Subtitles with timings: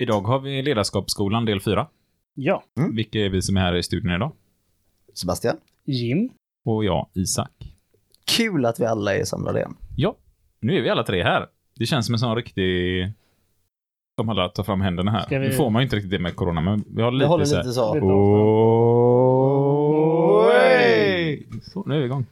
[0.00, 1.86] Idag har vi Ledarskapsskolan del 4.
[2.34, 2.62] Ja,
[2.94, 4.32] Vilka är vi som är här i studion idag?
[5.14, 6.30] Sebastian, Jim.
[6.64, 7.50] Och jag, Isak.
[8.36, 9.76] kul att vi alla är samlade igen.
[9.96, 10.16] Ja,
[10.60, 11.46] nu är vi alla tre här.
[11.76, 13.06] Det känns som en sån riktig...
[14.20, 15.26] Som alla tar fram händerna här.
[15.30, 17.28] Vi- Nu får man ju inte riktigt det med corona, men vi har Vi lite
[17.28, 17.94] håller så här- lite så.
[17.94, 18.06] Lite!
[21.70, 22.26] Så, nu är vi igång.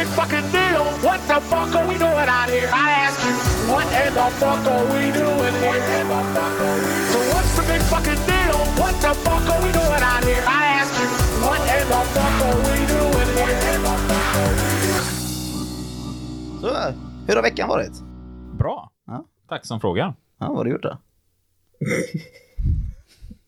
[0.00, 0.84] Big fucking deal.
[1.04, 2.70] What the fuck are we doing out here?
[2.72, 3.34] I ask you,
[3.70, 5.80] what in the fuck are we doing here?
[7.12, 8.56] So what's the big fucking deal?
[8.80, 10.42] What the fuck are we doing out here?
[10.46, 11.08] I ask you,
[11.44, 13.60] what in the fuck are we doing here?
[16.60, 16.92] så.
[17.26, 17.92] Hur har veckan varit?
[18.58, 18.90] Bra.
[19.06, 19.24] Ja.
[19.48, 20.14] Tack som frågar.
[20.38, 20.98] Ja, vad har du gjort då?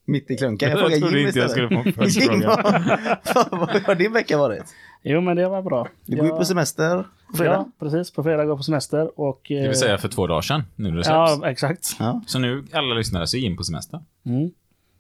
[0.07, 0.69] Mitt i klunkan.
[0.71, 1.71] Jag Jag frågar trodde Jim inte jag istället.
[1.71, 3.19] skulle få en Jim, följdfråga.
[3.51, 4.75] vad, vad har din vecka varit?
[5.03, 5.89] Jo, men det var bra.
[6.07, 7.53] Du går ju Jag- på semester på fredag.
[7.53, 8.11] Ja, precis.
[8.11, 9.41] På fredag går jag på semester och...
[9.49, 11.41] Det vill säga för två dagar sedan, nu när det släpps.
[11.43, 11.97] Ja, exakt.
[11.99, 14.01] Ja, Så nu, alla lyssnare, så är in på semester.
[14.25, 14.51] Mm.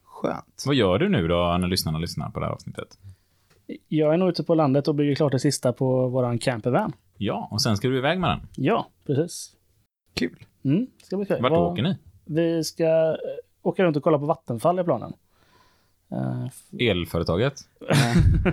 [0.04, 0.62] skönt.
[0.66, 2.98] Vad gör du nu då, när lyssnarna lyssnar på det här avsnittet?
[3.88, 6.92] Jag är nog ute på landet och bygger klart det sista på våran campervan.
[7.18, 8.40] Ja, och sen ska du iväg med den.
[8.56, 9.52] Ja, precis.
[10.14, 10.44] Kul.
[10.64, 11.42] Mm, ska bli kul.
[11.42, 11.96] Vart Vad- åker ni?
[12.24, 13.14] Vi ska eh,
[13.62, 15.12] åka runt och kolla på vattenfall i planen.
[16.12, 17.54] Eh, Elföretaget?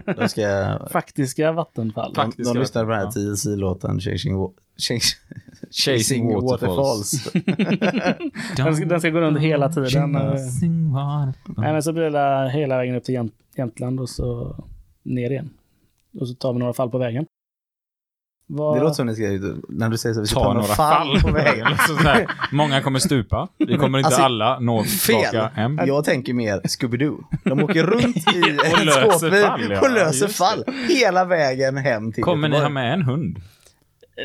[0.18, 0.92] Då ska jag...
[0.92, 2.14] faktiska vattenfall.
[2.14, 5.16] De, de lyssnade på den här TLC-låten Chasing, Wa- Chas-
[5.72, 7.26] Chasing Waterfalls.
[7.26, 7.32] Waterfalls.
[8.58, 10.16] Den ska, den ska gå runt hela tiden.
[10.16, 10.32] eh.
[10.32, 10.92] Chasing.
[11.58, 14.56] Nej, men så blir det hela vägen upp till Jämt- Jämtland och så
[15.04, 15.50] ner igen.
[16.20, 17.26] Och så tar vi några fall på vägen.
[18.52, 18.78] Vad...
[18.78, 19.24] Det låter som ni ska,
[19.70, 21.66] när du säger så, vi ska Ta några fall på vägen.
[21.72, 23.48] Alltså så här, många kommer stupa.
[23.58, 25.50] Vi kommer inte Alltså, alla nå tillbaka Fel!
[25.54, 25.80] hem.
[25.86, 27.24] Jag tänker mer Scooby-Doo.
[27.44, 28.50] De åker runt i
[28.82, 29.82] en skåpbil fall, ja.
[29.82, 32.64] och löser Just fall hela vägen hem till Kommer ni Göteborg.
[32.64, 33.38] ha med en hund?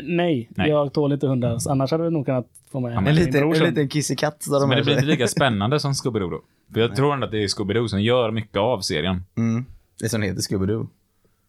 [0.03, 0.69] Nej, Nej.
[0.69, 1.57] jag tål inte hundar.
[1.69, 4.45] Annars hade vi nog kunnat få med En min liten, bror en liten kissekatt.
[4.67, 6.41] Men det blir inte lika spännande som Scooby-Doo då.
[6.73, 9.23] För jag tror ändå att det är Scooby-Doo som gör mycket av serien.
[9.37, 9.65] Mm.
[9.99, 10.87] Det som heter Scooby-Doo.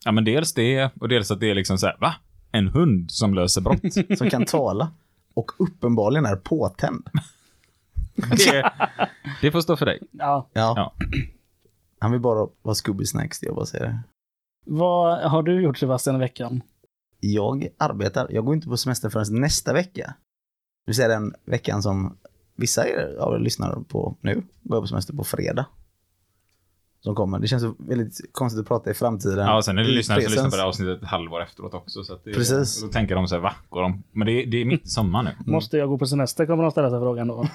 [0.04, 2.14] Ja, men dels det, och dels att det är liksom så här, va?
[2.52, 3.80] En hund som löser brott?
[4.18, 4.92] Som kan tala.
[5.34, 7.08] Och uppenbarligen är påtänd.
[8.16, 8.72] Det,
[9.40, 10.02] det får stå för dig.
[10.10, 10.48] Ja.
[10.52, 10.72] Ja.
[10.76, 10.94] Ja.
[11.98, 14.02] Han vill bara vara Scooby Snacks, det jag bara säger det.
[14.66, 16.62] Vad har du gjort Sebastian i veckan?
[17.20, 18.26] Jag arbetar.
[18.30, 20.14] Jag går inte på semester förrän nästa vecka.
[20.84, 22.16] Det vill säga den veckan som
[22.56, 22.82] vissa
[23.20, 24.34] av er lyssnar på nu.
[24.62, 25.66] Går jag på semester på fredag.
[27.06, 27.38] Som kommer.
[27.38, 29.38] Det känns så väldigt konstigt att prata i framtiden.
[29.38, 31.74] Ja, och sen är det lyssnare som lyssnar på det här avsnittet ett halvår efteråt
[31.74, 32.04] också.
[32.04, 32.82] Så att det, Precis.
[32.82, 33.52] Då tänker de så här, va?
[33.68, 34.02] Går de?
[34.12, 35.30] Men det, är- det är mitt i sommar nu.
[35.52, 37.34] Måste jag gå på semester kommer de ställa sig frågan då.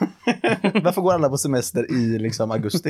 [0.83, 2.89] Varför går alla på semester i liksom augusti?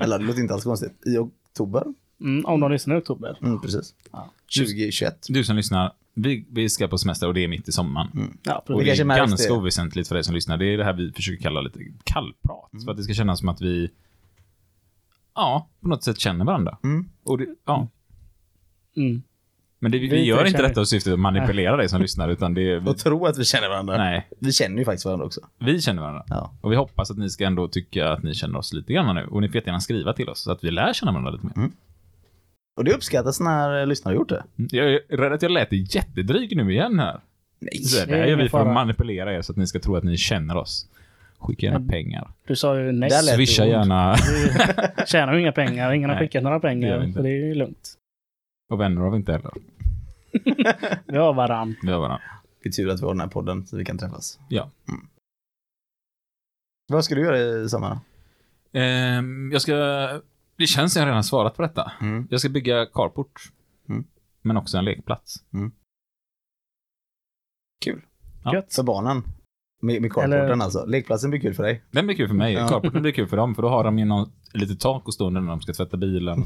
[0.00, 0.92] Eller det låter inte alls konstigt.
[1.06, 1.84] I oktober?
[2.20, 3.38] Mm, om de lyssnar i oktober.
[3.42, 3.94] Mm, precis.
[4.12, 4.30] Ja.
[4.58, 5.26] 2021.
[5.28, 8.38] Du som lyssnar, vi, vi ska på semester och det är mitt i sommaren.
[8.42, 9.54] Ja, Och det är ganska det.
[9.58, 10.56] oväsentligt för dig som lyssnar.
[10.56, 12.70] Det är det här vi försöker kalla lite kallprat.
[12.84, 13.90] För att det ska kännas som att vi,
[15.34, 16.78] ja, på något sätt känner varandra.
[16.84, 17.08] Mm.
[17.24, 17.88] Och det, ja.
[18.96, 19.22] Mm.
[19.78, 22.54] Men det, vi, Vi gör inte detta i syfte att manipulera dig som lyssnar, utan
[22.54, 22.80] det är...
[22.80, 23.96] Vi, Och tro att vi känner varandra.
[23.96, 25.40] nej, Vi känner ju faktiskt varandra också.
[25.58, 26.24] vi känner varandra.
[26.28, 26.54] Ja.
[26.60, 29.26] Och vi hoppas att ni ska ändå tycka att ni känner oss lite grann nu.
[29.26, 31.70] Och ni får jättegärna skriva till oss så att vi lär känna varandra lite mer.
[32.76, 34.44] Och det uppskattas när lyssnare har gjort det.
[34.56, 37.20] Jag är rädd att jag lät jättedryg nu igen här.
[37.60, 37.82] Nej.
[37.84, 39.78] Så det det är här gör vi för att manipulera er så att ni ska
[39.80, 40.88] tro att ni känner oss.
[41.38, 42.32] Skicka gärna pengar.
[42.46, 43.10] Du sa ju nej.
[43.10, 44.16] Det Swisha gärna.
[44.96, 45.92] Vi tjänar ju inga pengar.
[45.92, 47.04] Ingen har Nej, skickat några det pengar.
[47.04, 47.16] inte.
[47.16, 47.94] Så det är ju lugnt.
[48.70, 49.52] Och vänner har vi inte heller.
[51.06, 51.76] Vi har varann.
[51.82, 52.24] Vi har varandra.
[52.62, 54.38] Det är tur att vi har den här podden så vi kan träffas.
[54.48, 54.70] Ja.
[56.88, 57.98] Vad ska du göra i sommar?
[58.72, 59.74] Ehm, jag ska...
[60.56, 61.92] Det känns som jag redan svarat på detta.
[62.00, 62.28] Mm.
[62.30, 63.42] Jag ska bygga carport.
[63.88, 64.04] Mm.
[64.42, 65.34] Men också en lekplats.
[67.84, 68.02] Kul.
[68.44, 68.54] Ja.
[68.54, 68.74] Gött.
[68.74, 69.22] För barnen.
[69.84, 70.84] Med, med carporten Eller- alltså.
[70.86, 71.82] Lekplatsen blir kul för dig.
[71.90, 72.52] Den blir kul för mig.
[72.52, 72.68] Ja.
[72.68, 75.26] Carporten blir kul för dem, för då har de ju någon, lite tak att stå
[75.26, 76.38] under när de ska tvätta bilen.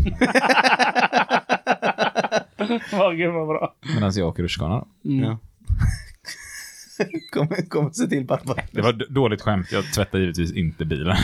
[2.93, 3.75] Åh, gud vad bra.
[3.95, 4.75] Medan jag åker rutschkana.
[4.75, 5.11] då.
[5.11, 5.25] Mm.
[5.25, 5.39] Ja.
[7.33, 8.55] kom, kom se till pappa.
[8.73, 9.73] Det var dåligt skämt.
[9.73, 11.17] Jag tvättar givetvis inte bilen.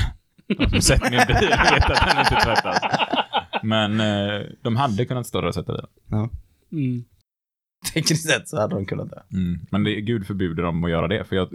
[0.58, 2.78] De som sett min bil vet att den inte tvättas.
[3.62, 5.88] Men eh, de hade kunnat stå där och tvätta bilen.
[6.10, 6.31] Ja.
[6.72, 7.05] Mm.
[7.94, 9.22] Tekniskt sett så hade de kunnat det.
[9.32, 9.60] Mm.
[9.70, 11.25] Men det är gud förbjuder dem att göra det.
[11.25, 11.49] För jag,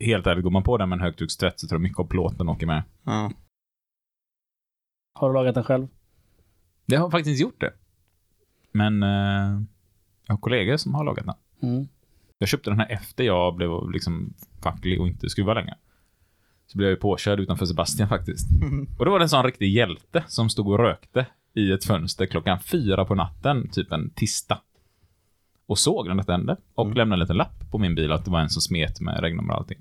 [0.00, 2.48] helt ärligt, går man på den med en högtryckstvätt så tror jag mycket av plåten
[2.48, 2.82] åker med.
[3.02, 3.32] Ja.
[5.14, 5.88] Har du lagat den själv?
[6.86, 7.72] Jag har faktiskt gjort det.
[8.72, 9.62] Men eh,
[10.26, 11.34] jag har kollegor som har lagat den.
[11.70, 11.88] Mm.
[12.38, 15.74] Jag köpte den här efter jag blev liksom facklig och inte skruva längre.
[16.66, 18.46] Så blev jag ju påkörd utanför Sebastian faktiskt.
[18.98, 22.26] Och då var det en sån riktig hjälte som stod och rökte i ett fönster
[22.26, 24.60] klockan fyra på natten, typ en tisdag.
[25.66, 26.56] Och såg när detta hände.
[26.74, 26.96] Och Mm.
[26.96, 29.52] lämnade en liten lapp på min bil att det var en som smet med regnummer
[29.54, 29.78] och allting.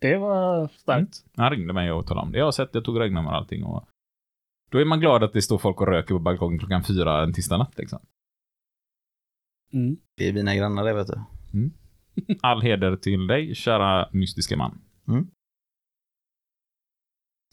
[0.00, 1.24] Det var starkt.
[1.36, 2.38] Han ringde mig och talade om det.
[2.38, 3.64] Jag har sett, jag tog regnummer och allting.
[3.64, 3.88] Och
[4.70, 7.32] då är man glad att det står folk och röker på balkongen klockan fyra en
[7.32, 7.78] tisdag natt.
[7.78, 7.98] Liksom.
[9.72, 9.96] Mm.
[10.16, 11.20] Det är mina grannar det vet du.
[12.42, 14.80] All heder till dig, kära mystiska man.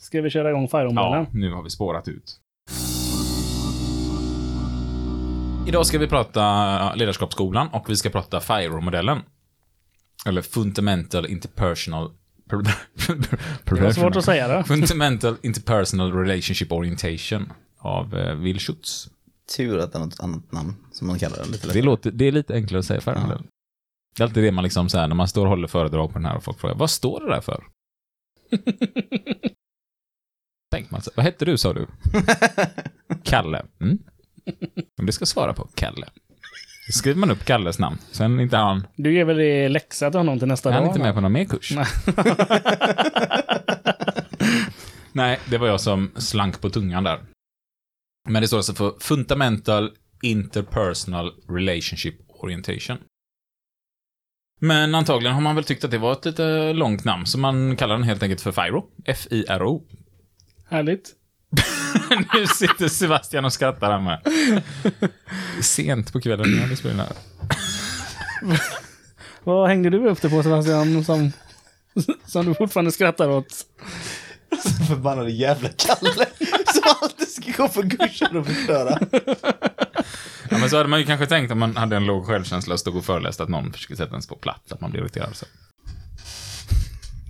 [0.01, 1.23] Ska vi köra igång Fire-modellen?
[1.23, 2.39] Ja, nu har vi spårat ut.
[5.67, 9.21] Idag ska vi prata ledarskapsskolan och vi ska prata FIRO-modellen.
[10.25, 12.11] Eller Fundamental Interpersonal...
[13.65, 14.63] Det var svårt att säga det.
[14.63, 19.09] Fundamental Interpersonal Relationship Orientation av eh, Will Schutz.
[19.57, 21.51] Tur att det är något annat namn som man kallar det.
[21.51, 23.47] Lite Det, låter, det är lite enklare att säga FIRO-modellen.
[24.17, 26.25] Det är alltid det man liksom säger när man står och håller föredrag på den
[26.25, 27.63] här och folk frågar vad står det där för?
[30.71, 31.87] Tänk man, så, vad hette du sa du?
[33.23, 33.65] Kalle.
[33.81, 33.99] Mm.
[34.97, 36.07] Men det ska svara på Kalle.
[36.87, 37.97] Då skriver man upp Kalles namn.
[38.11, 40.89] Sen inte han, Du ger väl det läxa till honom till nästa är han dag?
[40.89, 41.71] inte med på någon mer kurs.
[41.75, 41.85] Nej.
[45.11, 47.19] Nej, det var jag som slank på tungan där.
[48.29, 49.91] Men det står alltså för Fundamental
[50.23, 52.97] Interpersonal Relationship Orientation.
[54.61, 57.75] Men antagligen har man väl tyckt att det var ett lite långt namn, så man
[57.75, 58.85] kallar den helt enkelt för FIRO.
[59.05, 59.83] F-I-R-O.
[60.69, 61.13] Härligt.
[62.33, 64.19] nu sitter Sebastian och skrattar här med.
[65.61, 67.07] Sent på kvällen när vi spelar.
[69.43, 71.31] Vad hängde du upp det på Sebastian som,
[72.25, 73.65] som du fortfarande skrattar åt?
[74.87, 76.25] Förbannade jävla Kalle
[76.73, 78.99] som alltid ska gå för kursen och förstöra.
[80.49, 82.79] Ja, men så hade man ju kanske tänkt om man hade en låg självkänsla och
[82.79, 85.35] stod och föreläste att någon försöker sätta ens på plats, att man blir irriterad.
[85.35, 85.45] Så.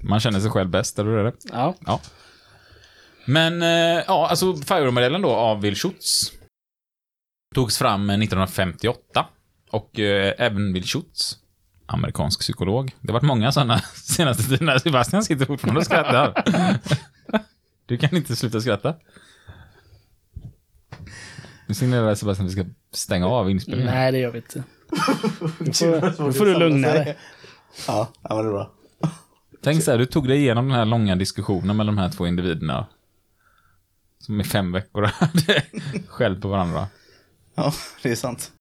[0.03, 1.33] Man känner sig själv bäst, eller hur är det?
[1.43, 1.75] Ja.
[1.85, 2.01] Ja.
[3.25, 6.31] Men, eh, ja, alltså FIRO-modellen då av Will Schutz
[7.55, 9.25] togs fram 1958.
[9.71, 11.37] Och eh, även Will Schutz,
[11.85, 12.95] amerikansk psykolog.
[13.01, 14.79] Det har varit många sådana senaste tiden.
[14.79, 16.43] Sebastian sitter fortfarande och skrattar.
[17.87, 18.95] Du kan inte sluta skratta.
[21.67, 23.93] Nu signalerar Sebastian att vi ska stänga av inspelningen.
[23.93, 24.63] Nej, det gör vi inte.
[25.59, 27.17] Nu får, du lugna dig.
[27.87, 28.71] Ja, ja det är bra.
[29.63, 32.27] Tänk så här, du tog dig igenom den här långa diskussionen med de här två
[32.27, 32.87] individerna.
[34.25, 35.63] Som i fem veckor hade
[36.07, 36.87] skällt på varandra.
[37.55, 37.73] Ja,
[38.03, 38.51] det är sant.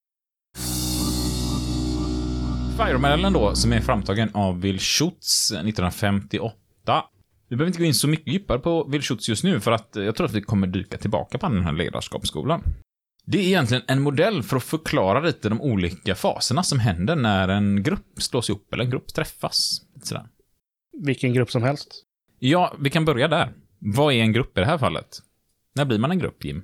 [2.76, 6.54] FIRO-modellen då, som är framtagen av Will Schutz 1958.
[7.48, 9.90] Vi behöver inte gå in så mycket djupare på Will Schutz just nu, för att
[9.92, 12.62] jag tror att vi kommer dyka tillbaka på den här ledarskapsskolan.
[13.26, 17.48] Det är egentligen en modell för att förklara lite de olika faserna som händer när
[17.48, 19.80] en grupp slås ihop, eller en grupp träffas.
[20.02, 20.26] Sådär.
[21.02, 21.88] Vilken grupp som helst.
[22.38, 23.52] Ja, vi kan börja där.
[23.78, 25.20] Vad är en grupp i det här fallet?
[25.74, 26.62] När blir man en grupp, Jim?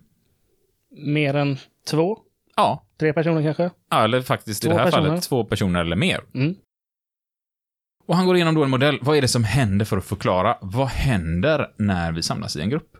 [0.90, 1.56] Mer än
[1.90, 2.18] två?
[2.56, 3.70] Ja, Tre personer kanske?
[3.90, 5.08] Ja, eller faktiskt i Två det här personer.
[5.08, 6.20] fallet två personer eller mer.
[6.34, 6.54] Mm.
[8.06, 8.98] Och han går igenom då en modell.
[9.02, 12.70] Vad är det som händer för att förklara vad händer när vi samlas i en
[12.70, 12.96] grupp?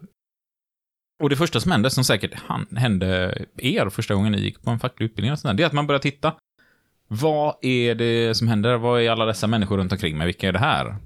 [1.22, 4.70] Och det första som händer, som säkert han, hände er första gången ni gick på
[4.70, 6.34] en facklig utbildning, och sånt där, det är att man börjar titta.
[7.08, 8.76] Vad är det som händer?
[8.76, 10.26] Vad är alla dessa människor runt omkring mig?
[10.26, 10.96] Vilka är det här?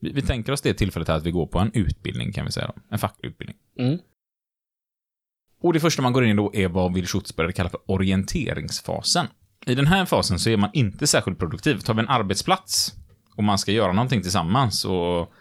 [0.00, 2.52] Vi, vi tänker oss det tillfället här att vi går på en utbildning, kan vi
[2.52, 2.74] säga då.
[2.88, 3.56] En facklig utbildning.
[3.78, 3.98] Mm.
[5.60, 7.80] Och det första man går in i då är vad Will Schutz började kalla för
[7.86, 9.26] orienteringsfasen.
[9.66, 11.78] I den här fasen så är man inte särskilt produktiv.
[11.78, 12.94] Tar vi en arbetsplats
[13.36, 15.32] och man ska göra någonting tillsammans och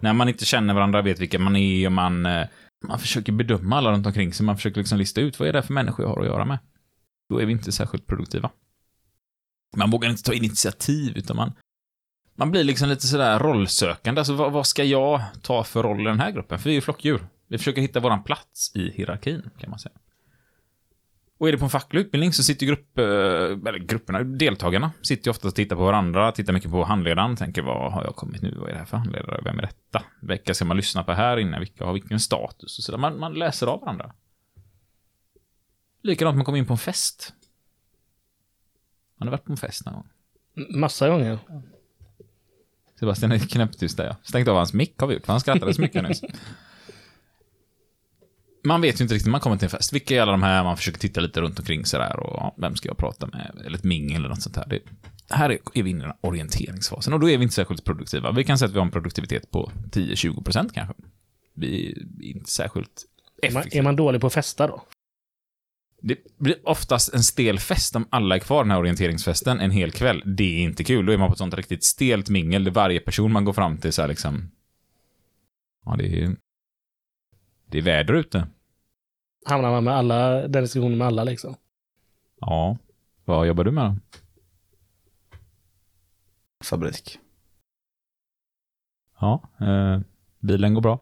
[0.00, 2.46] när man inte känner varandra, vet vilka man är och man, eh,
[2.88, 5.62] man försöker bedöma alla runt omkring sig, man försöker liksom lista ut vad är det
[5.62, 6.58] för människor jag har att göra med.
[7.28, 8.50] Då är vi inte särskilt produktiva.
[9.76, 11.52] Man vågar inte ta initiativ, utan man,
[12.36, 14.20] man blir liksom lite sådär rollsökande.
[14.20, 16.58] Alltså vad, vad ska jag ta för roll i den här gruppen?
[16.58, 17.26] För vi är ju flockdjur.
[17.54, 19.94] Vi försöker hitta våran plats i hierarkin, kan man säga.
[21.38, 23.04] Och är det på en facklig utbildning så sitter grupp, eh,
[23.68, 27.62] eller grupperna, deltagarna, sitter ju ofta och tittar på varandra, tittar mycket på handledaren, tänker
[27.62, 30.02] vad har jag kommit nu, vad är det här för handledare, vem är detta?
[30.22, 32.98] Vilka ska man lyssna på här inne, vilka har vilken status och sådär.
[32.98, 34.12] Man, man läser av varandra.
[36.02, 37.34] Likadant man kommer in på en fest.
[39.16, 40.08] Man har varit på en fest någon gång.
[40.80, 41.38] Massa gånger.
[43.00, 44.16] Sebastian är knäpptyst där ja.
[44.22, 46.22] Stängt av hans mick har vi gjort, för han skrattade så mycket nyss.
[48.64, 49.92] Man vet ju inte riktigt när man kommer till en fest.
[49.92, 50.64] Vilka är alla de här?
[50.64, 53.62] Man försöker titta lite runt omkring sådär och ja, vem ska jag prata med?
[53.66, 54.66] Eller ett mingel eller något sånt här.
[54.66, 54.80] Det,
[55.30, 57.84] här är, är vi inne i den här orienteringsfasen och då är vi inte särskilt
[57.84, 58.32] produktiva.
[58.32, 60.94] Vi kan säga att vi har en produktivitet på 10-20% kanske.
[61.54, 63.04] Vi är inte särskilt
[63.42, 63.80] effektiva.
[63.80, 64.82] är man dålig på att festa då?
[66.02, 69.92] Det blir oftast en stel fest om alla är kvar den här orienteringsfesten en hel
[69.92, 70.22] kväll.
[70.26, 71.06] Det är inte kul.
[71.06, 73.78] Då är man på ett sånt riktigt stelt mingel där varje person man går fram
[73.78, 74.50] till så här liksom...
[75.84, 76.36] Ja, det är...
[77.70, 78.46] Det är väder ute.
[79.44, 81.54] Hamnar man med alla, den diskussionen med alla liksom?
[82.40, 82.76] Ja.
[83.24, 83.96] Vad jobbar du med då?
[86.64, 87.18] Fabrik.
[89.20, 90.00] Ja, eh,
[90.40, 91.00] bilen går bra.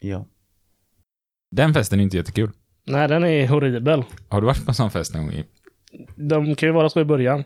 [0.00, 0.26] Ja.
[1.50, 2.50] Den festen är inte jättekul.
[2.84, 4.04] Nej, den är horribel.
[4.28, 5.44] Har du varit på en sån fest någon gång?
[6.16, 7.44] De kan ju vara så i början.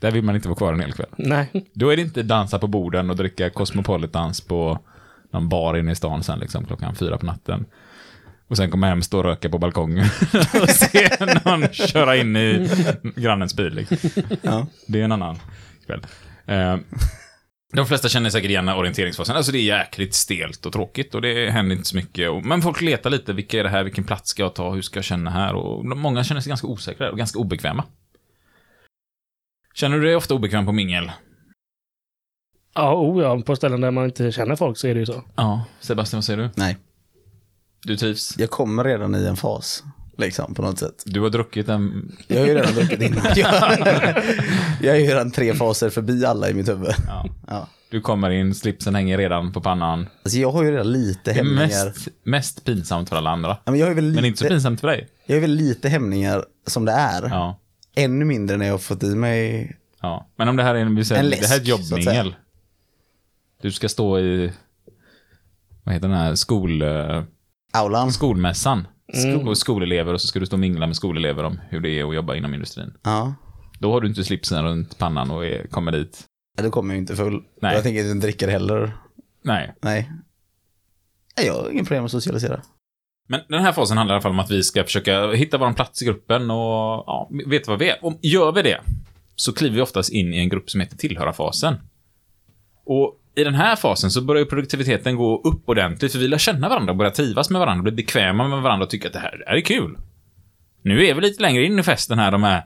[0.00, 1.08] Där vill man inte vara kvar en hel kväll.
[1.16, 1.70] Nej.
[1.72, 4.78] Då är det inte dansa på borden och dricka Cosmopolitans på
[5.30, 7.66] någon bar inne i stan sen liksom klockan fyra på natten.
[8.52, 10.04] Och sen komma hem, stå och röka på balkongen
[10.62, 11.08] och se
[11.44, 12.68] någon köra in i
[13.16, 13.74] grannens bil.
[13.74, 14.22] Liksom.
[14.42, 14.66] Ja.
[14.86, 15.38] Det är en annan
[15.86, 16.06] kväll.
[16.46, 16.76] Eh,
[17.72, 19.36] de flesta känner säkert igen orienteringsfasen.
[19.36, 22.44] Alltså det är jäkligt stelt och tråkigt och det händer inte så mycket.
[22.44, 24.98] Men folk letar lite, vilka är det här, vilken plats ska jag ta, hur ska
[24.98, 25.54] jag känna här?
[25.54, 27.84] Och många känner sig ganska osäkra och ganska obekväma.
[29.74, 31.10] Känner du dig ofta obekväm på mingel?
[32.74, 35.22] Ja, oh ja, på ställen där man inte känner folk så är det ju så.
[35.36, 35.64] Ja.
[35.80, 36.50] Sebastian, vad säger du?
[36.54, 36.76] Nej,
[37.84, 38.34] Du trivs?
[38.38, 39.84] jag kommer redan i en fas.
[40.18, 41.02] Liksom, på något sätt.
[41.06, 42.12] Du har druckit en...
[42.26, 43.22] Jag har ju redan druckit innan.
[44.82, 46.94] Jag, är ju redan tre faser förbi alla i mitt huvud.
[47.06, 47.26] Ja.
[47.46, 47.68] Ja.
[47.90, 50.06] Du kommer in, slipsen hänger redan på pannan.
[50.22, 51.66] Alltså jag har ju redan lite är hämningar.
[51.86, 53.56] mest, mest pinsamt för alla andra.
[53.64, 55.08] Ja, men jag ju väl Men inte så lite, pinsamt för dig.
[55.26, 57.28] jag har väl lite hämningar som det är.
[57.28, 57.58] Ja.
[57.96, 60.26] Ännu mindre när jag har fått i mig ja.
[60.36, 62.34] Men om det här är en, säger, En det här är ett läsk, jobbmingel.
[63.62, 64.52] Du ska stå i,
[65.84, 66.82] vad heter den här, skol,
[67.72, 68.12] aulan.
[68.12, 68.86] skolmässan.
[69.14, 69.48] Mm.
[69.48, 72.08] Och skolelever och så ska du stå och mingla med skolelever om hur det är
[72.08, 72.94] att jobba inom industrin.
[73.02, 73.34] Ja.
[73.78, 76.24] Då har du inte slipsen runt pannan och är, kommer dit.
[76.56, 77.42] Ja, Då kommer jag ju inte full.
[77.62, 77.74] Nej.
[77.74, 78.96] Jag tänker inte dricka det heller.
[79.44, 79.74] Nej.
[79.82, 80.10] Nej.
[81.36, 82.62] Nej, Jag har ingen problem att socialisera.
[83.28, 85.72] Men den här fasen handlar i alla fall om att vi ska försöka hitta vår
[85.72, 86.56] plats i gruppen och
[87.06, 88.04] ja, veta vad vi är.
[88.04, 88.80] Och gör vi det,
[89.36, 91.74] så kliver vi oftast in i en grupp som heter tillhöra-fasen.
[92.86, 96.68] Och i den här fasen så börjar produktiviteten gå upp ordentligt, för vi lär känna
[96.68, 99.44] varandra, börja trivas med varandra, bli bekväma med varandra och tycka att det här, det
[99.46, 99.98] här är kul.
[100.82, 102.64] Nu är vi lite längre in i festen här, de här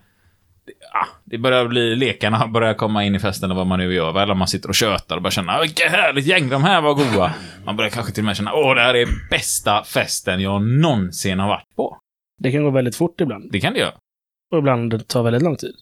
[0.92, 4.22] Ja, det börjar bli, lekarna börjar komma in i festen och vad man nu gör,
[4.22, 6.94] eller man sitter och tjötar och bara känner, "Ah, vilket härligt gäng, de här var
[6.94, 7.34] goa.
[7.64, 11.38] Man börjar kanske till och med känna, åh, det här är bästa festen jag någonsin
[11.38, 11.98] har varit på.
[12.38, 13.52] Det kan gå väldigt fort ibland.
[13.52, 13.94] Det kan det göra.
[14.52, 15.74] Och ibland tar väldigt lång tid.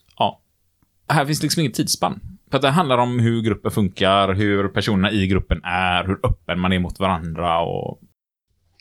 [1.08, 2.20] Här finns liksom inget tidsspann.
[2.54, 6.60] För att det handlar om hur gruppen funkar, hur personerna i gruppen är, hur öppen
[6.60, 8.00] man är mot varandra och...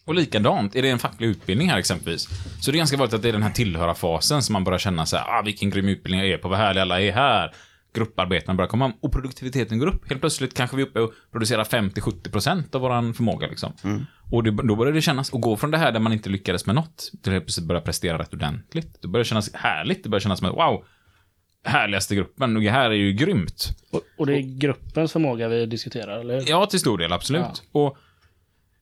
[0.06, 2.28] Och likadant, är det en facklig utbildning här exempelvis,
[2.62, 5.06] så är det ganska vanligt att det är den här tillhöra-fasen som man börjar känna
[5.06, 7.52] så här, ah, vilken grym utbildning jag är på, vad härliga alla är här.
[7.94, 10.10] Grupparbeten börjar komma och produktiviteten går upp.
[10.10, 13.74] Helt plötsligt kanske vi är uppe och producerar 50-70% av våran förmåga liksom.
[14.32, 16.66] Och det, då börjar det kännas, och gå från det här där man inte lyckades
[16.66, 19.02] med något, till att helt plötsligt börja prestera rätt ordentligt.
[19.02, 20.86] Det börjar kännas härligt, det börjar kännas som att wow,
[21.64, 23.70] härligaste gruppen, och det här är ju grymt.
[23.92, 26.50] Och, och det är gruppens förmåga vi diskuterar, eller hur?
[26.50, 27.64] Ja, till stor del, absolut.
[27.72, 27.98] Och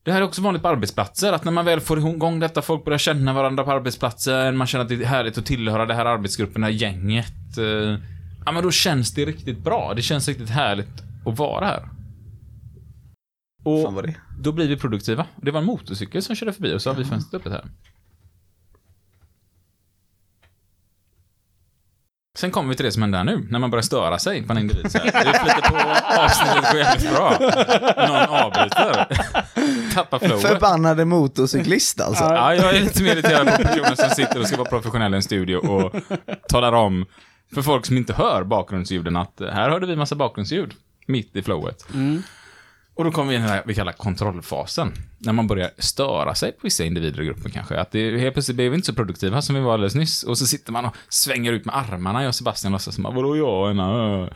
[0.04, 2.86] det här är också vanligt på arbetsplatser, att när man väl får igång detta, folk
[2.86, 6.06] börjar känna varandra på arbetsplatsen, man känner att det är härligt att tillhöra det här
[6.06, 7.58] arbetsgruppen, det här gänget.
[7.58, 8.00] eh,
[8.46, 9.94] Ja, men då känns det riktigt bra.
[9.96, 11.90] Det känns riktigt härligt att vara här.
[13.64, 15.26] Och Fan vad det då blir vi produktiva.
[15.42, 17.66] Det var en motorcykel som körde förbi och så har vi fönstret öppet här.
[22.38, 24.54] Sen kommer vi till det som händer här nu, när man börjar störa sig på
[24.54, 24.92] en individ.
[24.92, 25.06] Så här.
[25.06, 25.76] Det flyter på,
[26.22, 27.38] avsnittet går jävligt bra.
[28.08, 29.08] Någon avbryter.
[29.94, 30.42] Tappar flowet.
[30.42, 32.24] Förbannade motorcyklist alltså.
[32.24, 35.18] Ja, jag är lite mer irriterad på personer som sitter och ska vara professionella i
[35.18, 35.96] en studio och
[36.50, 37.06] talar om
[37.54, 40.74] för folk som inte hör bakgrundsljuden att här hörde vi massa bakgrundsljud
[41.08, 41.86] mitt i flowet.
[42.96, 44.94] Och då kommer vi in i den här vi kallar kontrollfasen.
[45.18, 47.80] När man börjar störa sig på vissa individer i gruppen kanske.
[47.80, 50.24] Att det helt plötsligt blev vi inte så produktiva som vi var alldeles nyss.
[50.24, 53.38] Och så sitter man och svänger ut med armarna, jag och Sebastian låtsas som vadå
[53.38, 54.30] jag och ena, ö?"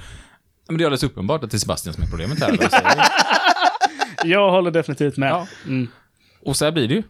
[0.68, 2.58] Men det är alldeles uppenbart att det är Sebastian som är problemet här.
[4.24, 5.30] Jag håller definitivt med.
[5.30, 5.48] Ja.
[5.66, 5.88] Mm.
[6.42, 7.04] Och så här blir det ju.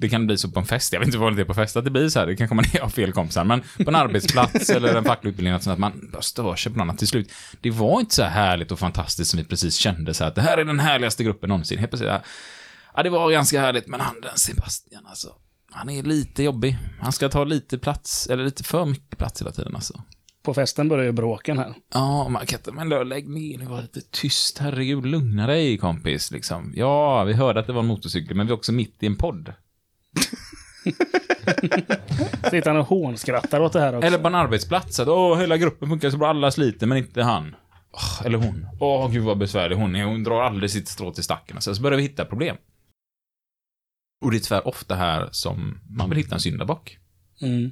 [0.00, 1.76] Det kan bli så på en fest, jag vet inte vad det är på fest,
[1.76, 3.94] att det blir så här, det kanske man är av fel kompisar, men på en
[3.94, 7.08] arbetsplats eller en facklig utbildning, att att man bara stör sig på någon annat till
[7.08, 7.32] slut.
[7.60, 10.34] Det var inte så här härligt och fantastiskt som vi precis kände, så här, att
[10.34, 11.78] det här är den härligaste gruppen någonsin.
[11.78, 12.12] Helt plötsligt,
[12.94, 15.28] ja, det var ganska härligt, men han den Sebastian alltså,
[15.70, 16.78] han är lite jobbig.
[17.00, 20.02] Han ska ta lite plats, eller lite för mycket plats hela tiden alltså.
[20.42, 21.74] På festen börjar ju bråken här.
[21.94, 26.30] Ja, man kan inte, men lägg ner nu, var lite tyst, herregud, lugna dig kompis,
[26.30, 26.72] liksom.
[26.76, 29.16] Ja, vi hörde att det var en motorcykel, men vi är också mitt i en
[29.16, 29.52] podd.
[32.50, 34.06] Sitter han och hånskrattar åt det här också.
[34.06, 37.22] Eller på en arbetsplats, att åh, hela gruppen funkar så bra, alla sliter, men inte
[37.22, 37.56] han.
[37.92, 38.66] Åh, eller hon.
[38.80, 41.56] Åh, gud vad besvärlig hon är, hon drar aldrig sitt strå till stacken.
[41.56, 42.56] och Så, så börjar vi hitta problem.
[44.24, 46.98] Och det är tyvärr ofta här som man vill hitta en syndabock.
[47.40, 47.70] Mm.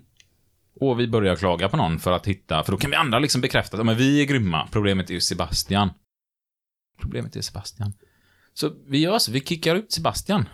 [0.81, 3.41] Och vi börjar klaga på någon för att hitta, för då kan vi andra liksom
[3.41, 5.91] bekräfta att men vi är grymma, problemet är ju Sebastian.
[7.01, 7.93] Problemet är Sebastian.
[8.55, 10.49] Så vi gör så, vi kickar ut Sebastian.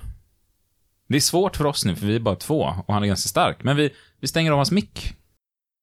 [1.09, 3.29] Det är svårt för oss nu, för vi är bara två och han är ganska
[3.29, 3.65] stark.
[3.65, 3.91] Men vi,
[4.21, 5.15] vi stänger av hans mick.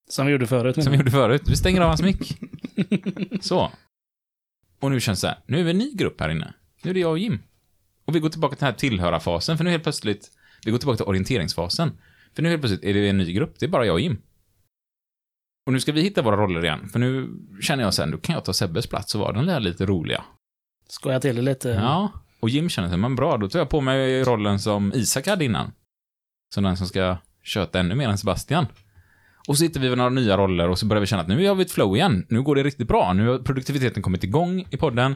[0.10, 0.84] Som vi gjorde förut.
[0.84, 1.42] Som vi gjorde förut.
[1.46, 2.40] Vi stänger av hans mick.
[3.42, 3.72] Så.
[4.80, 6.54] Och nu känns det så här, nu är vi en ny grupp här inne.
[6.84, 7.40] Nu är det jag och Jim.
[8.06, 10.32] Och vi går tillbaka till den här tillhörarfasen, för nu helt plötsligt,
[10.66, 11.92] vi går tillbaka till orienteringsfasen.
[12.36, 14.22] För nu helt plötsligt är det en ny grupp, det är bara jag och Jim.
[15.66, 17.30] Och nu ska vi hitta våra roller igen, för nu
[17.62, 20.24] känner jag sen, då kan jag ta Sebbes plats och vara den där lite roliga.
[20.88, 21.70] Skoja till det lite.
[21.70, 25.28] Ja, och Jim känner sig, men bra, då tar jag på mig rollen som Isak
[25.28, 25.72] hade innan.
[26.54, 28.66] Som den som ska köta ännu mer än Sebastian.
[29.48, 31.56] Och så hittar vi några nya roller och så börjar vi känna att nu har
[31.56, 32.26] vi ett flow igen.
[32.30, 33.14] Nu går det riktigt bra.
[33.14, 35.16] Nu har produktiviteten kommit igång i podden.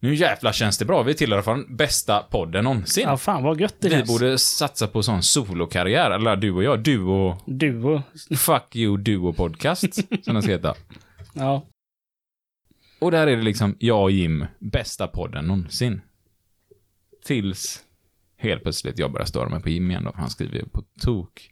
[0.00, 1.02] Nu jävlar känns det bra.
[1.02, 3.04] Vi tillhör för den bästa podden någonsin.
[3.06, 4.08] Ja, fan vad gött det vi känns.
[4.08, 6.82] borde satsa på sån solokarriär, eller du och jag.
[6.82, 7.36] Duo...
[7.46, 8.02] Duo.
[8.36, 9.94] Fuck you duo podcast,
[10.24, 10.74] som den ska heta.
[11.32, 11.66] Ja.
[13.04, 16.00] Och där är det liksom jag och Jim, bästa podden någonsin.
[17.24, 17.80] Tills
[18.36, 21.50] helt plötsligt jag börjar störa mig på Jim igen då, för han skriver på tok.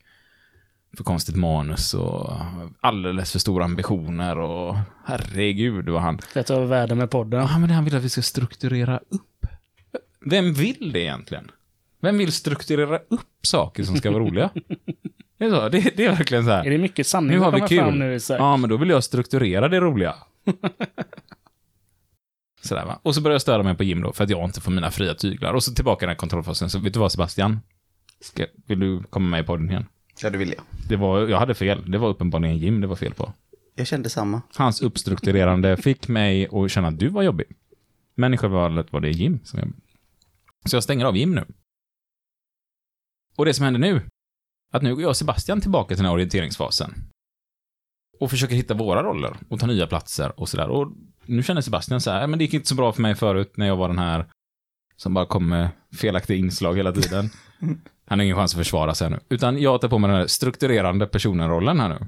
[0.97, 2.33] För konstigt manus och
[2.81, 6.19] alldeles för stora ambitioner och herregud vad han...
[6.35, 7.41] Jag tar över världen med podden.
[7.41, 9.47] Ja, men han vill att vi ska strukturera upp.
[10.21, 11.51] Vem vill det egentligen?
[12.01, 14.51] Vem vill strukturera upp saker som ska vara roliga?
[15.39, 16.67] Det är, så, det, det är verkligen så här.
[16.67, 17.95] Är det mycket sanning Nu har vi kul.
[17.95, 18.21] nu?
[18.21, 18.41] Så här?
[18.41, 20.15] Ja, men då vill jag strukturera det roliga.
[22.63, 23.01] Sådär va.
[23.03, 24.91] Och så börjar jag störa mig på Jim då, för att jag inte får mina
[24.91, 25.55] fria tyglar.
[25.55, 26.71] Och så tillbaka i den här kontrollfasen.
[26.71, 27.61] Så vet du vad Sebastian?
[28.21, 29.87] Ska, vill du komma med i podden igen?
[30.23, 30.65] Ja, det vill jag.
[30.89, 31.91] Det var, jag hade fel.
[31.91, 33.33] Det var uppenbarligen Jim det var fel på.
[33.75, 34.43] Jag kände samma.
[34.55, 37.47] Hans uppstrukturerande fick mig att känna att du var jobbig.
[38.15, 39.73] Men i själva valet var det Jim som jag...
[40.65, 41.45] Så jag stänger av Jim nu.
[43.37, 44.03] Och det som händer nu,
[44.73, 46.95] att nu går jag och Sebastian tillbaka till den här orienteringsfasen.
[48.21, 50.69] Och försöker hitta våra roller och ta nya platser och sådär.
[50.69, 50.93] Och
[51.27, 53.67] nu känner Sebastian så här, men det gick inte så bra för mig förut när
[53.67, 54.27] jag var den här
[54.97, 55.69] som bara kom med
[56.01, 57.31] felaktiga inslag hela tiden.
[58.07, 59.21] Han har ingen chans att försvara sig nu.
[59.29, 62.07] Utan jag tar på mig den här strukturerande personen-rollen här nu.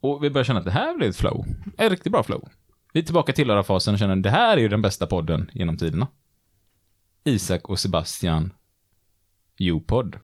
[0.00, 1.46] Och vi börjar känna att det här blir ett flow.
[1.78, 2.48] Ett riktigt bra flow.
[2.92, 5.50] Vi är tillbaka till fasen och känner att det här är ju den bästa podden
[5.54, 6.06] genom tiderna.
[7.24, 8.52] Isak och Sebastian
[9.58, 10.16] U-podd.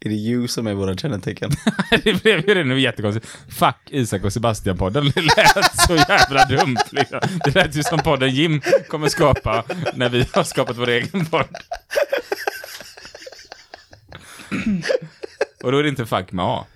[0.00, 1.50] Är det you som är våra kännetecken?
[2.04, 3.26] det blev ju det nu jättekonstigt.
[3.48, 5.12] Fuck Isak och Sebastian-podden.
[5.14, 6.78] Det lät så jävla dumt.
[6.90, 7.20] Liksom.
[7.44, 11.48] Det lät ju som podden Jim kommer skapa när vi har skapat vår egen podd.
[15.62, 16.66] Och då är det inte fuck med A.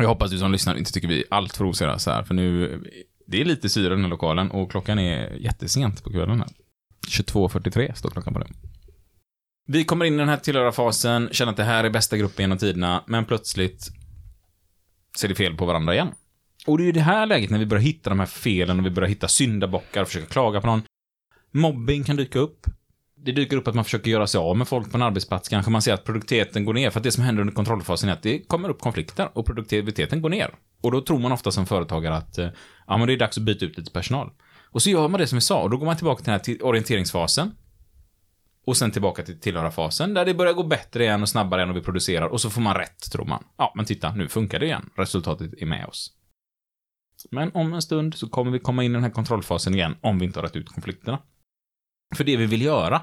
[0.00, 2.82] Jag hoppas du som lyssnar inte tycker vi är allt för oseriösa här, för nu,
[3.26, 6.48] det är lite syre i den här lokalen och klockan är jättesent på kvällen här.
[7.08, 8.46] 22.43 står klockan på det.
[9.66, 12.58] Vi kommer in i den här tillhörarfasen, känner att det här är bästa gruppen genom
[12.58, 13.90] tiderna, men plötsligt
[15.18, 16.08] ser det fel på varandra igen.
[16.66, 18.86] Och det är ju det här läget när vi börjar hitta de här felen och
[18.86, 20.82] vi börjar hitta syndabockar och försöka klaga på någon.
[21.50, 22.66] Mobbing kan dyka upp.
[23.16, 25.48] Det dyker upp att man försöker göra sig av med folk på en arbetsplats.
[25.48, 26.90] Kanske man ser att produktiviteten går ner.
[26.90, 30.22] För att det som händer under kontrollfasen är att det kommer upp konflikter och produktiviteten
[30.22, 30.54] går ner.
[30.80, 32.48] Och då tror man ofta som företagare att eh,
[32.86, 34.30] ja, men det är dags att byta ut lite personal.
[34.70, 36.58] Och så gör man det som vi sa och då går man tillbaka till den
[36.60, 37.54] här orienteringsfasen.
[38.66, 41.76] Och sen tillbaka till tillhörarfasen där det börjar gå bättre igen och snabbare än och
[41.76, 43.44] vi producerar och så får man rätt, tror man.
[43.56, 44.90] Ja, men titta, nu funkar det igen.
[44.96, 46.12] Resultatet är med oss.
[47.30, 50.18] Men om en stund så kommer vi komma in i den här kontrollfasen igen om
[50.18, 51.22] vi inte har rätt ut konflikterna.
[52.14, 53.02] För det vi vill göra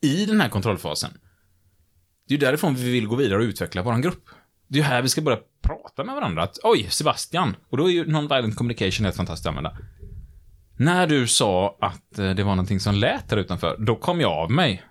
[0.00, 1.10] i den här kontrollfasen,
[2.28, 4.28] det är ju därifrån vi vill gå vidare och utveckla vår grupp.
[4.68, 6.42] Det är ju här vi ska börja prata med varandra.
[6.42, 7.56] Att, Oj, Sebastian.
[7.70, 9.78] Och då är ju non-violent communication helt fantastiskt att använda.
[10.76, 14.32] När du sa att eh, det var någonting som lät där utanför, då kom jag
[14.32, 14.82] av mig.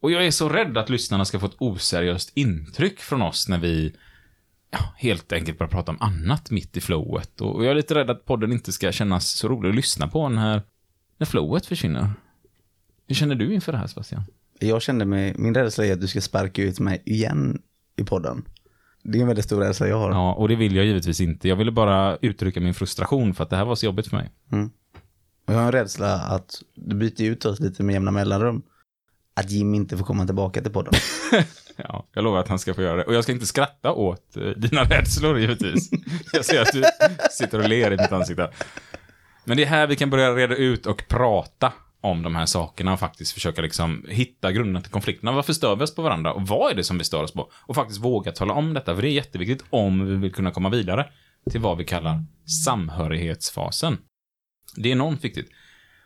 [0.00, 3.58] Och jag är så rädd att lyssnarna ska få ett oseriöst intryck från oss när
[3.58, 3.96] vi
[4.70, 7.40] ja, helt enkelt börjar prata om annat mitt i flowet.
[7.40, 10.28] Och jag är lite rädd att podden inte ska kännas så rolig att lyssna på
[10.28, 10.62] när,
[11.18, 12.10] när flowet försvinner.
[13.08, 14.22] Hur känner du inför det här, Sebastian?
[14.58, 17.62] Jag kände mig, min rädsla är att du ska sparka ut mig igen
[17.96, 18.44] i podden.
[19.08, 20.10] Det är en väldigt stor rädsla jag har.
[20.10, 21.48] Ja, och det vill jag givetvis inte.
[21.48, 24.30] Jag ville bara uttrycka min frustration för att det här var så jobbigt för mig.
[25.46, 28.62] Och jag har en rädsla att du byter ut oss lite med jämna mellanrum.
[29.34, 30.92] Att Jim inte får komma tillbaka till podden.
[31.78, 33.04] Ja, jag lovar att han ska få göra det.
[33.04, 35.90] Och jag ska inte skratta åt eh, dina rädslor, givetvis.
[36.32, 36.82] Jag ser att du
[37.30, 38.50] sitter och ler i mitt ansikte.
[39.44, 42.92] Men det är här vi kan börja reda ut och prata om de här sakerna
[42.92, 45.32] och faktiskt försöka liksom hitta grunderna till konflikterna.
[45.32, 46.32] Varför stör vi oss på varandra?
[46.32, 47.50] Och vad är det som vi stör oss på?
[47.52, 50.68] Och faktiskt våga tala om detta, för det är jätteviktigt om vi vill kunna komma
[50.68, 51.10] vidare
[51.50, 52.24] till vad vi kallar
[52.64, 53.98] samhörighetsfasen.
[54.76, 55.50] Det är enormt viktigt.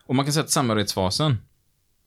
[0.04, 1.36] Och man kan säga att samhörighetsfasen,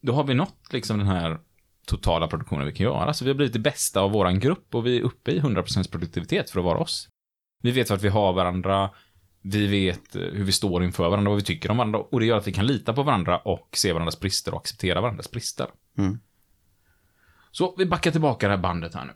[0.00, 1.38] då har vi nått liksom den här
[1.86, 3.14] totala produktionen vi kan göra.
[3.14, 5.90] Så vi har blivit det bästa av våran grupp och vi är uppe i 100%
[5.90, 7.08] produktivitet för att vara oss.
[7.62, 8.90] Vi vet vart vi har varandra,
[9.46, 12.26] vi vet eh, hur vi står inför varandra, vad vi tycker om varandra och det
[12.26, 15.66] gör att vi kan lita på varandra och se varandras brister och acceptera varandras brister.
[15.98, 16.18] Mm.
[17.50, 19.12] Så vi backar tillbaka det här bandet här nu.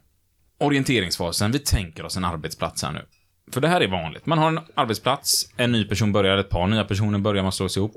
[0.59, 3.07] Orienteringsfasen, vi tänker oss en arbetsplats här nu.
[3.53, 4.27] För det här är vanligt.
[4.27, 7.77] Man har en arbetsplats, en ny person börjar, ett par nya personer börjar, man slås
[7.77, 7.97] ihop.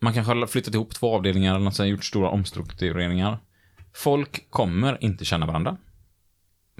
[0.00, 3.38] Man kanske har flyttat ihop två avdelningar eller något sånt, gjort stora omstruktureringar.
[3.94, 5.76] Folk kommer inte känna varandra.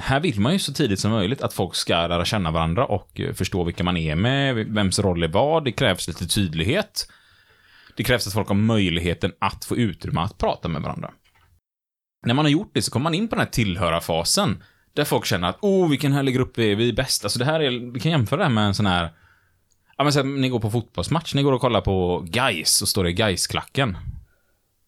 [0.04, 3.20] Här vill man ju så tidigt som möjligt att folk ska lära känna varandra och
[3.20, 5.64] eh, förstå vilka man är med, vems roll är vad.
[5.64, 7.08] Det krävs lite tydlighet.
[7.96, 11.10] Det krävs att folk har möjligheten att få utrymme att prata med varandra.
[12.26, 14.62] När man har gjort det så kommer man in på den här tillhörarfasen.
[14.92, 17.24] Där folk känner att, oh, vilken härlig grupp vi är, vi är bäst.
[17.24, 19.12] Alltså det här är, vi kan jämföra det här med en sån här,
[19.96, 22.88] ja men så här, ni går på fotbollsmatch, ni går och kollar på Geis och
[22.88, 23.96] står i Geis-klacken.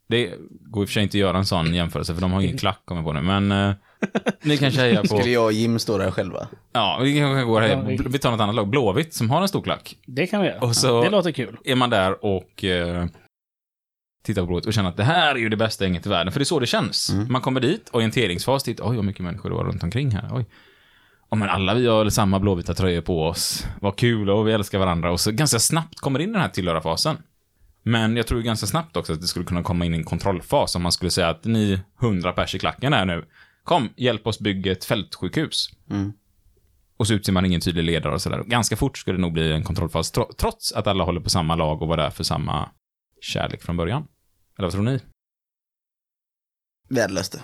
[0.09, 2.40] Det går i och för sig inte att göra en sån jämförelse, för de har
[2.40, 3.74] ingen klack, kommer på nu, men eh,
[4.43, 6.49] ni kanske hejar på, Skulle jag och Jim stå där själva?
[6.73, 9.43] ja, vi kanske går och Ja, hejar, vi- tar något annat lag, Blåvitt, som har
[9.43, 9.97] en stor klack.
[10.07, 10.61] Det kan vi göra.
[10.61, 11.57] Och så- Det låter kul.
[11.64, 13.07] är man där och eh,
[14.25, 16.33] tittar på Blåvitt och känner att det här är ju det bästa gänget i världen,
[16.33, 17.14] för det är så det känns.
[17.29, 20.47] Man kommer dit, orienteringsfas, dit, oj vad mycket människor det var runt omkring här, oj.
[21.31, 23.67] Ja, men alla vi har samma blåvita tröjor på oss.
[23.81, 25.12] Vad kul och vi älskar varandra.
[25.12, 27.17] Och så ganska snabbt kommer in den här tillhörarfasen.
[27.83, 30.83] Men jag tror ganska snabbt också att det skulle kunna komma in en kontrollfas om
[30.83, 33.25] man skulle säga att ni 100 pers i klacken här nu.
[33.64, 35.70] Kom, hjälp oss bygga ett fältsjukhus.
[35.90, 36.12] Mm.
[36.96, 38.42] Och så utser man ingen tydlig ledare och sådär.
[38.46, 41.55] Ganska fort skulle det nog bli en kontrollfas, tro- trots att alla håller på samma
[41.57, 42.68] lag och var där för samma
[43.20, 44.07] kärlek från början.
[44.59, 45.00] Eller vad tror ni?
[46.88, 47.42] Vi hade löst det.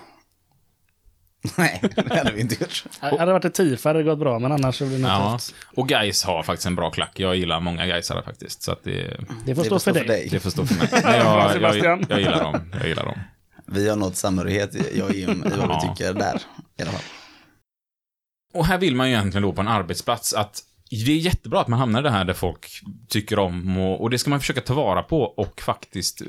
[1.59, 2.85] Nej, det hade vi inte gjort.
[3.01, 5.11] Hade det varit ett TIF hade det gått bra, men annars så blir det något
[5.11, 5.55] Ja, tufft.
[5.77, 7.21] och Gais har faktiskt en bra klack.
[7.21, 10.29] Jag gillar många Gaisare faktiskt, så att det, Det får stå för dig.
[10.31, 10.89] det får stå för mig.
[11.05, 12.05] Men jag, jag, Sebastian.
[12.09, 12.73] jag gillar dem.
[12.79, 13.19] Jag gillar dem.
[13.71, 16.43] Vi har nått samhörighet, jag och Jim, i vad vi tycker där.
[16.79, 17.03] I alla fall.
[18.55, 21.69] Och här vill man ju egentligen då på en arbetsplats att det är jättebra att
[21.69, 24.61] man hamnar i det här där folk tycker om och, och det ska man försöka
[24.61, 26.23] ta vara på och faktiskt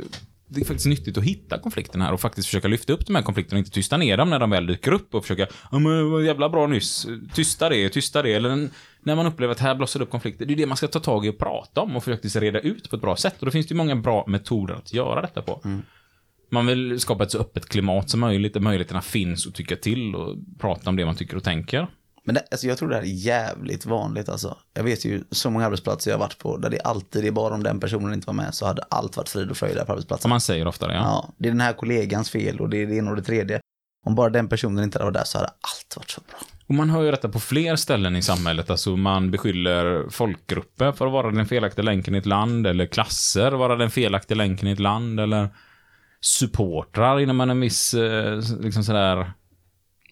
[0.47, 3.21] det är faktiskt nyttigt att hitta konflikten här och faktiskt försöka lyfta upp de här
[3.21, 6.11] konflikterna och inte tysta ner dem när de väl dyker upp och försöka, ja men
[6.11, 8.69] vad jävla bra nyss, tysta det, tysta det, eller
[9.03, 10.99] när man upplever att här blossar det upp konflikter, det är det man ska ta
[10.99, 13.51] tag i och prata om och faktiskt reda ut på ett bra sätt och då
[13.51, 15.61] finns det ju många bra metoder att göra detta på.
[16.51, 20.15] Man vill skapa ett så öppet klimat som möjligt, där möjligheterna finns att tycka till
[20.15, 21.87] och prata om det man tycker och tänker.
[22.23, 24.57] Men det, alltså jag tror det här är jävligt vanligt alltså.
[24.73, 27.53] Jag vet ju så många arbetsplatser jag har varit på där det alltid är bara
[27.53, 29.91] om den personen inte var med så hade allt varit frid och fröjd där på
[29.91, 30.29] arbetsplatsen.
[30.29, 30.99] Man säger oftare, ja.
[30.99, 33.59] Ja, det är den här kollegans fel och det är det ena och det tredje.
[34.05, 36.39] Om bara den personen inte var där så hade allt varit så bra.
[36.67, 38.69] Och man hör ju detta på fler ställen i samhället.
[38.69, 43.51] Alltså man beskyller folkgrupper för att vara den felaktiga länken i ett land, eller klasser
[43.51, 45.49] vara den felaktiga länken i ett land, eller
[46.21, 49.31] supportrar inom en viss, eh, liksom sådär,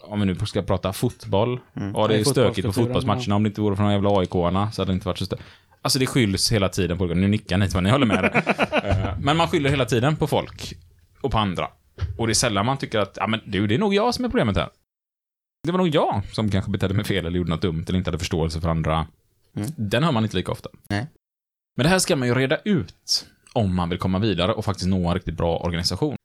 [0.02, 1.60] om vi nu ska prata fotboll.
[1.93, 3.36] Ja, det är stökigt på fotbollsmatcherna.
[3.36, 5.39] Om det inte vore för de jävla AIK-arna så hade det inte varit så stö-
[5.82, 8.43] Alltså det skylls hela tiden på Nu nickar ni så ni håller med det.
[8.84, 10.74] Eh, Men man skyller hela tiden på folk
[11.22, 11.67] och på andra.
[12.17, 14.26] Och det är sällan man tycker att, ja men du, det är nog jag som
[14.26, 14.69] är problemet här.
[15.63, 18.08] Det var nog jag som kanske betedde mig fel eller gjorde något dumt eller inte
[18.10, 19.08] hade förståelse för andra.
[19.56, 19.69] Mm.
[19.78, 20.69] Den hör man inte lika ofta.
[20.89, 21.08] Nej.
[21.78, 24.89] Men det här ska man ju reda ut om man vill komma vidare och faktiskt
[24.89, 26.15] nå en riktigt bra organisation.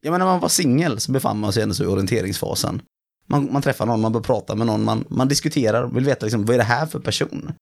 [0.00, 2.82] Ja, men när man var singel så befann man sig ändå i orienteringsfasen.
[3.26, 6.44] Man, man träffar någon, man börjar prata med någon, man, man diskuterar, vill veta liksom,
[6.44, 7.52] vad är det här för person?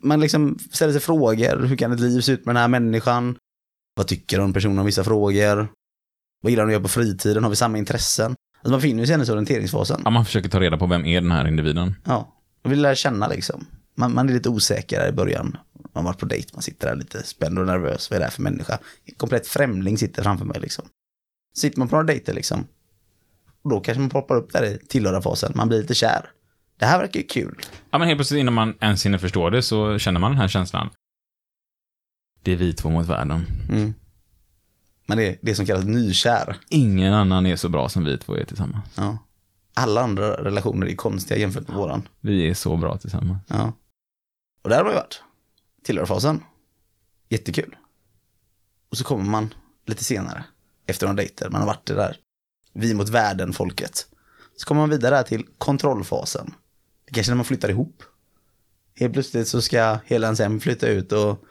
[0.00, 3.36] Man liksom ställer sig frågor, hur kan ett liv se ut med den här människan?
[3.96, 5.68] Vad tycker den personen om vissa frågor?
[6.42, 7.42] Vad gillar de att göra på fritiden?
[7.42, 8.34] Har vi samma intressen?
[8.56, 10.00] Alltså man befinner sig ändå i orienteringsfasen.
[10.04, 11.94] Ja, man försöker ta reda på vem är den här individen.
[12.04, 12.32] Ja,
[12.62, 13.66] och vill lära känna liksom.
[13.94, 15.56] Man, man är lite osäker där i början.
[15.96, 18.10] Man har varit på dejt, man sitter där lite spänd och nervös.
[18.10, 18.78] Vad är det här för människa?
[19.04, 20.84] En komplett främling sitter framför mig liksom.
[21.54, 22.66] Sitter man på några dejter liksom.
[23.62, 25.52] Och då kanske man poppar upp där i tillhörarfasen.
[25.54, 26.30] Man blir lite kär.
[26.78, 27.60] Det här verkar ju kul.
[27.90, 30.48] Ja, men helt plötsligt innan man ens hinner förstå det så känner man den här
[30.48, 30.90] känslan.
[32.42, 33.46] Det är vi två mot världen.
[33.70, 33.94] Mm.
[35.06, 36.56] Men det är det som kallas nykär.
[36.68, 38.84] Ingen annan är så bra som vi två är tillsammans.
[38.94, 39.18] Ja.
[39.74, 42.08] Alla andra relationer är konstiga jämfört med våran.
[42.20, 43.42] Vi är så bra tillsammans.
[43.48, 43.72] Ja.
[44.62, 45.22] Och där har man ju varit.
[45.86, 46.42] Tillhörarfasen.
[47.28, 47.76] Jättekul.
[48.90, 49.54] Och så kommer man
[49.86, 50.44] lite senare,
[50.86, 52.16] efter några dejter, man har varit det där,
[52.72, 54.06] vi mot världen, folket.
[54.56, 56.54] Så kommer man vidare till kontrollfasen.
[57.06, 58.02] Det kanske när man flyttar ihop.
[58.94, 61.44] Helt plötsligt så ska hela ens hem flytta ut och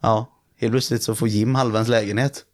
[0.00, 2.44] ja, helt plötsligt så får Jim halva ens lägenhet.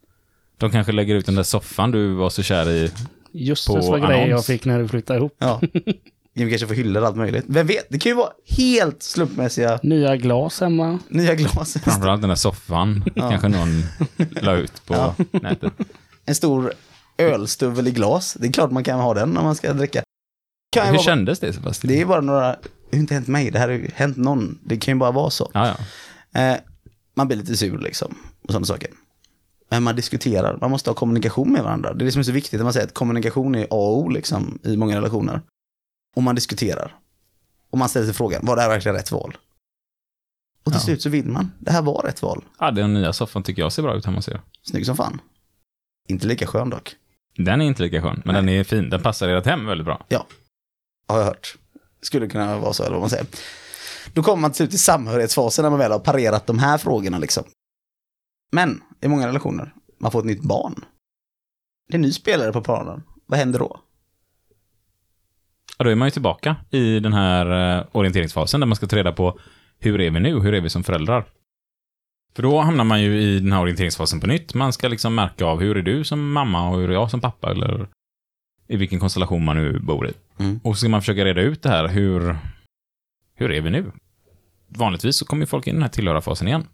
[0.57, 2.91] De kanske lägger ut den där soffan du var så kär i.
[3.31, 5.35] Just På det, vad grejer jag fick när du flyttade ihop.
[5.37, 5.61] Ja.
[6.35, 7.45] Jim kanske får hyllor och allt möjligt.
[7.47, 10.99] Vem vet, det kan ju vara helt slumpmässiga Nya glas hemma.
[11.09, 11.77] nya glas.
[11.83, 13.03] Framförallt den där soffan.
[13.15, 13.83] Kanske någon
[14.41, 15.15] la ut på Ja.
[15.31, 15.73] nätet.
[16.25, 16.73] en stor
[17.17, 18.37] ölstuvel i glas.
[18.39, 20.03] Det är klart man kan ha den när man ska dricka.
[20.75, 21.93] Kan Hur vara, kändes det Sebastian?
[21.93, 22.57] det är bara några, det
[22.91, 24.59] har inte hänt mig, det här har ju hänt någon.
[24.65, 25.51] Det kan ju bara vara så.
[25.53, 25.75] Ja,
[26.33, 26.41] ja.
[26.41, 26.57] Eh,
[27.15, 28.89] man blir lite sur liksom, och sådana saker.
[29.69, 31.93] Men man diskuterar, man måste ha kommunikation med varandra.
[31.93, 33.97] Det är det som är så viktigt, att man säger att kommunikation är A och
[33.97, 35.41] O liksom, i många relationer.
[36.15, 36.95] Och man diskuterar.
[37.69, 39.37] Och man ställer sig frågan, var det här verkligen rätt val?
[40.65, 40.79] Och till Ja.
[40.85, 42.43] slut så vill man, det här var rätt val.
[42.59, 44.41] Ja, den nya soffan tycker jag ser bra ut hemma hos er.
[44.61, 45.21] Snygg som fan.
[46.09, 46.95] Inte lika skön dock,
[47.37, 48.89] Den är inte lika skön, men den är fin.
[48.89, 50.05] Den passar ert hem väldigt bra.
[51.07, 51.57] har jag hört.
[52.01, 53.25] Skulle kunna vara så, eller vad man säger.
[54.13, 57.17] Då kommer man till slut till samhörighetsfasen när man väl har parerat de här frågorna
[57.17, 57.43] liksom.
[58.51, 60.85] Men i många relationer, man får ett nytt barn.
[61.87, 63.03] Det är en ny spelare på planen.
[63.25, 63.79] Vad händer då?
[65.77, 68.95] Ja, då är man ju tillbaka i den här eh, orienteringsfasen där man ska ta
[68.95, 69.39] reda på
[69.79, 70.39] hur är vi nu?
[70.39, 71.25] Hur är vi som föräldrar?
[72.35, 74.53] För då hamnar man ju i den här orienteringsfasen på nytt.
[74.53, 77.21] Man ska liksom märka av hur är du som mamma och hur är jag som
[77.21, 77.87] pappa eller
[78.67, 80.13] i vilken konstellation man nu bor i.
[80.39, 80.59] Mm.
[80.63, 81.87] Och så ska man försöka reda ut det här.
[81.87, 82.37] Hur,
[83.35, 83.91] hur är vi nu?
[84.67, 86.67] Vanligtvis så kommer folk in i den här tillhöra-fasen igen.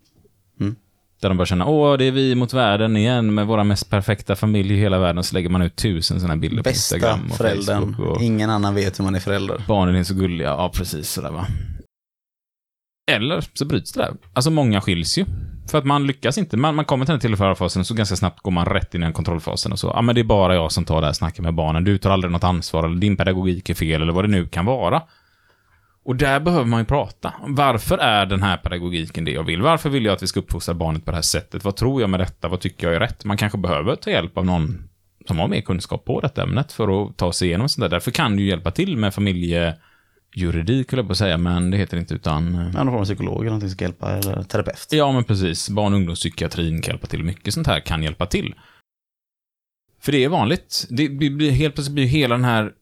[0.59, 0.75] Mm.
[1.21, 4.35] Där de börjar känna, åh, det är vi mot världen igen med våra mest perfekta
[4.35, 5.23] familj i hela världen.
[5.23, 7.95] Så lägger man ut tusen sådana bilder på Bästa Instagram och föräldern.
[7.95, 8.15] Facebook.
[8.17, 9.63] Och Ingen annan vet hur man är förälder.
[9.67, 10.47] barnen är så gulliga.
[10.47, 11.47] Ja, precis sådär va.
[13.11, 14.13] Eller så bryts det där.
[14.33, 15.25] Alltså många skiljs ju.
[15.71, 16.57] För att man lyckas inte.
[16.57, 19.13] Man, man kommer till den tillförarfasen så ganska snabbt går man rätt in i den
[19.13, 19.87] kontrollfasen och så.
[19.95, 21.83] Ja, men det är bara jag som tar det här snacket med barnen.
[21.83, 24.65] Du tar aldrig något ansvar eller din pedagogik är fel eller vad det nu kan
[24.65, 25.01] vara.
[26.03, 27.33] Och där behöver man ju prata.
[27.47, 29.61] Varför är den här pedagogiken det jag vill?
[29.61, 31.63] Varför vill jag att vi ska uppfostra barnet på det här sättet?
[31.63, 32.47] Vad tror jag med detta?
[32.47, 33.25] Vad tycker jag är rätt?
[33.25, 34.89] Man kanske behöver ta hjälp av någon
[35.27, 37.89] som har mer kunskap på detta ämnet för att ta sig igenom sånt där.
[37.89, 41.97] Därför kan du hjälpa till med familjejuridik, höll jag på att säga, men det heter
[41.97, 42.53] inte utan...
[42.53, 44.87] Ja, någon form av psykolog eller någonting som ska hjälpa, eller terapeut.
[44.91, 45.69] Ja, men precis.
[45.69, 47.23] Barn och ungdomspsykiatrin kan hjälpa till.
[47.23, 48.55] Mycket sånt här kan hjälpa till.
[50.01, 50.87] För det är vanligt.
[50.89, 52.73] Det blir helt plötsligt blir hela den här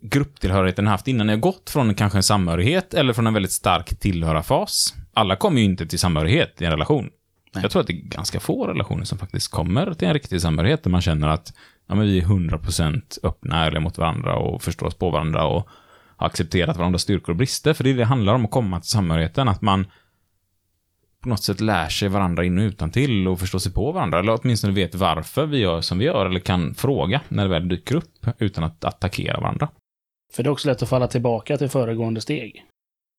[0.00, 4.94] grupptillhörigheten haft innan har gått från kanske en samhörighet eller från en väldigt stark tillhörarfas.
[5.12, 7.10] Alla kommer ju inte till samhörighet i en relation.
[7.54, 7.62] Nej.
[7.62, 10.82] Jag tror att det är ganska få relationer som faktiskt kommer till en riktig samhörighet
[10.82, 11.52] där man känner att
[11.86, 15.68] ja, men vi är 100% öppna ärliga mot varandra och förstår oss på varandra och
[16.16, 17.74] har accepterat varandras styrkor och brister.
[17.74, 19.86] För det är det handlar om att komma till samhörigheten, att man
[21.22, 24.18] på något sätt lär sig varandra in och utan till och förstår sig på varandra.
[24.18, 27.68] Eller åtminstone vet varför vi gör som vi gör, eller kan fråga när det väl
[27.68, 29.68] dyker upp, utan att attackera varandra.
[30.32, 32.64] För det är också lätt att falla tillbaka till föregående steg.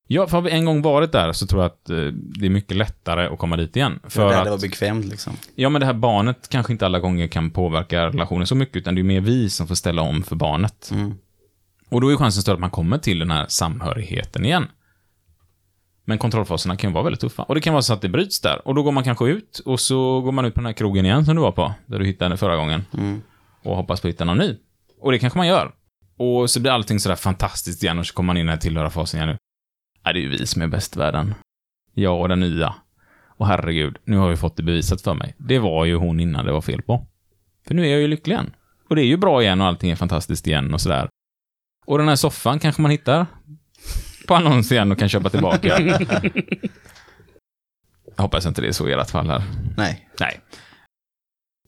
[0.07, 2.49] Ja, för har vi en gång varit där så tror jag att eh, det är
[2.49, 3.99] mycket lättare att komma dit igen.
[4.03, 5.33] För det, att, det var bekvämt liksom.
[5.55, 8.95] ja men det här barnet kanske inte alla gånger kan påverka relationen så mycket, utan
[8.95, 10.91] det är mer vi som får ställa om för barnet.
[10.93, 11.13] Mm.
[11.89, 14.67] Och då är chansen större att man kommer till den här samhörigheten igen.
[16.05, 17.43] Men kontrollfaserna kan ju vara väldigt tuffa.
[17.43, 18.67] Och det kan vara så att det bryts där.
[18.67, 21.05] Och då går man kanske ut och så går man ut på den här krogen
[21.05, 22.85] igen som du var på, där du hittade henne förra gången.
[22.93, 23.21] Mm.
[23.63, 24.55] Och hoppas på att hitta någon ny.
[25.01, 25.71] Och det kanske man gör.
[26.17, 28.57] Och så blir allting sådär fantastiskt igen och så kommer man in i den här
[28.57, 29.37] tillhörarfasen igen nu.
[30.05, 31.35] Nej, det är ju vi som är bäst i världen.
[31.93, 32.75] Jag och den nya.
[33.27, 35.35] Och herregud, nu har jag fått det bevisat för mig.
[35.37, 37.05] Det var ju hon innan det var fel på.
[37.67, 38.55] För nu är jag ju lycklig igen.
[38.89, 41.09] Och det är ju bra igen och allting är fantastiskt igen och sådär.
[41.85, 43.25] Och den här soffan kanske man hittar
[44.27, 45.79] på annons igen och kan köpa tillbaka.
[48.15, 49.43] Jag hoppas inte det är så i ert fall här.
[49.77, 50.09] Nej.
[50.19, 50.39] Nej.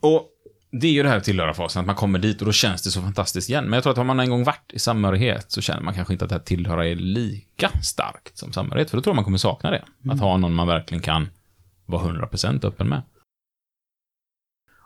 [0.02, 0.30] Och
[0.72, 3.02] det är ju det här tillhörarfasen, att man kommer dit och då känns det så
[3.02, 3.64] fantastiskt igen.
[3.64, 6.14] Men jag tror att har man en gång varit i samhörighet så känner man kanske
[6.14, 8.90] inte att det här tillhöra är lika starkt som samhörighet.
[8.90, 9.86] För då tror jag man kommer sakna det.
[10.10, 11.30] Att ha någon man verkligen kan
[11.86, 13.02] vara 100% öppen med.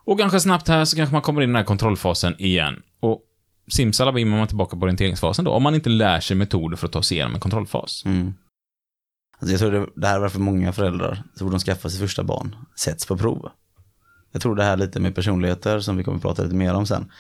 [0.05, 2.81] Och ganska snabbt här så kanske man kommer in i den här kontrollfasen igen.
[2.99, 3.21] Och
[3.67, 5.51] simsalabim är man tillbaka på orienteringsfasen då.
[5.51, 8.05] Om man inte lär sig metoder för att ta sig igenom en kontrollfas.
[8.05, 8.33] Mm.
[9.39, 11.99] Alltså jag tror det, det här är varför många föräldrar, så fort de skaffar sitt
[11.99, 13.51] första barn, sätts på prov.
[14.33, 16.85] Jag tror det här lite med personligheter, som vi kommer att prata lite mer om
[16.85, 17.11] sen,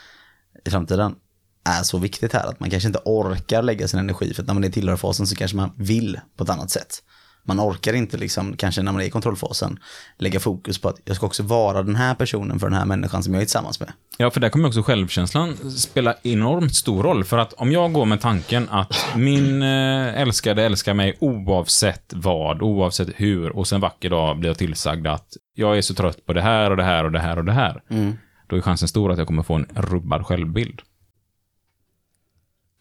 [0.65, 1.15] i framtiden,
[1.63, 2.47] är så viktigt här.
[2.47, 5.27] Att man kanske inte orkar lägga sin energi, för att när man är i tillhörfasen
[5.27, 7.03] så kanske man vill på ett annat sätt.
[7.45, 9.79] Man orkar inte, liksom, kanske när man är i kontrollfasen,
[10.17, 13.23] lägga fokus på att jag ska också vara den här personen för den här människan
[13.23, 13.91] som jag är tillsammans med.
[14.17, 17.23] Ja, för där kommer också självkänslan spela enormt stor roll.
[17.23, 22.61] För att om jag går med tanken att min eh, älskade älskar mig oavsett vad,
[22.61, 26.33] oavsett hur, och sen vacker dag blir jag tillsagd att jag är så trött på
[26.33, 27.81] det här och det här och det här och det här.
[27.89, 28.13] Mm.
[28.47, 30.81] Då är chansen stor att jag kommer få en rubbad självbild.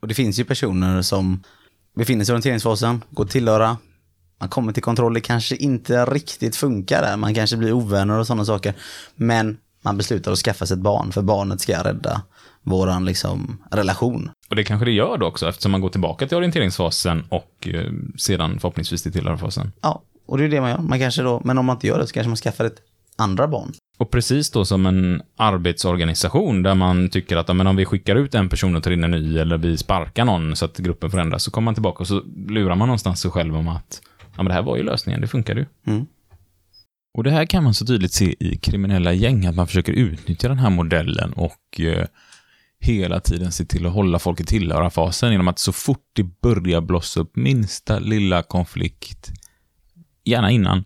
[0.01, 1.43] Och det finns ju personer som
[1.95, 3.77] befinner sig i orienteringsfasen, går tillhöra,
[4.39, 8.27] man kommer till kontroll, det kanske inte riktigt funkar där, man kanske blir ovänner och
[8.27, 8.75] sådana saker.
[9.15, 12.23] Men man beslutar att skaffa sig ett barn, för barnet ska rädda
[12.63, 14.31] våran liksom, relation.
[14.51, 17.93] Och det kanske det gör då också, eftersom man går tillbaka till orienteringsfasen och eh,
[18.17, 19.73] sedan förhoppningsvis till tillhörarfasen.
[19.81, 20.79] Ja, och det är det man gör.
[20.79, 22.83] Man kanske då, men om man inte gör det så kanske man skaffar ett
[23.16, 23.73] andra barn.
[23.99, 28.35] Och precis då som en arbetsorganisation där man tycker att men om vi skickar ut
[28.35, 31.42] en person och tar in en ny eller vi sparkar någon så att gruppen förändras
[31.42, 34.47] så kommer man tillbaka och så lurar man någonstans sig själv om att ja, men
[34.47, 35.66] det här var ju lösningen, det funkade ju.
[35.87, 36.07] Mm.
[37.14, 40.49] Och det här kan man så tydligt se i kriminella gäng, att man försöker utnyttja
[40.49, 42.07] den här modellen och eh,
[42.81, 46.81] hela tiden se till att hålla folk i tillhörarfasen genom att så fort det börjar
[46.81, 49.33] blossa upp minsta lilla konflikt,
[50.25, 50.85] gärna innan,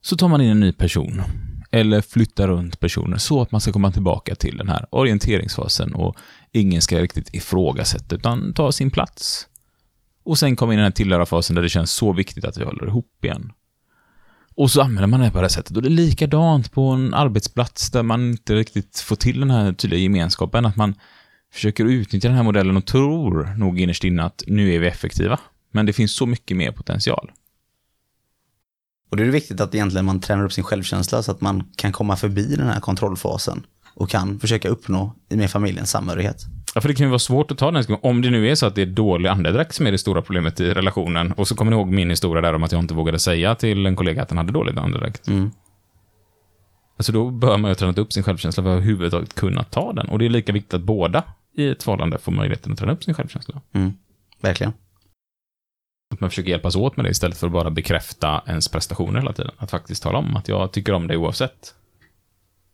[0.00, 1.22] så tar man in en ny person
[1.70, 6.16] eller flyttar runt personer så att man ska komma tillbaka till den här orienteringsfasen och
[6.52, 9.46] ingen ska riktigt ifrågasätta utan ta sin plats.
[10.24, 12.64] Och sen komma in i den här tillhörarfasen där det känns så viktigt att vi
[12.64, 13.52] håller ihop igen.
[14.54, 15.76] Och så använder man det på det här sättet.
[15.76, 19.72] Och det är likadant på en arbetsplats där man inte riktigt får till den här
[19.72, 20.66] tydliga gemenskapen.
[20.66, 20.94] Att man
[21.52, 25.40] försöker utnyttja den här modellen och tror nog innerst inne att nu är vi effektiva.
[25.72, 27.30] Men det finns så mycket mer potential.
[29.10, 31.64] Och då är det viktigt att egentligen man tränar upp sin självkänsla så att man
[31.76, 36.46] kan komma förbi den här kontrollfasen och kan försöka uppnå med familjens samhörighet.
[36.74, 38.10] Ja, för det kan ju vara svårt att ta den diskussionen.
[38.10, 40.60] Om det nu är så att det är dålig andedräkt som är det stora problemet
[40.60, 41.32] i relationen.
[41.32, 43.86] Och så kommer ni ihåg min historia där om att jag inte vågade säga till
[43.86, 45.28] en kollega att han hade dålig andedräkt.
[45.28, 45.50] Mm.
[46.96, 49.92] Alltså då bör man ju ha tränat upp sin självkänsla för att överhuvudtaget kunna ta
[49.92, 50.08] den.
[50.08, 51.24] Och det är lika viktigt att båda
[51.56, 53.60] i ett förhållande får möjligheten att träna upp sin självkänsla.
[53.72, 53.92] Mm.
[54.40, 54.72] Verkligen.
[56.14, 59.32] Att man försöker hjälpas åt med det istället för att bara bekräfta ens prestationer hela
[59.32, 59.52] tiden.
[59.58, 61.74] Att faktiskt tala om att jag tycker om det oavsett.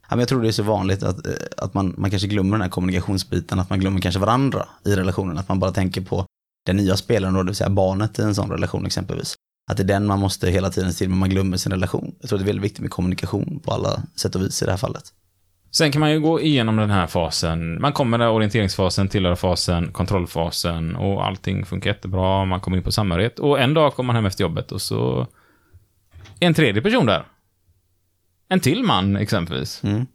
[0.08, 2.52] Ja, men jag tror det är så vanligt att, eh, att man, man kanske glömmer
[2.52, 6.26] den här kommunikationsbiten, att man glömmer kanske varandra i relationen, att man bara tänker på
[6.66, 9.34] den nya spelaren, då, det vill säga barnet i en sån relation exempelvis.
[9.70, 12.14] Att det är den man måste hela tiden se till, men man glömmer sin relation.
[12.20, 14.70] Jag tror det är väldigt viktigt med kommunikation på alla sätt och vis i det
[14.70, 15.12] här fallet.
[15.76, 17.80] Sen kan man ju gå igenom den här fasen.
[17.80, 22.44] Man kommer där orienteringsfasen, tillhörarfasen, kontrollfasen och allting funkar jättebra.
[22.44, 25.26] Man kommer in på samhörighet och en dag kommer man hem efter jobbet och så
[26.40, 27.24] är en tredje person där.
[28.48, 29.84] En till man exempelvis.
[29.84, 30.06] Mm.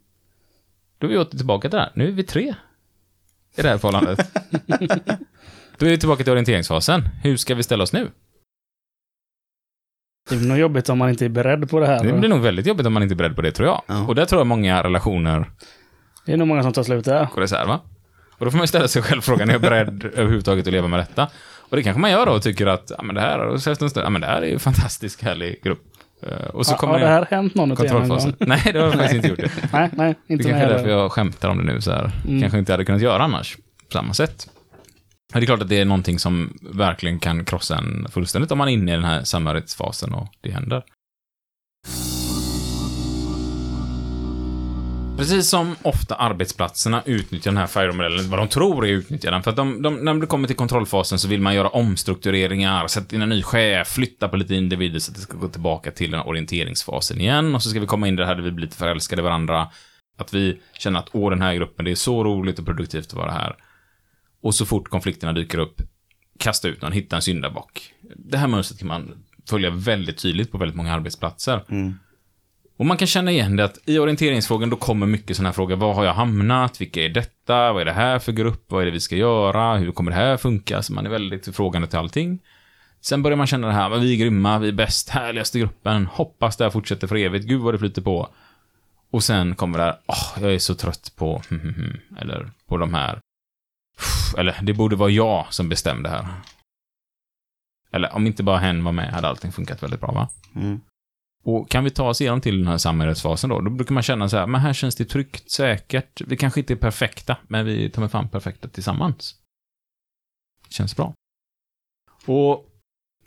[0.98, 1.92] Då är vi åter tillbaka till det här.
[1.94, 2.54] Nu är vi tre
[3.56, 4.32] i det här förhållandet.
[5.78, 7.08] Då är vi tillbaka till orienteringsfasen.
[7.22, 8.10] Hur ska vi ställa oss nu?
[10.30, 12.04] Det blir nog jobbigt om man inte är beredd på det här.
[12.04, 13.82] Det blir nog väldigt jobbigt om man inte är beredd på det, tror jag.
[13.86, 14.06] Ja.
[14.08, 15.50] Och där tror jag många relationer
[16.26, 17.28] Det är nog många som tar slut där.
[17.34, 17.80] går isär, va?
[18.38, 20.88] Och då får man ju ställa sig själv frågan, är jag beredd överhuvudtaget att leva
[20.88, 21.28] med detta?
[21.70, 23.70] Och det kanske man gör då och tycker att, ja men det här, och så
[23.70, 25.82] efter en stund, ja men det här är ju en fantastisk härlig grupp.
[26.26, 28.08] Eh, Och så Har, kommer har det här hänt någon av er någon gång?
[28.08, 28.34] kontrollfasen.
[28.48, 29.38] Nej, det har jag faktiskt inte gjort.
[29.38, 31.90] Det, Nej, nej, det inte kanske mig är därför jag skämtar om det nu så
[31.90, 32.10] här.
[32.28, 32.40] Mm.
[32.40, 34.48] Kanske inte hade kunnat göra annars, på samma sätt.
[35.32, 38.68] Det är klart att det är någonting som verkligen kan krossa en fullständigt om man
[38.68, 40.82] är inne i den här samhörighetsfasen och det händer.
[45.20, 49.42] Precis som ofta arbetsplatserna utnyttjar den här FIRE-modellen, vad de tror är utnyttjar den.
[49.42, 53.16] För att de, de, när det kommer till kontrollfasen så vill man göra omstruktureringar, sätta
[53.16, 56.10] in en ny chef, flytta på lite individer så att det ska gå tillbaka till
[56.10, 57.54] den här orienteringsfasen igen.
[57.54, 59.24] Och så ska vi komma in i det här där vi blir lite förälskade i
[59.24, 59.68] varandra.
[60.18, 63.14] Att vi känner att åh, den här gruppen, det är så roligt och produktivt att
[63.14, 63.56] vara här.
[64.40, 65.82] Och så fort konflikterna dyker upp,
[66.38, 67.94] kasta ut någon, hitta en syndabock.
[68.16, 71.64] Det här mönstret kan man följa väldigt tydligt på väldigt många arbetsplatser.
[71.68, 71.94] Mm.
[72.76, 75.76] Och man kan känna igen det att i orienteringsfrågan då kommer mycket sådana här frågor.
[75.76, 76.80] Var har jag hamnat?
[76.80, 77.72] Vilka är detta?
[77.72, 78.64] Vad är det här för grupp?
[78.68, 79.76] Vad är det vi ska göra?
[79.76, 80.82] Hur kommer det här funka?
[80.82, 82.40] Så man är väldigt frågande till allting.
[83.00, 86.56] Sen börjar man känna det här, vi är grymma, vi är bäst, härligaste gruppen, hoppas
[86.56, 88.28] det här fortsätter för evigt, gud vad det flyter på.
[89.10, 91.42] Och sen kommer det här, åh, jag är så trött på,
[92.18, 93.18] eller på de här.
[94.38, 96.26] Eller, det borde vara jag som bestämde här.
[97.92, 100.28] Eller, om inte bara hen var med hade allting funkat väldigt bra, va?
[100.56, 100.80] Mm.
[101.42, 104.28] Och kan vi ta oss igenom till den här samhörighetsfasen då, då brukar man känna
[104.28, 106.20] så här, men här känns det tryggt, säkert.
[106.20, 109.34] Vi kanske inte är perfekta, men vi tar med fram perfekta tillsammans.
[110.68, 111.14] Känns bra.
[112.26, 112.66] Och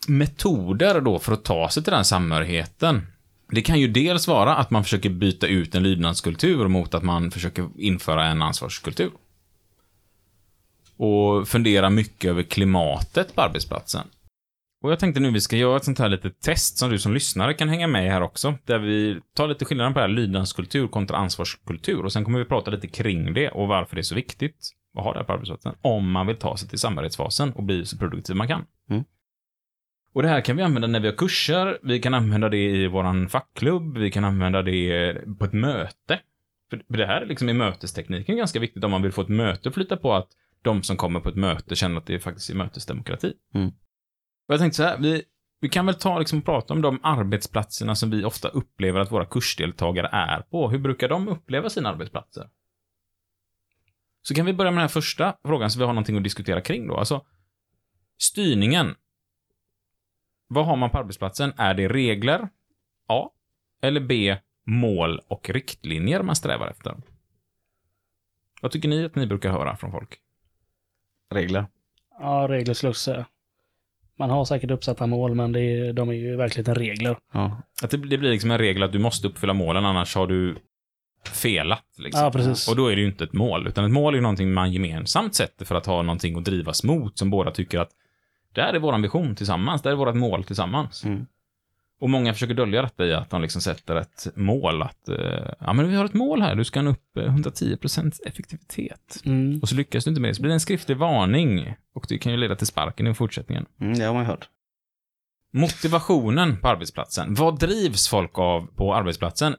[0.08, 3.08] metoder då för att ta sig till den samhörigheten.
[3.48, 7.32] Det kan ju dels vara att man försöker byta ut en lydnadskultur mot att man
[7.32, 9.12] försöker införa en ansvarskultur.
[11.04, 14.08] Och fundera mycket över klimatet på arbetsplatsen.
[14.84, 17.14] Och jag tänkte nu vi ska göra ett sånt här litet test som du som
[17.14, 18.58] lyssnare kan hänga med i här också.
[18.66, 22.06] Där vi tar lite skillnaden på det här lydnadskultur kontra ansvarskultur.
[22.06, 24.58] Och sen kommer vi prata lite kring det och varför det är så viktigt
[24.98, 25.76] att ha det här på arbetsplatsen.
[25.82, 28.66] Om man vill ta sig till samhörighetsfasen och bli så produktiv man kan.
[28.90, 29.04] Mm.
[30.14, 32.88] Och det här kan vi använda när vi har kurser, vi kan använda det i
[32.88, 36.20] våran fackklubb, vi kan använda det på ett möte.
[36.70, 39.70] För det här är liksom i mötestekniken ganska viktigt om man vill få ett möte
[39.70, 40.28] att flytta på att
[40.64, 43.34] de som kommer på ett möte känner att det är faktiskt är mötesdemokrati.
[43.54, 43.68] Mm.
[44.48, 45.24] Och jag tänkte så här, vi,
[45.62, 49.26] vi kan väl ta liksom prata om de arbetsplatserna som vi ofta upplever att våra
[49.26, 50.70] kursdeltagare är på.
[50.70, 52.50] Hur brukar de uppleva sina arbetsplatser?
[54.22, 56.62] Så kan vi börja med den här första frågan så vi har någonting att diskutera
[56.62, 56.98] kring då.
[56.98, 57.26] Alltså,
[58.18, 58.96] styrningen.
[60.48, 61.54] Vad har man på arbetsplatsen?
[61.58, 62.50] Är det regler?
[63.08, 63.30] A.
[63.82, 64.38] Eller B.
[64.66, 66.96] Mål och riktlinjer man strävar efter?
[68.62, 70.23] Vad tycker ni att ni brukar höra från folk?
[71.34, 71.66] Regler.
[72.20, 73.26] Ja, regler skulle jag också säga.
[74.20, 77.18] Man har säkert uppsatta mål, men det är, de är ju i verkligheten regler.
[77.34, 77.62] Ja.
[77.84, 80.56] Att det, det blir liksom en regel att du måste uppfylla målen, annars har du
[81.32, 81.86] felat.
[81.98, 82.24] Liksom.
[82.24, 82.68] Ja, precis.
[82.68, 84.74] Och då är det ju inte ett mål, utan ett mål är ju någonting man
[84.74, 87.90] gemensamt sätter för att ha någonting att drivas mot, som båda tycker att
[88.54, 91.06] det här är vår ambition tillsammans, det här är vårt mål tillsammans.
[91.06, 91.26] Mm.
[92.04, 95.74] Och många försöker dölja detta i att de liksom sätter ett mål, att eh, ja
[95.74, 99.22] men vi har ett mål här, du ska nå upp eh, 110% effektivitet.
[99.26, 99.60] Mm.
[99.62, 101.76] Och så lyckas du inte med det, så blir det en skriftlig varning.
[101.94, 103.66] Och det kan ju leda till sparken i fortsättningen.
[103.82, 104.50] Mm, det har man ju hört.
[105.54, 107.34] Motivationen på arbetsplatsen.
[107.34, 109.56] Vad drivs folk av på arbetsplatsen?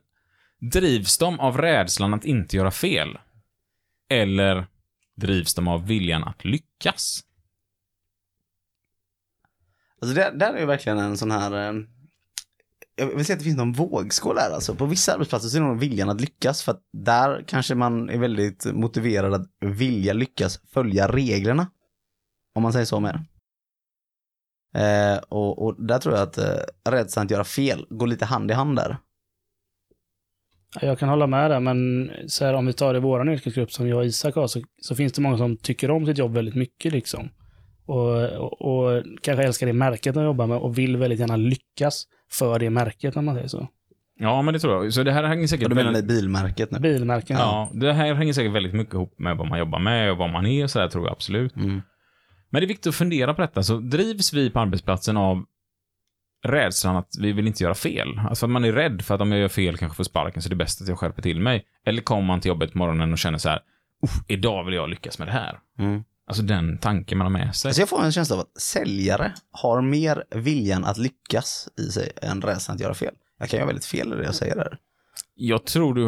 [0.60, 3.18] Drivs de av rädslan att inte göra fel?
[4.10, 4.66] Eller
[5.16, 7.20] drivs de av viljan att lyckas?
[10.00, 11.84] Alltså det, där är ju verkligen en sån här...
[12.96, 14.74] Jag vill säga att det finns någon vågskål här alltså.
[14.74, 18.10] På vissa arbetsplatser så är det nog viljan att lyckas för att där kanske man
[18.10, 21.66] är väldigt motiverad att vilja lyckas följa reglerna.
[22.54, 23.14] Om man säger så med
[24.74, 28.50] eh, och, och där tror jag att eh, rädslan att göra fel går lite hand
[28.50, 28.96] i hand där.
[30.80, 33.72] Jag kan hålla med där, men så här, om vi tar det i vår yrkesgrupp
[33.72, 36.34] som jag och Isak har, så, så finns det många som tycker om sitt jobb
[36.34, 36.92] väldigt mycket.
[36.92, 37.28] Liksom.
[37.86, 42.06] Och, och, och kanske älskar det märket de jobbar med och vill väldigt gärna lyckas
[42.38, 43.68] för det märket, om man säger så.
[44.18, 44.92] Ja, men det tror jag.
[44.92, 45.64] Så det här hänger säkert...
[45.64, 46.78] Och du menar det väldigt- bilmärket nu?
[46.78, 47.36] Bilmärken.
[47.38, 50.30] Ja, det här hänger säkert väldigt mycket ihop med vad man jobbar med och vad
[50.30, 51.56] man är och så där, tror jag absolut.
[51.56, 51.82] Mm.
[52.50, 53.62] Men det är viktigt att fundera på detta.
[53.62, 55.44] Så drivs vi på arbetsplatsen av
[56.46, 58.18] rädslan att vi vill inte göra fel?
[58.28, 60.48] Alltså att man är rädd för att om jag gör fel kanske får sparken så
[60.48, 61.64] det är bäst att jag skärper till mig.
[61.86, 63.60] Eller kommer man till jobbet på morgonen och känner så här,
[64.02, 65.58] "Uff, idag vill jag lyckas med det här.
[65.78, 66.04] Mm.
[66.26, 67.68] Alltså den tanken man har med sig.
[67.68, 72.12] Alltså jag får en känsla av att säljare har mer viljan att lyckas i sig
[72.22, 73.14] än rädslan att göra fel.
[73.38, 74.78] Jag kan göra väldigt fel i det jag säger där.
[75.36, 76.04] Jag tror du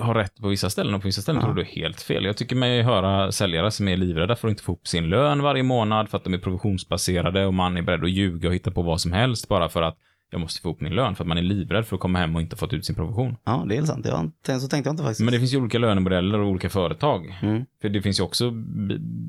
[0.00, 1.46] har rätt på vissa ställen och på vissa ställen Ja.
[1.46, 2.24] tror du helt fel.
[2.24, 5.42] Jag tycker mig höra säljare som är livrädda för att inte få upp sin lön
[5.42, 8.70] varje månad för att de är provisionsbaserade och man är beredd att ljuga och hitta
[8.70, 9.98] på vad som helst bara för att
[10.30, 12.36] jag måste få upp min lön för att man är livrädd för att komma hem
[12.36, 13.36] och inte fått ut sin provision.
[13.44, 14.06] Ja, det är sant.
[14.06, 15.20] Jag, så tänkte jag inte faktiskt.
[15.20, 17.38] Men det finns ju olika lönemodeller och olika företag.
[17.42, 17.64] Mm.
[17.82, 18.52] För det finns ju också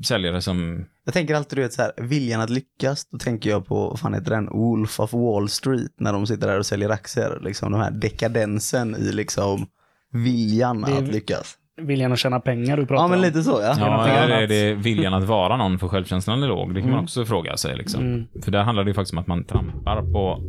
[0.04, 0.84] säljare som...
[1.04, 3.98] Jag tänker alltid, du vet, så här, viljan att lyckas, då tänker jag på, vad
[4.00, 7.38] fan heter den, Wolf of Wall Street, när de sitter där och säljer aktier.
[7.44, 9.66] Liksom de här dekadensen i liksom
[10.12, 11.56] viljan Det är- att lyckas.
[11.82, 13.24] Viljan att tjäna pengar du pratar Ja, men om.
[13.24, 13.74] lite så ja.
[13.78, 16.74] Ja, eller är det viljan att vara någon för självkänslan är låg?
[16.74, 17.04] Det kan man Mm.
[17.04, 17.76] också fråga sig.
[17.76, 18.00] Liksom.
[18.00, 18.24] Mm.
[18.44, 20.40] För där handlar det ju faktiskt om att man trampar på...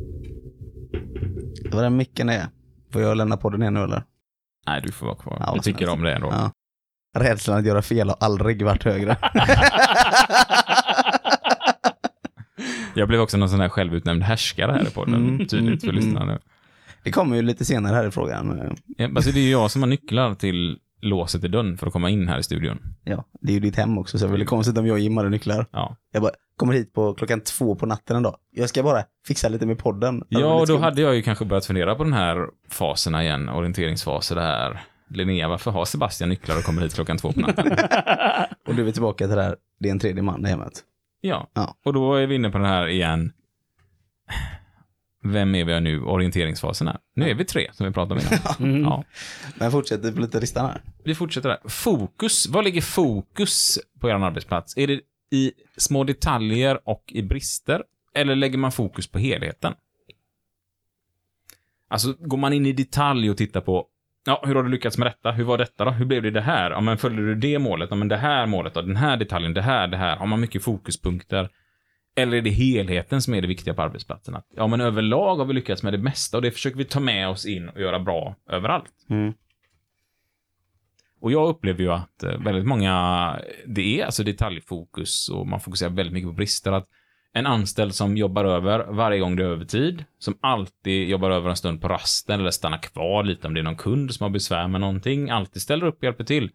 [1.72, 2.48] Var den micken är.
[2.92, 4.04] Får jag lämna podden igen nu eller?
[4.68, 5.38] Nej, du får vara kvar.
[5.40, 6.28] Ja, jag tycker om det ändå.
[6.32, 6.52] Ja.
[7.20, 9.18] Rädslan att göra fel har aldrig varit högre.
[12.94, 15.16] Jag blev också någon sån här självutnämnd härskare här i podden.
[15.16, 15.48] Mm.
[15.48, 16.04] Tydligt för Mm.
[16.04, 16.40] lyssnarna nu.
[17.04, 18.76] Det kommer ju lite senare här i frågan.
[18.98, 21.94] Ja, alltså det är ju jag som har nycklar till låset i dörren för att
[21.94, 22.80] komma in här i studion.
[23.04, 25.00] Ja, det är ju ditt hem också, så det är väldigt konstigt om jag och
[25.00, 25.66] Jim hade nycklar.
[25.72, 28.36] Ja, Jag bara kommer hit på klockan två på natten en dag.
[28.52, 30.24] Jag ska bara fixa lite med podden.
[30.30, 33.50] Ja lite och då hade jag ju kanske börjat fundera på den här faserna igen,
[33.50, 34.82] orienteringsfaser det här.
[35.10, 37.66] Linnea, varför har Sebastian nycklar och kommer hit klockan två på natten?
[38.68, 40.74] Och du är tillbaka till det här, det är en tredje man i hemmet.
[41.22, 41.48] Ja.
[41.54, 41.76] Ja.
[41.86, 43.32] och då är vi inne på den här igen.
[45.32, 46.02] Vem är vi nu?
[46.02, 46.98] Orienteringsfasen här.
[47.16, 48.72] Nu är vi tre som vi pratade om innan.
[48.76, 48.84] Mm.
[48.84, 49.04] Ja.
[49.56, 50.82] Men fortsätter på lite listan här.
[51.04, 51.70] Vi fortsätter där.
[51.70, 52.48] Fokus.
[52.48, 54.78] Vad ligger fokus på er arbetsplats?
[54.78, 55.02] Är det
[55.32, 57.84] i små detaljer och i brister?
[58.16, 59.74] Eller lägger man fokus på helheten?
[61.90, 63.88] Alltså, går man in i detalj och tittar på
[64.26, 65.32] Ja, hur har du lyckats med detta?
[65.32, 65.92] Hur var detta då?
[65.92, 66.72] Hur blev det det här?
[66.72, 67.90] Ja, men följde du det målet?
[67.90, 68.82] Ja, men det här målet då?
[68.82, 69.54] Den här detaljen?
[69.54, 70.16] Det här, det här?
[70.16, 71.50] Har man mycket fokuspunkter?
[72.18, 74.36] Eller är det helheten som är det viktiga på arbetsplatsen?
[74.36, 77.00] Att, ja, men överlag har vi lyckats med det mesta och det försöker vi ta
[77.00, 78.92] med oss in och göra bra överallt.
[79.10, 79.34] Mm.
[81.22, 85.90] Och jag upplever ju att eh, väldigt många, det är alltså detaljfokus och man fokuserar
[85.90, 86.72] väldigt mycket på brister.
[86.72, 86.88] Att
[87.34, 91.56] en anställd som jobbar över varje gång det är övertid, som alltid jobbar över en
[91.56, 94.68] stund på rasten eller stannar kvar lite om det är någon kund som har besvär
[94.68, 96.52] med någonting, alltid ställer upp och hjälper till.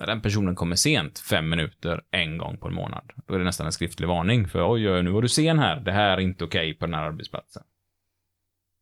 [0.00, 3.44] När den personen kommer sent, fem minuter, en gång på en månad, då är det
[3.44, 6.20] nästan en skriftlig varning för oj, oj, nu var du sen här, det här är
[6.20, 7.62] inte okej på den här arbetsplatsen.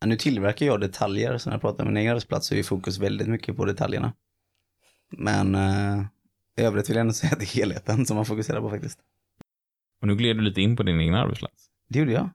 [0.01, 2.63] Ja, Nu tillverkar jag detaljer, så när jag pratar med min egen arbetsplats så är
[2.63, 4.13] fokus väldigt mycket på detaljerna.
[5.17, 6.05] Men eh,
[6.57, 8.99] i övrigt vill jag ändå säga att det är helheten som man fokuserar på faktiskt.
[10.01, 12.29] Och nu gled du lite in på din egen arbetsplats, Det gjorde jag.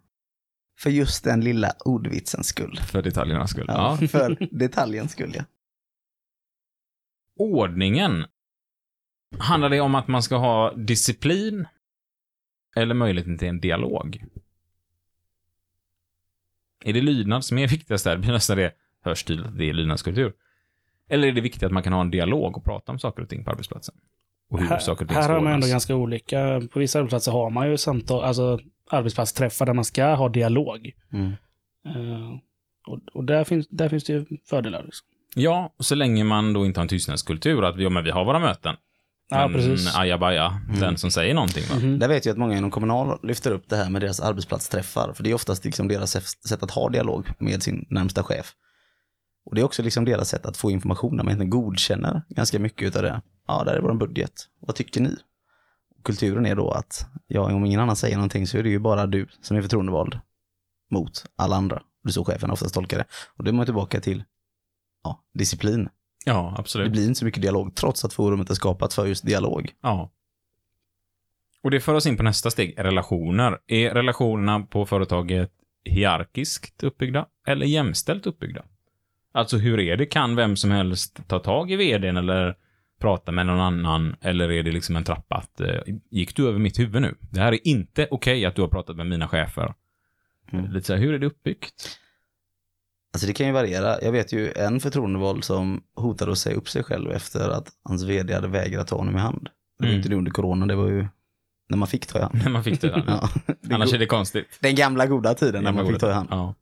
[0.79, 2.81] För just den lilla ordvitsens skull.
[2.93, 3.65] för detaljernas skull.
[3.69, 4.09] Ja, Ja.
[4.09, 5.45] för detaljens skull ja.
[7.39, 8.25] ordningen.
[9.39, 11.67] Handlar det om att man ska ha disciplin
[12.77, 14.25] eller möjligheten till en dialog?
[16.85, 18.13] Är det lydnad som är viktigast där?
[18.13, 18.73] Det blir nästan det,
[19.03, 20.33] hörs tydligt att det är lydnadskultur.
[21.09, 23.29] Eller är det viktigt att man kan ha en dialog och prata om saker och
[23.29, 23.95] ting på arbetsplatsen?
[24.51, 26.63] Och hur här, saker och ting här har man ändå ganska olika.
[26.73, 28.61] På vissa arbetsplatser har man ju samtal, alltså
[28.91, 30.93] arbetsplatsträffar där man ska ha dialog.
[31.13, 31.33] Mm.
[31.87, 32.39] Eh,
[32.87, 34.83] och och där, finns, där finns det ju fördelar.
[34.85, 35.07] Liksom.
[35.35, 38.11] Ja, och så länge man då inte har en tystnadskultur, att vi, ja, men vi
[38.11, 38.77] har våra möten.
[39.41, 39.97] Ja, precis.
[39.97, 41.65] ajabaja, den som säger någonting.
[41.71, 41.77] Va?
[41.77, 41.99] Mhm.
[41.99, 45.13] Där vet jag att många inom Kommunal lyfter upp det här med deras arbetsplatsträffar.
[45.13, 46.11] För det är oftast liksom deras
[46.49, 48.53] sätt att ha dialog med sin närmsta chef.
[49.47, 52.59] Och det är också liksom deras sätt att få information när man egentligen godkänner ganska
[52.59, 53.21] mycket av det.
[53.47, 54.33] Ja, där är vår budget.
[54.61, 55.17] Vad tycker ni?
[56.05, 59.07] Kulturen är då att, ja, om ingen annan säger någonting så är det ju bara
[59.07, 60.19] du som är förtroendevald
[60.91, 61.83] mot alla andra.
[62.03, 63.05] Det är så chefen oftast tolkar det.
[63.37, 64.25] Och då är man tillbaka till,
[65.05, 65.89] ja, disciplin.
[66.25, 66.93] Ja, Det absolut.
[66.93, 69.71] blir inte så mycket dialog trots att forumet är skapat för just dialog.
[69.83, 70.11] Ja.
[71.63, 73.59] Och det för oss in på nästa steg, relationer.
[73.67, 75.51] Är relationerna på företaget
[75.85, 78.65] hierarkiskt uppbyggda eller jämställt uppbyggda?
[79.33, 80.07] Alltså hur är det?
[80.07, 82.57] Kan vem som helst ta tag i vdn eller
[83.01, 84.17] prata med någon annan?
[84.21, 87.15] Eller är det liksom en trappa att eh, gick du över mitt huvud nu?
[87.21, 89.75] Det här är inte okej att du har pratat med mina chefer.
[90.53, 90.73] Mm.
[90.73, 91.99] Lite så här, hur är det uppbyggt?
[93.15, 94.03] Alltså det kan ju variera.
[94.03, 98.03] Jag vet ju en förtroendevald som hotade att säga upp sig själv efter att hans
[98.05, 99.49] vd hade vägrat ta honom i hand.
[99.79, 99.97] Det var Mm.
[99.97, 101.07] inte det under corona, det var ju
[101.69, 102.41] när man fick ta i hand.
[102.45, 103.05] När man fick det där.
[103.07, 103.29] Ja.
[103.63, 104.59] Det Annars är det konstigt.
[104.61, 106.29] Den gamla goda tiden när man fick ta i hand.
[106.31, 106.55] Ja.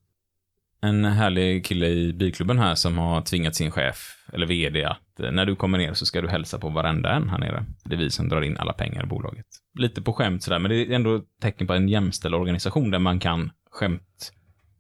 [0.83, 5.31] En härlig kille i bilklubben här som har tvingat sin chef, eller vd, att eh,
[5.33, 7.65] när du kommer ner så ska du hälsa på varenda en här nere.
[7.85, 9.47] Det är vi som drar in alla pengar i bolaget.
[9.79, 13.21] Lite på skämt sådär, men det är ändå tecken på en jämställd organisation där man
[13.21, 14.33] kan skämt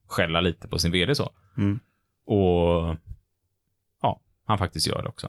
[0.08, 1.30] skälla lite på sin vd så.
[1.56, 1.80] Mm.
[2.26, 2.96] Och
[4.02, 5.26] ja, han faktiskt gör det också.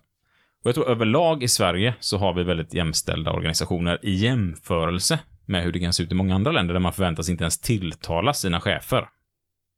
[0.63, 5.63] Och jag tror överlag i Sverige så har vi väldigt jämställda organisationer i jämförelse med
[5.63, 8.33] hur det kan se ut i många andra länder där man förväntas inte ens tilltala
[8.33, 9.09] sina chefer.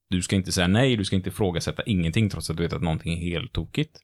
[0.10, 2.82] Du ska inte säga nej, du ska inte ifrågasätta ingenting trots att du vet att
[2.82, 4.00] någonting är helt tokigt.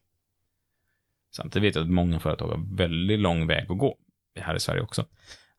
[1.35, 3.97] Samtidigt vet jag att många företag har väldigt lång väg att gå.
[4.39, 5.05] Här i Sverige också.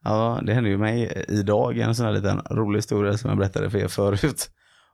[0.05, 3.71] Ja, det hände ju mig idag, en sån här liten rolig historia som jag berättade
[3.71, 4.51] för er förut.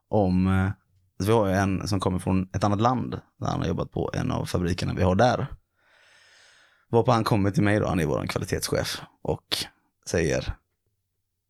[0.09, 0.71] Om, eh,
[1.27, 4.11] vi har ju en som kommer från ett annat land, där han har jobbat på
[4.15, 5.47] en av fabrikerna vi har där.
[6.91, 9.57] Varpå han kommer till mig då, han är vår kvalitetschef, och
[10.07, 10.57] säger,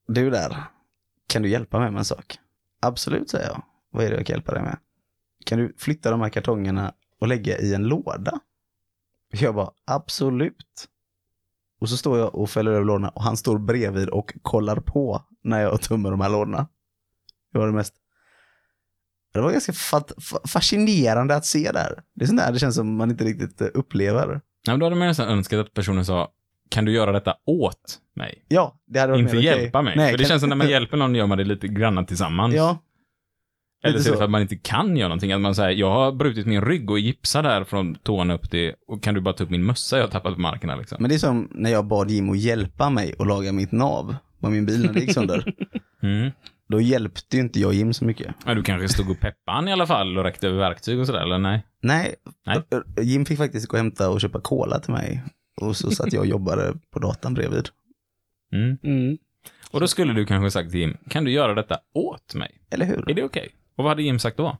[0.07, 0.65] du där,
[1.27, 2.39] kan du hjälpa mig med en sak?
[2.81, 3.63] Absolut, säger jag.
[3.91, 4.79] Vad är det jag kan hjälpa dig med?
[5.47, 8.41] Kan du flytta de här kartongerna och lägga i en låda?
[9.31, 10.89] Jag bara, absolut.
[11.81, 15.23] Och så står jag och fäller över lådorna och han står bredvid och kollar på
[15.43, 16.69] när jag tömmer de här lådorna.
[17.53, 17.95] Det var det mest...
[19.35, 19.73] Det var ganska
[20.49, 22.03] fascinerande att se där.
[22.15, 24.27] Det är sånt där det känns som man inte riktigt eh, upplever.
[24.29, 26.29] Nej, men då hade man nästan önskat att personen sa,
[26.71, 28.45] kan du göra detta åt mig?
[28.49, 29.63] Ja, det hade varit Inte mer okej.
[29.63, 29.97] hjälpa mig.
[29.97, 32.55] Nej, för det känns som när man hjälper någon gör man det lite granna tillsammans.
[32.55, 32.79] Ja,
[33.85, 35.33] Eller så är det för att man inte kan göra någonting.
[35.33, 38.51] Att man säger, jag har brutit min rygg och är gipsad där från tårna upp
[38.51, 40.77] till, och kan du bara ta upp min mössa jag har tappat på marken här
[40.77, 40.97] liksom.
[41.01, 44.17] men det är som när jag bad Jim att hjälpa mig att laga mitt nav
[44.41, 45.55] på min bil när det gick sönder.
[46.03, 46.31] Mm.
[46.69, 48.35] Då hjälpte ju inte jag Jim så mycket.
[48.47, 51.07] Ja, du kanske stod och peppade han i alla fall och räckte över verktyg och
[51.07, 51.67] sådär, eller nej?
[51.81, 52.15] Nej,
[52.47, 52.63] Nej.
[53.03, 55.23] Jim fick faktiskt gå och hämta och köpa cola till mig.
[55.61, 57.69] Och så satt jag och jobbade på datan bredvid.
[58.53, 58.79] Mm.
[58.83, 59.19] Mm.
[59.71, 62.61] Och då skulle du kanske sagt till Jim, kan du göra detta åt mig?
[62.71, 63.11] Eller hur?
[63.11, 63.49] Är det okej?
[63.77, 64.59] Och vad hade Jim sagt då?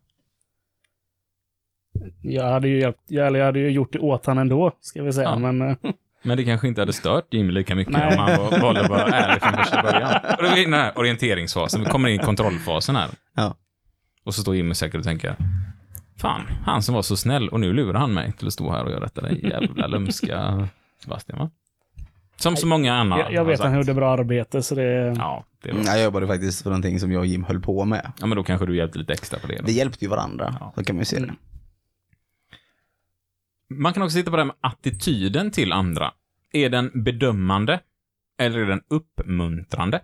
[2.23, 5.29] Jag hade ju hjälpt, jag hade ju gjort det åt han ändå, ska vi säga.
[5.29, 5.39] Ja.
[5.39, 5.77] Men eh,
[6.23, 8.13] Men det kanske inte hade stört Jim lika mycket Nej.
[8.13, 10.15] om han var- valde att vara ärlig från första början.
[10.37, 13.09] Och då är vi i den här orienteringsfasen, vi kommer in i kontrollfasen här.
[13.37, 13.55] Ja.
[14.25, 15.37] Och så står Jim säkert och tänker,
[16.17, 18.85] fan, han som var så snäll och nu lurar han mig till att stå här
[18.85, 19.21] och göra detta.
[19.21, 20.69] Den jävla lömska
[21.03, 21.51] Sebastian, va?
[22.37, 25.15] Som så många andra jag, jag vet att han gjorde bra arbete, så det...
[25.19, 25.85] Ja, det var...
[25.85, 28.13] Jag jobbade faktiskt för någonting som jag och Jim höll på med.
[28.21, 29.57] ja, men då kanske du hjälpte lite extra på det.
[29.57, 29.63] Då.
[29.67, 30.73] Vi hjälpte ju varandra, Ja.
[30.75, 31.33] så kan man ju se det.
[33.71, 36.13] Man kan också titta på det här med attityden till andra.
[36.53, 37.81] Är den bedömande
[38.39, 40.01] eller är den uppmuntrande?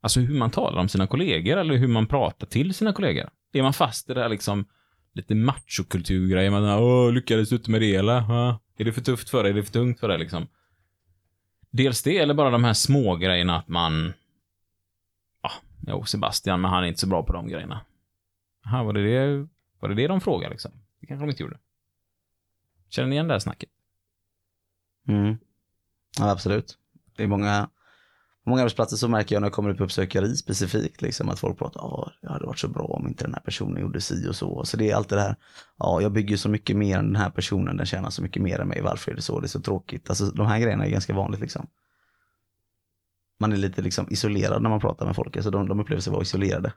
[0.00, 3.30] Alltså hur man talar om sina kollegor eller hur man pratar till sina kollegor.
[3.52, 4.64] Är man fast i det här liksom
[5.12, 6.52] lite machokulturgrejen?
[6.52, 8.20] Man åh, lyckades du inte med det eller?
[8.20, 8.60] Ha?
[8.76, 9.52] Är det för tufft för dig?
[9.52, 10.46] Är det för tungt för dig liksom?
[11.70, 14.12] Dels det, eller bara de här små grejerna att man...
[15.42, 15.50] Ja,
[15.86, 17.80] jo, Sebastian, men han är inte så bra på de grejerna.
[18.66, 19.48] Aha, var det det,
[19.80, 20.72] var det det de frågade liksom?
[21.00, 21.58] Det kanske de inte gjorde.
[22.94, 23.68] Känner ni igen det här snacket?
[25.08, 25.36] Mm.
[26.18, 26.78] Ja, absolut.
[27.16, 27.68] Det är många,
[28.44, 31.38] på många arbetsplatser så märker jag när jag kommer upp på uppsökeri specifikt, liksom, att
[31.38, 34.28] folk pratar om det hade varit så bra om inte den här personen gjorde si
[34.28, 34.64] och så.
[34.64, 35.36] Så det är alltid det här,
[35.76, 38.60] ja, jag bygger så mycket mer än den här personen, den tjänar så mycket mer
[38.60, 40.10] än mig, varför är det så, det är så tråkigt.
[40.10, 41.66] Alltså de här grejerna är ganska vanligt liksom.
[43.40, 46.12] Man är lite liksom isolerad när man pratar med folk, alltså de, de upplever sig
[46.12, 46.72] vara isolerade.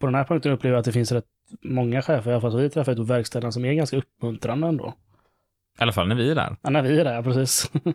[0.00, 1.26] På den här punkten upplever jag att det finns rätt
[1.62, 4.94] många chefer, i alla fall som vi träffat på verkstäderna, som är ganska uppmuntrande ändå.
[5.78, 6.56] I alla fall när vi är där.
[6.62, 7.72] Ja, när vi är där, precis.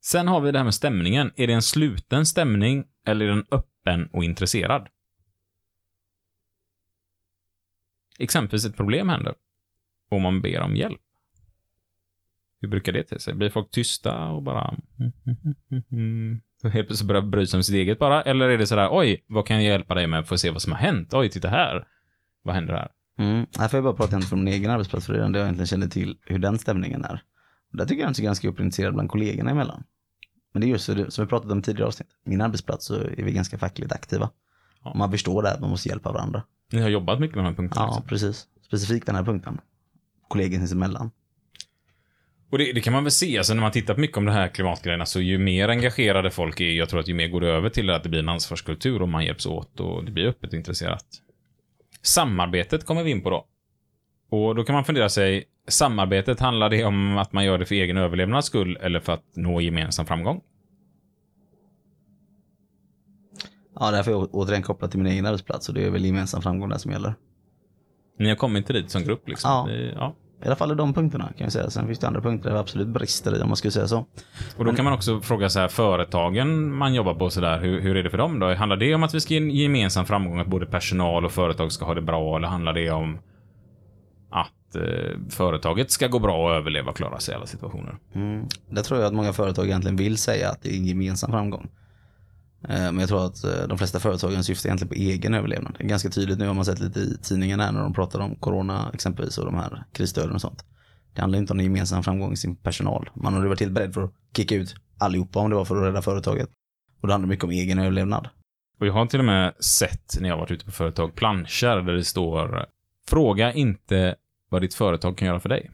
[0.00, 1.32] Sen har vi det här med stämningen.
[1.36, 4.88] Är det en sluten stämning eller är den öppen och intresserad?
[8.18, 9.34] Exempelvis ett problem händer
[10.10, 11.00] och man ber om hjälp.
[12.60, 13.34] Hur brukar det till sig?
[13.34, 14.76] Blir folk tysta och bara...
[14.96, 18.22] Så helt plötsligt börjar bry sig om sitt eget bara?
[18.22, 20.62] Eller är det sådär, oj, vad kan jag hjälpa dig med för att se vad
[20.62, 21.14] som har hänt?
[21.14, 21.86] Oj, titta här.
[22.42, 22.88] Vad händer här?
[23.18, 23.46] Mm.
[23.58, 25.66] Här får jag bara prata inte från min egen arbetsplats för det är jag egentligen
[25.66, 27.22] känner till hur den stämningen är.
[27.70, 29.84] Och där tycker jag den är ganska uppintresserad bland kollegorna emellan.
[30.52, 32.08] Men det är just så det, som vi pratat om tidigare avsnitt.
[32.24, 34.30] Min arbetsplats så är vi ganska fackligt aktiva.
[34.84, 34.94] Ja.
[34.94, 36.42] Man förstår det att man måste hjälpa varandra.
[36.72, 37.82] Ni har jobbat mycket med de här punkterna.
[37.82, 38.06] Ja, liksom.
[38.06, 38.46] precis.
[38.66, 39.60] Specifikt den här punkten.
[40.28, 41.10] Kollegor sinsemellan.
[42.50, 44.32] Och det, det kan man väl se, alltså när man tittar på mycket om det
[44.32, 47.48] här klimatgrejerna, så ju mer engagerade folk är, jag tror att ju mer går det
[47.48, 50.50] över till att det blir en ansvarskultur och man hjälps åt och det blir öppet
[50.50, 51.04] och intresserat.
[52.02, 53.46] Samarbetet kommer vi in på då.
[54.30, 57.74] Och då kan man fundera sig, samarbetet, handlar det om att man gör det för
[57.74, 60.40] egen överlevnads skull eller för att nå gemensam framgång?
[63.80, 66.42] Ja, därför är jag återigen kopplat till min egen arbetsplats och det är väl gemensam
[66.42, 67.14] framgång där som gäller.
[68.18, 69.50] Ni har kommit till dit som grupp liksom.
[69.50, 69.66] Ja.
[69.72, 70.14] Det, ja.
[70.42, 71.70] I alla fall i de punkterna kan jag säga.
[71.70, 74.06] Sen finns det andra punkter där vi absolut brister i om man skulle säga så.
[74.56, 77.80] Och då kan man också fråga så här, företagen man jobbar på så där, hur,
[77.80, 78.54] hur är det för dem då?
[78.54, 81.72] Handlar det om att vi ska ge en gemensam framgång, att både personal och företag
[81.72, 83.18] ska ha det bra, eller handlar det om
[84.30, 87.96] att eh, företaget ska gå bra och överleva och klara sig i alla situationer?
[88.14, 88.46] Mm.
[88.70, 91.68] Där tror jag att många företag egentligen vill säga att det är en gemensam framgång.
[92.64, 95.74] Eh, Men jag tror att eh, de flesta företagen syftar egentligen på egen överlevnad.
[95.78, 98.34] Det är ganska tydligt nu har man sett lite i tidningarna när de pratar om
[98.36, 100.64] corona exempelvis och de här krisstöden och sånt.
[101.14, 103.10] Det handlar inte om en gemensam framgång i sin personal.
[103.14, 105.82] Man hade varit helt beredd för att kicka ut allihopa om det var för att
[105.82, 106.48] rädda företaget.
[107.00, 108.28] Och det handlar mycket om egen överlevnad.
[108.80, 111.92] Och jag har till och med sett när jag varit ute på företag planscher där
[111.92, 112.66] det står
[113.08, 114.14] Fråga inte
[114.50, 115.70] vad ditt företag kan göra för dig.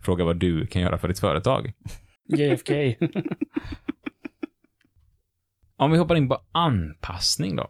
[0.00, 1.72] Fråga vad du kan göra för ditt företag.
[2.28, 2.72] JFK.
[5.76, 7.66] Om vi hoppar in på anpassning då.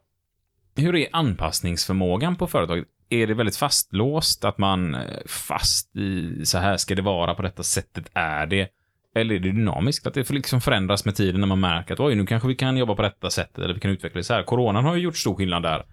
[0.76, 2.84] Hur är anpassningsförmågan på företaget?
[3.10, 7.42] Är det väldigt fastlåst att man eh, fast i så här ska det vara på
[7.42, 8.68] detta sättet är det?
[9.14, 10.06] Eller är det dynamiskt?
[10.06, 12.54] Att det får liksom förändras med tiden när man märker att oj, nu kanske vi
[12.54, 14.42] kan jobba på detta sättet eller vi kan utveckla det så här.
[14.42, 15.84] Coronan har ju gjort stor skillnad där.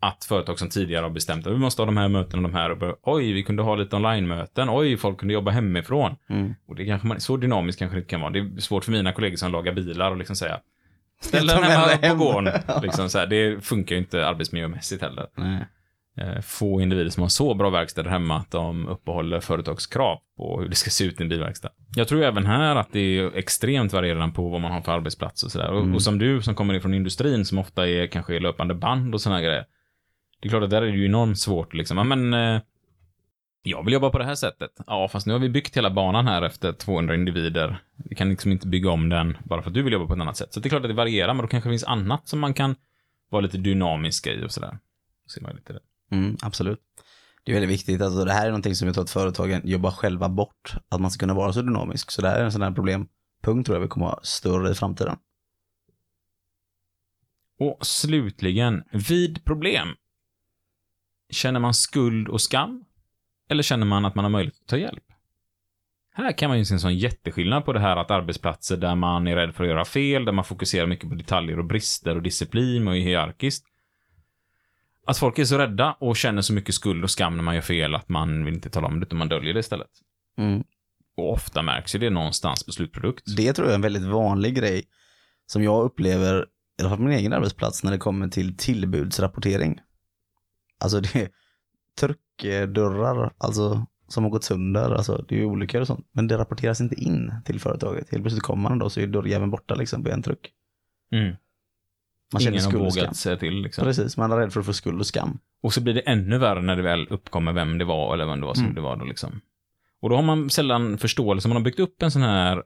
[0.00, 2.58] Att företag som tidigare har bestämt att vi måste ha de här mötena och de
[2.58, 4.68] här och oj, vi kunde ha lite online-möten.
[4.70, 6.16] Oj, folk kunde jobba hemifrån.
[6.28, 6.54] Mm.
[6.68, 8.30] Och det kanske man, så dynamiskt kanske det kan vara.
[8.30, 10.60] Det är svårt för mina kollegor som lagar bilar och liksom säga
[11.20, 12.18] Ställ den hemma på hem.
[12.18, 12.52] gården.
[12.82, 15.26] Liksom så här, det funkar ju inte arbetsmiljömässigt heller.
[15.36, 15.66] Nej.
[16.20, 20.68] Eh, Få individer som har så bra verkstäder hemma att de uppehåller företagskrav på hur
[20.68, 21.70] det ska se ut i en bilverkstad.
[21.96, 25.42] Jag tror även här att det är extremt varierande på vad man har för arbetsplats
[25.42, 25.70] och sådär.
[25.70, 29.20] Och, och som du som kommer ifrån industrin som ofta är kanske löpande band och
[29.20, 29.64] sådana grejer.
[30.40, 31.98] Det är klart att där är det ju enormt svårt liksom.
[31.98, 32.60] Ja, men eh,
[33.62, 34.70] jag vill jobba på det här sättet.
[34.86, 37.82] Ja, fast nu har vi byggt hela banan här efter 200 individer.
[37.96, 40.20] Vi kan liksom inte bygga om den bara för att du vill jobba på ett
[40.20, 40.54] annat sätt.
[40.54, 42.54] Så det är klart att det varierar, men då kanske det finns annat som man
[42.54, 42.74] kan
[43.30, 44.78] vara lite dynamiska i och sådär.
[45.34, 45.80] Ser man lite det.
[46.16, 46.80] Mm, absolut.
[47.44, 48.02] Det är väldigt viktigt.
[48.02, 50.74] Alltså, det här är någonting som jag tror att företagen jobbar själva bort.
[50.88, 52.10] Att man ska kunna vara så dynamisk.
[52.10, 54.70] Så det här är en sån här problempunkt tror jag vi kommer att ha större
[54.70, 55.16] i framtiden.
[57.60, 59.88] Och slutligen, vid problem.
[61.30, 62.84] Känner man skuld och skam?
[63.48, 65.04] Eller känner man att man har möjlighet att ta hjälp?
[66.12, 69.26] Här kan man ju se en sån jätteskillnad på det här att arbetsplatser där man
[69.26, 72.22] är rädd för att göra fel, där man fokuserar mycket på detaljer och brister och
[72.22, 73.66] disciplin och är hierarkiskt.
[75.06, 77.62] Att folk är så rädda och känner så mycket skuld och skam när man gör
[77.62, 79.90] fel att man vill inte tala om det utan man döljer det istället.
[80.38, 80.64] Mm.
[81.16, 83.36] Och ofta märks ju det någonstans på slutprodukt.
[83.36, 84.84] Det tror jag är en väldigt vanlig grej
[85.46, 86.46] som jag upplever,
[86.78, 89.80] i alla fall på min egen arbetsplats, när det kommer till tillbudsrapportering.
[90.80, 91.28] Alltså det är
[92.38, 96.06] tryckdörrar, alltså som har gått sönder, alltså det är ju olyckor och sånt.
[96.12, 98.10] Men det rapporteras inte in till företaget.
[98.10, 100.50] Helt plötsligt kommer man då så är dörrjäveln borta liksom på en truck.
[101.12, 101.36] Mm.
[102.32, 103.84] Man Ingen har vågat säga till liksom.
[103.84, 105.38] Precis, man är rädd för att få skuld och skam.
[105.62, 108.40] Och så blir det ännu värre när det väl uppkommer vem det var eller vem
[108.40, 108.74] det var som Mm.
[108.74, 109.40] det var då liksom.
[110.00, 112.62] Och då har man sällan förståelse, man har byggt upp en sån här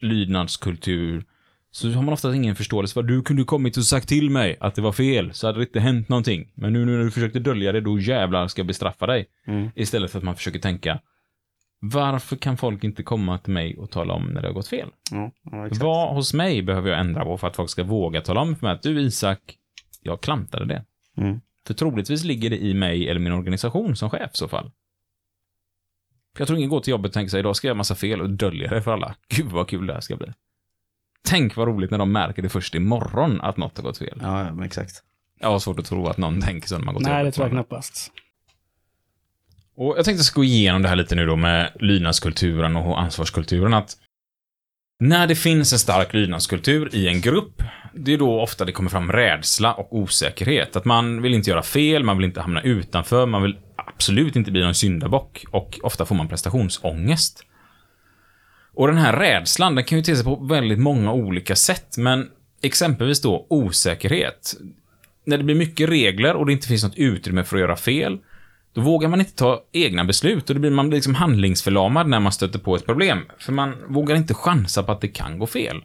[0.00, 1.24] lydnadskultur,
[1.70, 4.74] så har man ofta ingen förståelse för du kunde kommit och sagt till mig att
[4.74, 6.52] det var fel, så hade det inte hänt någonting.
[6.54, 9.26] Men nu, nu när du försökte dölja det, då jävlar ska jag bestraffa dig.
[9.46, 9.70] Mm.
[9.74, 11.00] Istället för att man försöker tänka,
[11.80, 14.88] varför kan folk inte komma till mig och tala om när det har gått fel?
[15.10, 15.68] Ja, ja.
[15.80, 18.66] Vad hos mig behöver jag ändra på för att folk ska våga tala om för
[18.66, 19.56] mig att du Isak,
[20.02, 20.84] jag klantade det.
[21.16, 21.40] Mm.
[21.66, 24.70] För troligtvis ligger det i mig eller min organisation som chef i så fall.
[26.36, 27.94] För jag tror ingen går till jobbet och tänker sig idag ska jag göra massa
[27.94, 29.14] fel och dölja det för alla.
[29.28, 30.32] Gud vad kul det här ska bli.
[31.28, 34.18] Tänk vad roligt när de märker det först imorgon att något har gått fel.
[34.22, 35.02] Ja, ja, men exakt.
[35.40, 37.32] Jag har svårt att tro att någon tänker så när man går till Nej, det
[37.32, 38.12] tror jag knappast.
[39.76, 43.74] Och jag tänkte gå igenom det här lite nu då med lydnadskulturen och ansvarskulturen.
[43.74, 43.96] Att
[45.00, 47.62] När det finns en stark lydnadskultur i en grupp,
[47.94, 50.76] det är då ofta det kommer fram rädsla och osäkerhet.
[50.76, 54.50] Att man vill inte göra fel, man vill inte hamna utanför, man vill absolut inte
[54.50, 57.44] bli någon syndabock och ofta får man prestationsångest.
[58.78, 62.28] Och den här rädslan, den kan ju te sig på väldigt många olika sätt, men
[62.62, 64.54] exempelvis då osäkerhet.
[65.24, 68.18] När det blir mycket regler och det inte finns något utrymme för att göra fel,
[68.72, 72.32] då vågar man inte ta egna beslut och då blir man liksom handlingsförlamad när man
[72.32, 73.18] stöter på ett problem.
[73.38, 75.82] För man vågar inte chansa på att det kan gå fel.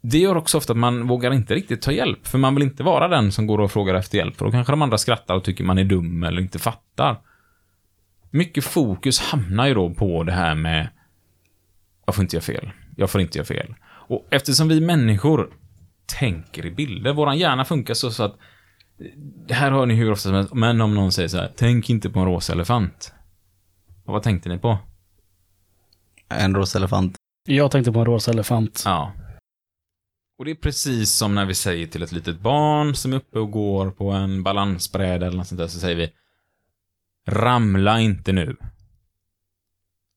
[0.00, 2.82] Det gör också ofta att man vågar inte riktigt ta hjälp, för man vill inte
[2.82, 5.44] vara den som går och frågar efter hjälp, för då kanske de andra skrattar och
[5.44, 7.16] tycker man är dum eller inte fattar.
[8.34, 10.88] Mycket fokus hamnar ju då på det här med
[12.06, 13.74] jag får inte göra fel, jag får inte göra fel.
[13.84, 15.50] Och eftersom vi människor
[16.06, 18.36] tänker i bilder, våran hjärna funkar så, så att
[19.48, 21.90] det här hör ni hur ofta som helst, men om någon säger så här, tänk
[21.90, 23.12] inte på en rosa elefant.
[24.04, 24.78] Och vad tänkte ni på?
[26.28, 27.16] En rosa elefant.
[27.48, 28.82] Jag tänkte på en rosa elefant.
[28.84, 29.12] Ja.
[30.38, 33.38] Och det är precis som när vi säger till ett litet barn som är uppe
[33.38, 36.12] och går på en balansbräda eller något sånt där, så säger vi
[37.26, 38.56] Ramla inte nu.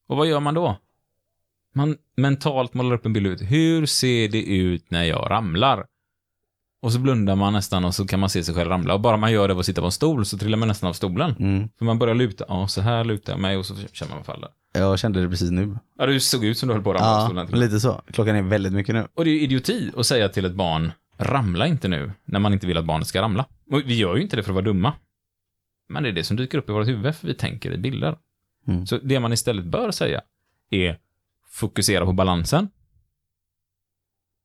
[0.10, 0.78] Och vad gör man då?
[1.76, 3.42] Man mentalt målar upp en bild ut.
[3.42, 5.86] Hur ser det ut när jag ramlar?
[6.82, 8.94] Och så blundar man nästan och så kan man se sig själv ramla.
[8.94, 10.90] Och bara man gör det av att sitta på en stol så trillar man nästan
[10.90, 11.36] av stolen.
[11.40, 11.70] Mm.
[11.78, 12.46] För man börjar luta.
[12.48, 14.50] Ja, så här lutar jag mig och så känner man faller.
[14.74, 15.78] Jag kände det precis nu.
[15.98, 17.48] Ja, du såg ut som du höll på att ramla av Ja, stolen.
[17.48, 17.60] till.
[17.60, 18.02] lite så.
[18.12, 19.08] Klockan är väldigt mycket nu.
[19.14, 22.54] Och det är ju idioti att säga till ett barn, ramla inte nu, när man
[22.54, 23.46] inte vill att barnet ska ramla.
[23.72, 24.94] Och vi gör ju inte det för att vara dumma.
[25.88, 28.18] Men det är det som dyker upp i vårt huvud, för vi tänker i bilder.
[28.68, 28.86] Mm.
[28.86, 30.22] Så det man istället bör säga
[30.70, 31.00] är
[31.50, 32.70] fokusera på balansen,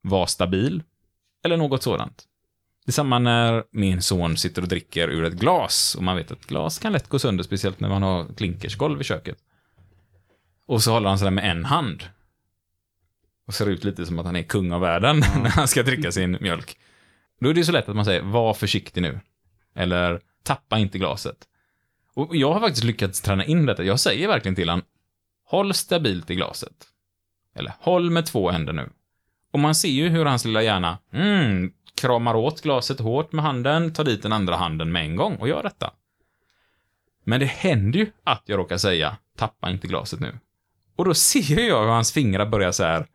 [0.03, 0.82] var stabil,
[1.45, 2.28] eller något sådant.
[2.84, 6.30] Det är samma när min son sitter och dricker ur ett glas, och man vet
[6.30, 9.38] att glas kan lätt gå sönder, speciellt när man har klinkersgolv i köket.
[10.66, 12.05] Och så håller han sådär med en hand.
[13.47, 16.12] Och ser ut lite som att han är kung av världen när han ska dricka
[16.12, 16.78] sin mjölk.
[17.40, 19.20] Då är det så lätt att man säger, var försiktig nu.
[19.74, 21.36] Eller, tappa inte glaset.
[22.14, 23.84] Och jag har faktiskt lyckats träna in detta.
[23.84, 24.82] Jag säger verkligen till han,
[25.45, 26.86] håll stabilt i glaset.
[27.55, 28.90] Eller, håll med två händer nu.
[29.53, 33.93] Och man ser ju hur hans lilla hjärna, mm, kramar åt glaset hårt med handen,
[33.93, 35.93] tar dit den andra handen med en gång och gör detta.
[37.24, 40.38] Men det händer ju att jag råkar säga, tappa inte glaset nu.
[40.97, 43.07] Och då ser jag hur hans fingrar börjar så här.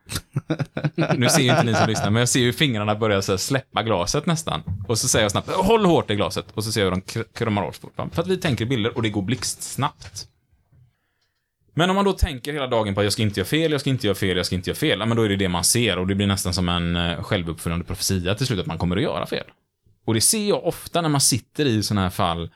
[1.16, 3.36] Nu ser ju inte ni som lyssnar, men jag ser hur fingrarna börjar så här
[3.36, 4.62] släppa glaset nästan.
[4.88, 6.46] Och så säger jag snabbt, håll hårt i glaset.
[6.54, 8.14] Och så ser jag hur de kramar åt fortfarande.
[8.14, 10.28] För att vi tänker bilder och det går blixtsnabbt.
[11.74, 13.80] Men om man då tänker hela dagen på att jag ska inte göra fel, jag
[13.80, 15.00] ska inte göra fel, jag ska inte göra fel.
[15.00, 17.22] Ja, men då är det det man ser och det blir nästan som en eh,
[17.22, 19.44] självuppfyllande profetia till slut att man kommer att göra fel.
[20.04, 22.50] Och det ser jag ofta när man sitter i sådana här fall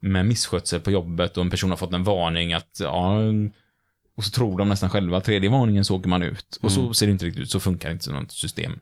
[0.00, 3.18] med misskötsel på jobbet och en person har fått en varning att, ja,
[4.20, 6.58] och så tror de nästan själva, tredje varningen så åker man ut.
[6.62, 8.78] Och så ser det inte riktigt ut, så funkar inte något system.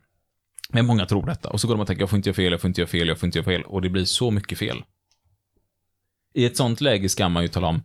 [0.68, 1.50] Men många tror detta.
[1.50, 2.88] Och så går de och tänker, jag får inte göra fel, jag får inte göra
[2.88, 3.62] fel, jag får inte göra fel.
[3.62, 4.82] Och det blir så mycket fel.
[6.34, 7.82] I ett sånt läge ska man ju tala om,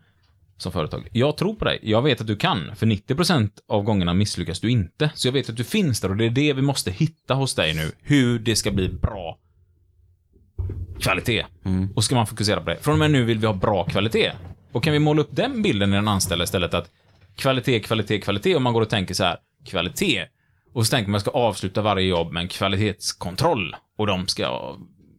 [0.57, 4.13] som företag, jag tror på dig, jag vet att du kan, för 90% av gångerna
[4.13, 5.11] misslyckas du inte.
[5.15, 7.55] Så jag vet att du finns där och det är det vi måste hitta hos
[7.55, 9.37] dig nu, hur det ska bli bra
[10.99, 11.45] kvalitet.
[11.95, 12.77] Och ska man fokusera på det.
[12.77, 14.31] Från och med nu vill vi ha bra kvalitet.
[14.71, 16.91] Och kan vi måla upp den bilden i den anställda istället att
[17.35, 20.25] kvalitet, kvalitet, kvalitet, och man går och tänker så här, kvalitet.
[20.73, 23.75] Och så tänker man att man ska avsluta varje jobb med en kvalitetskontroll.
[23.97, 24.77] Och de ska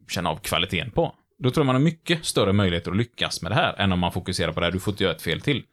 [0.09, 1.15] känna av kvaliteten på.
[1.39, 3.99] Då tror jag man har mycket större möjligheter att lyckas med det här, än om
[3.99, 5.63] man fokuserar på det här, du får inte göra ett fel till.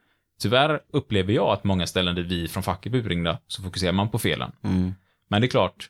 [0.40, 4.08] Tyvärr upplever jag att många ställen där vi från facket blir utringda, så fokuserar man
[4.08, 4.52] på felen.
[4.64, 4.94] Mm.
[5.28, 5.88] Men det är klart,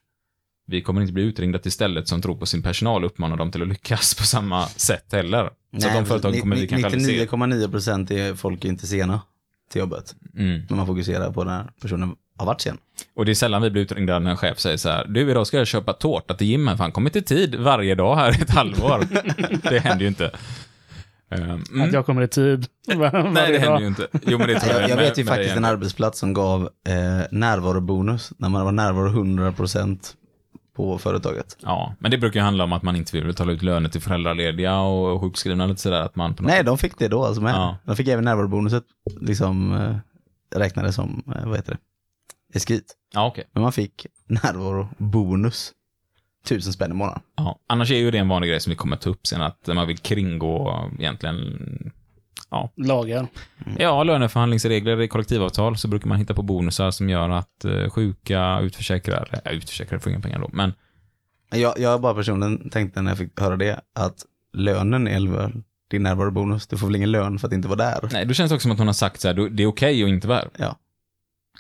[0.67, 3.51] vi kommer inte bli utringda till stället som tror på sin personal och uppmanar dem
[3.51, 5.51] till att lyckas på samma sätt heller.
[5.79, 7.27] Så att de företagen kommer vi kanske aldrig se.
[7.27, 9.21] 99,9% är folk inte sena
[9.73, 10.15] till jobbet.
[10.39, 10.63] Mm.
[10.69, 12.79] Men man fokuserar på när personen har varit sen.
[13.15, 15.47] Och det är sällan vi blir utringda när en chef säger så här, du idag
[15.47, 18.43] ska jag köpa tårta till Jim, för han kommer till tid varje dag här i
[18.43, 19.07] ett halvår.
[19.71, 20.31] det händer ju inte.
[21.31, 21.83] Mm.
[21.83, 22.67] Att jag kommer i tid.
[22.87, 24.07] Nej, det händer ju inte.
[24.27, 24.83] Jo, men det tror jag.
[24.83, 29.09] Jag, jag vet ju faktiskt en arbetsplats som gav eh, närvarobonus när man var närvaro
[29.09, 29.99] 100%
[30.77, 31.57] på företaget.
[31.61, 34.01] Ja, men det brukar ju handla om att man inte vill betala ut löner till
[34.01, 36.01] föräldralediga och sjukskrivna lite sådär.
[36.01, 37.55] Att man Nej, de fick det då alltså med.
[37.55, 37.77] Ja.
[37.85, 38.85] De fick även närvarobonuset
[39.21, 39.97] liksom eh,
[40.59, 41.79] räknades som, eh, vad heter det,
[42.57, 42.97] eskit.
[43.15, 43.45] Ja, okej.
[43.53, 45.73] Men man fick närvarobonus.
[46.47, 47.23] Tusen spänn i månaden.
[47.37, 47.59] Ja.
[47.67, 49.87] Annars är ju det en vanlig grej som vi kommer ta upp sen, att man
[49.87, 51.59] vill kringgå egentligen
[52.77, 53.27] Lagar.
[53.79, 58.61] Ja, löneförhandlingsregler i kollektivavtal så brukar man hitta på bonusar som gör att eh, sjuka
[58.61, 60.73] utförsäkrar, ja, utförsäkrade får inga pengar då, men
[61.51, 65.53] Jag, jag bara personligen tänkte när jag fick höra det att lönen är väl
[65.91, 66.67] din närvarobonus.
[66.67, 68.09] Du får väl ingen lön för att inte vara där.
[68.13, 70.03] nej, då känns det också som att hon har sagt så här, det är okej
[70.03, 70.49] att inte vara här.
[70.57, 70.77] Ja.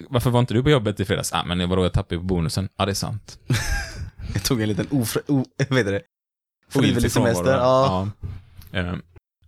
[0.09, 1.33] Varför var inte du på jobbet i fredags?
[1.33, 2.69] Ah, men vadå, jag tappade ju på bonusen.
[2.77, 3.39] Ja, det är sant.
[4.35, 5.23] Jag tog en liten ofri...
[5.29, 6.03] O, vad heter det?
[6.69, 7.53] Frivillig semester.
[7.53, 8.09] Ja.
[8.71, 8.95] Ja.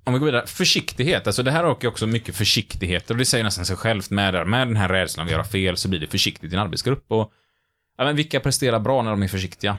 [0.04, 0.46] Om vi går vidare.
[0.46, 1.26] Försiktighet.
[1.26, 3.10] Alltså det här ju också mycket försiktighet.
[3.10, 5.88] Och det säger nästan sig självt med, med den här rädslan att göra fel så
[5.88, 7.04] blir det försiktigt i en arbetsgrupp.
[7.08, 7.32] Och,
[7.98, 9.78] ja, men vilka presterar bra när de är försiktiga?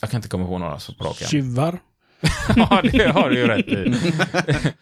[0.00, 1.16] Jag kan inte komma på några så på rak.
[1.16, 1.78] Tjuvar.
[2.56, 3.94] Ja, det har du ju rätt i.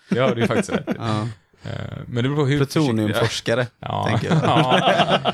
[0.09, 0.93] Det har du ju faktiskt rätt i.
[0.99, 1.21] Ja.
[1.63, 1.71] Eh,
[2.07, 3.67] Men det beror på hur Plutoniumforskare.
[3.79, 4.07] Ja.
[4.09, 4.43] tänker jag.
[4.45, 5.33] Ja.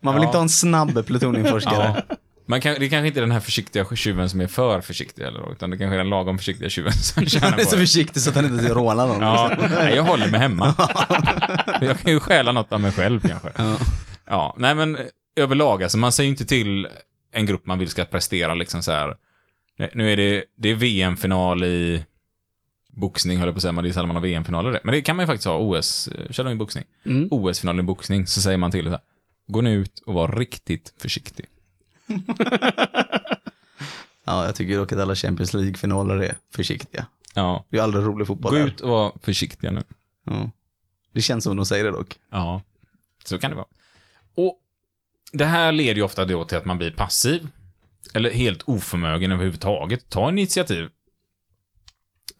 [0.00, 0.28] Man vill Ja.
[0.28, 2.02] inte ha en snabb plutoniumforskare.
[2.08, 2.16] Ja.
[2.50, 5.52] Man kan, det kanske inte är den här försiktiga tjuven som är för försiktig eller
[5.52, 7.80] utan det kanske är den lagom försiktiga tjuven som tjänar Han är på så det.
[7.80, 9.22] försiktig så att han inte rånar någon.
[9.22, 10.74] Ja, nej, jag håller mig hemma.
[11.80, 13.52] Jag kan ju stjäla något av mig själv kanske.
[13.56, 13.78] Ja.
[14.26, 15.02] Ja, nej men eh,
[15.36, 16.88] överlag, alltså man säger ju inte till
[17.32, 19.16] en grupp man vill ska prestera liksom så här.
[19.94, 22.04] Nu är det, det är VM-final i
[22.92, 24.80] boxning, höll jag på att säga, men det är sällan man har VM-finaler det.
[24.84, 26.84] Men det kan man ju faktiskt ha, OS, eh, kör de i boxning?
[27.06, 27.28] Mm.
[27.30, 29.00] OS-final i boxning, så säger man till så här.
[29.48, 31.46] Gå nu ut och var riktigt försiktig.
[34.24, 37.06] Ja, jag tycker dock att alla Champions League-finaler är försiktiga.
[37.34, 38.66] Ja, Det är aldrig rolig fotboll gå där.
[38.66, 39.82] ut och var försiktiga nu.
[40.24, 40.50] Ja.
[41.12, 42.18] Det känns som de säger det dock.
[42.30, 42.62] Ja,
[43.24, 43.66] så kan det vara.
[44.34, 44.58] Och
[45.32, 47.48] det här leder ju ofta då till att man blir passiv.
[48.14, 50.08] Eller helt oförmögen överhuvudtaget.
[50.10, 50.88] Ta initiativ.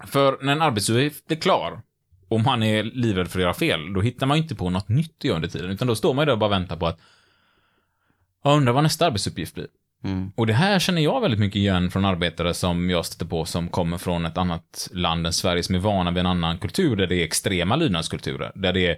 [0.06, 1.82] För när en arbetsuppgift är klar,
[2.28, 4.88] om man är livrädd för att göra fel, då hittar man ju inte på något
[4.88, 5.70] nytt att göra under tiden.
[5.70, 6.98] Utan då står man ju där och bara väntar på att
[8.44, 9.66] jag undrar vad nästa arbetsuppgift blir.
[10.04, 10.32] Mm.
[10.36, 13.68] Och det här känner jag väldigt mycket igen från arbetare som jag stöter på som
[13.68, 17.06] kommer från ett annat land än Sverige som är vana vid en annan kultur där
[17.06, 18.52] det är extrema lydnadskulturer.
[18.54, 18.96] Där det är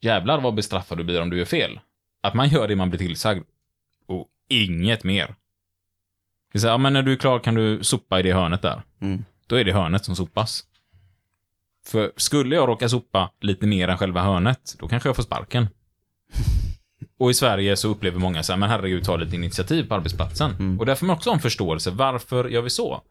[0.00, 1.80] jävlar vad bestraffad du blir om du gör fel.
[2.22, 3.44] Att man gör det man blir tillsagd.
[4.06, 5.34] Och inget mer.
[6.52, 8.32] Det är så här, ja, men när du är klar kan du sopa i det
[8.32, 8.82] hörnet där.
[9.00, 9.24] Mm.
[9.46, 10.64] Då är det hörnet som sopas.
[11.86, 15.68] För skulle jag råka sopa lite mer än själva hörnet, då kanske jag får sparken.
[17.18, 20.50] Och i Sverige så upplever många så här, men herregud, ta lite initiativ på arbetsplatsen.
[20.50, 20.80] Mm.
[20.80, 21.90] Och där får man också en förståelse.
[21.90, 23.02] Varför gör vi så?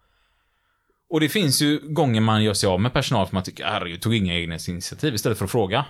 [1.10, 4.02] Och det finns ju gånger man gör sig av med personal för man tycker, herregud,
[4.02, 5.86] tog inga egna initiativ istället för att fråga.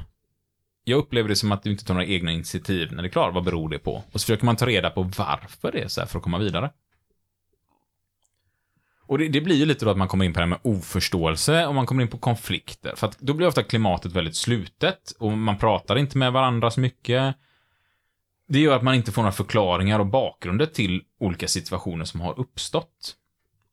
[0.83, 3.33] Jag upplever det som att du inte tar några egna initiativ när det är klart.
[3.33, 4.03] Vad beror det på?
[4.11, 6.37] Och så försöker man ta reda på varför det är så här för att komma
[6.37, 6.71] vidare.
[9.07, 10.59] Och det, det blir ju lite då att man kommer in på det här med
[10.61, 12.93] oförståelse och man kommer in på konflikter.
[12.95, 16.79] För att då blir ofta klimatet väldigt slutet och man pratar inte med varandra så
[16.79, 17.35] mycket.
[18.47, 22.39] Det gör att man inte får några förklaringar och bakgrunder till olika situationer som har
[22.39, 23.15] uppstått.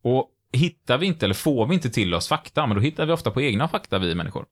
[0.02, 3.12] Och hittar vi inte, eller får vi inte till oss fakta, men då hittar vi
[3.12, 4.46] ofta på egna fakta, vi människor.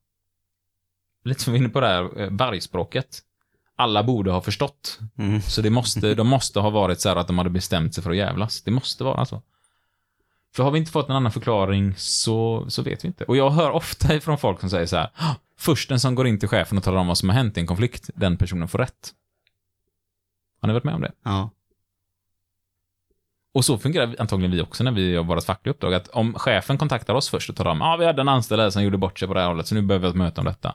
[1.24, 3.20] Lite som vi är inne på det här eh, vargspråket.
[3.76, 4.98] Alla borde ha förstått.
[5.18, 5.40] Mm.
[5.40, 8.10] Så det måste, de måste ha varit så här att de hade bestämt sig för
[8.10, 8.62] att jävlas.
[8.62, 9.42] Det måste vara så.
[10.54, 13.24] För har vi inte fått en annan förklaring så, så vet vi inte.
[13.24, 16.26] Och jag hör ofta ifrån folk som säger så här, "Ah, först den som går
[16.26, 18.68] in till chefen och talar om vad som har hänt i en konflikt, den personen
[18.68, 19.12] får rätt.
[20.62, 21.12] Har ni varit med om det?
[21.22, 21.50] Ja.
[23.54, 25.94] Och så fungerar antagligen vi också när vi har vårt fackliga uppdrag.
[25.94, 28.62] Att om chefen kontaktar oss först och talar om ja, ah, vi hade en anställd
[28.62, 30.40] här som gjorde bort sig på det här hållet, så nu behöver vi ett möte
[30.40, 30.74] om detta.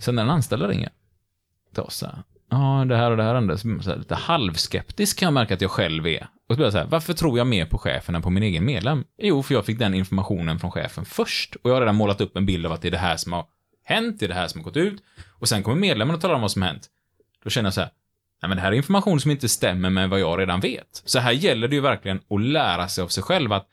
[0.00, 0.90] Sen när den anställda ringer
[1.74, 2.04] till oss
[2.50, 5.26] ja, det här och det här hände, så blir man så här, lite halvskeptisk kan
[5.26, 6.22] jag märka att jag själv är.
[6.22, 8.42] Och så blir jag så här, varför tror jag mer på chefen än på min
[8.42, 9.04] egen medlem?
[9.18, 11.54] Jo, för jag fick den informationen från chefen först.
[11.54, 13.32] Och jag har redan målat upp en bild av att det är det här som
[13.32, 13.44] har
[13.84, 15.02] hänt, det är det här som har gått ut.
[15.38, 16.88] Och sen kommer medlemmen och talar om vad som har hänt.
[17.44, 17.90] Då känner jag så här,
[18.42, 21.02] Nej, men det här är information som inte stämmer med vad jag redan vet.
[21.04, 23.66] Så här gäller det ju verkligen att lära sig av sig själv att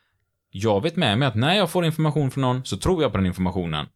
[0.50, 3.18] jag vet med mig att när jag får information från någon så tror jag på
[3.18, 3.88] den informationen.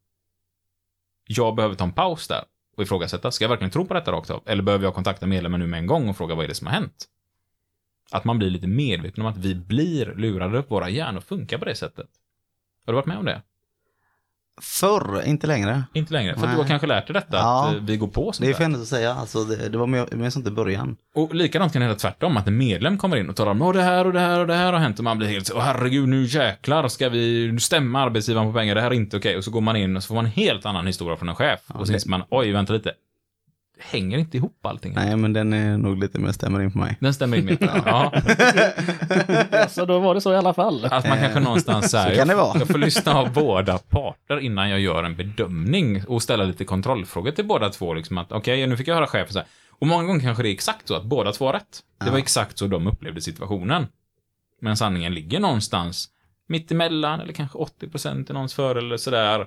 [1.27, 2.43] Jag behöver ta en paus där
[2.77, 4.43] och ifrågasätta, ska jag verkligen tro på detta rakt av?
[4.45, 6.67] Eller behöver jag kontakta medlemmen nu med en gång och fråga vad är det som
[6.67, 7.05] har hänt?
[8.11, 11.75] Att man blir lite medveten om att vi blir lurade, våra hjärnor funkar på det
[11.75, 12.07] sättet.
[12.85, 13.41] Har du varit med om det?
[14.61, 15.83] Förr, inte längre.
[15.93, 16.55] Inte längre, för Nej.
[16.55, 17.67] du har kanske lärt dig detta, Ja.
[17.67, 19.13] att eh, vi går på sånt Det är henne att säga.
[19.13, 20.95] Alltså, det, det var mer, mer sånt i början.
[21.15, 23.81] Och likadant kan det hända tvärtom, att en medlem kommer in och talar om det
[23.81, 25.61] här och det här och det här har hänt och man blir helt så, "Åh,
[25.61, 29.37] herregud, nu jäklar ska vi stämma arbetsgivaren på pengar, det här är inte okej.
[29.37, 31.35] Och så går man in och så får man en helt annan historia från en
[31.35, 31.59] chef.
[31.67, 32.91] och så inser man, oj, vänta lite.
[33.83, 34.93] Hänger inte ihop allting.
[34.93, 36.97] Nej, men den är nog lite mer stämmer in på mig.
[36.99, 37.57] Den stämmer in med.
[39.51, 40.85] Ja, Så då var det så i alla fall.
[40.85, 42.59] att man kanske någonstans så här, Så kan det vara.
[42.59, 47.31] jag får lyssna av båda parter innan jag gör en bedömning och ställa lite kontrollfrågor
[47.31, 47.93] till båda två.
[47.93, 49.47] Liksom att, okej, nu fick jag höra chefen så här.
[49.69, 51.79] Och många gånger kanske det är exakt så att båda två har rätt.
[51.99, 52.23] Det var Ja.
[52.23, 53.87] exakt så de upplevde situationen.
[54.61, 56.09] Men sanningen ligger någonstans
[56.47, 59.45] mitt emellan eller kanske 80% i någons för eller sådär.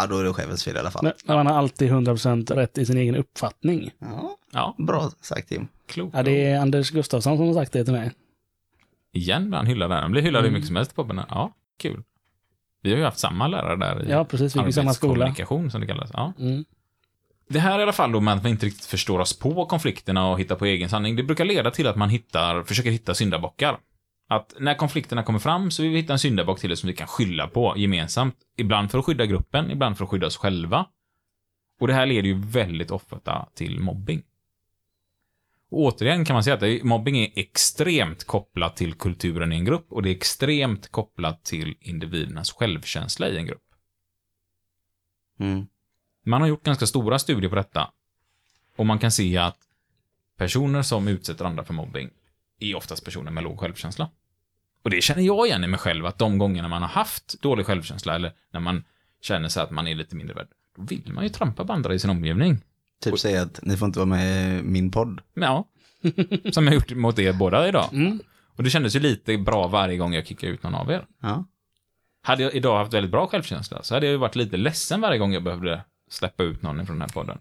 [0.00, 1.04] Ja, då är det chefens fel i alla fall.
[1.04, 3.90] Men men man har alltid 100% rätt i sin egen uppfattning.
[3.98, 5.68] Ja, Ja, bra sagt Tim.
[5.86, 6.16] klokt.
[6.16, 8.12] Ja, det är Anders Gustafsson som har sagt det till mig.
[9.12, 10.00] Igen blir han hyllad där.
[10.02, 10.54] Han blir hyllad hur Mm.
[10.54, 11.24] mycket som helst på podden.
[11.28, 12.02] Ja, kul.
[12.82, 14.56] Vi har ju haft samma lärare där i Ja, precis.
[14.56, 15.12] Vi gick i samma skola.
[15.24, 16.10] arbetskommunikation, som det kallas.
[16.12, 16.32] Ja.
[16.38, 16.64] Mm.
[17.48, 20.30] Det här i alla fall då med att vi inte riktigt förstår oss på konflikterna
[20.30, 23.78] och hittar på egen sanning, det brukar leda till att man hittar, försöker hitta syndabockar.
[24.30, 26.94] Att när konflikterna kommer fram så vill vi hitta en syndabock till det som vi
[26.94, 28.36] kan skylla på gemensamt.
[28.56, 30.86] Ibland för att skydda gruppen, ibland för att skydda oss själva.
[31.80, 34.22] Och det här leder ju väldigt ofta till mobbing.
[35.70, 39.92] Och återigen kan man säga att mobbing är extremt kopplat till kulturen i en grupp
[39.92, 43.64] och det är extremt kopplat till individernas självkänsla i en grupp.
[45.38, 45.66] Mm.
[46.24, 47.90] Man har gjort ganska stora studier på detta.
[48.76, 49.58] Och man kan se att
[50.36, 52.10] personer som utsätter andra för mobbing
[52.60, 54.10] är oftast personer med låg självkänsla.
[54.82, 57.66] Och det känner jag igen i mig själv, att de gångerna man har haft dålig
[57.66, 58.84] självkänsla eller när man
[59.20, 61.94] känner sig att man är lite mindre värd, då vill man ju trampa på andra
[61.94, 62.58] i sin omgivning.
[63.02, 65.20] Typ säga att ni får inte vara med i min podd.
[65.34, 65.68] Ja,
[66.52, 67.88] som jag gjort mot er båda idag.
[67.92, 68.20] Mm.
[68.56, 71.06] Och det kändes ju lite bra varje gång jag kickade ut någon av er.
[71.22, 71.44] Ja.
[72.22, 75.18] Hade jag idag haft väldigt bra självkänsla så hade jag ju varit lite ledsen varje
[75.18, 77.38] gång jag behövde släppa ut någon från den här podden.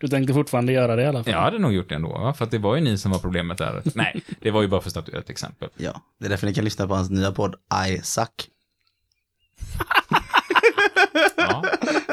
[0.00, 1.32] Du tänkte fortfarande göra det i alla fall?
[1.32, 2.34] Jag hade nog gjort det ändå, va?
[2.34, 3.82] för att det var ju ni som var problemet där.
[3.94, 5.68] Nej, det var ju bara för att statuera ett exempel.
[5.76, 7.54] ja, det är därför ni kan lyssna på hans nya podd
[7.88, 8.28] I Suck.
[11.36, 11.64] Ja,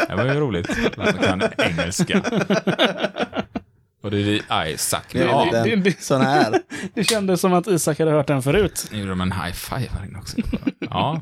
[0.08, 0.70] det var ju roligt.
[0.70, 2.20] att man kan engelska.
[4.02, 5.00] Och det är det I suck.
[5.12, 6.62] Det är Ja, en det- sån här.
[6.94, 8.88] Det kändes som att Isak hade hört den förut.
[8.92, 10.38] nu gjorde de en high five här inne också.
[10.80, 11.20] Ja.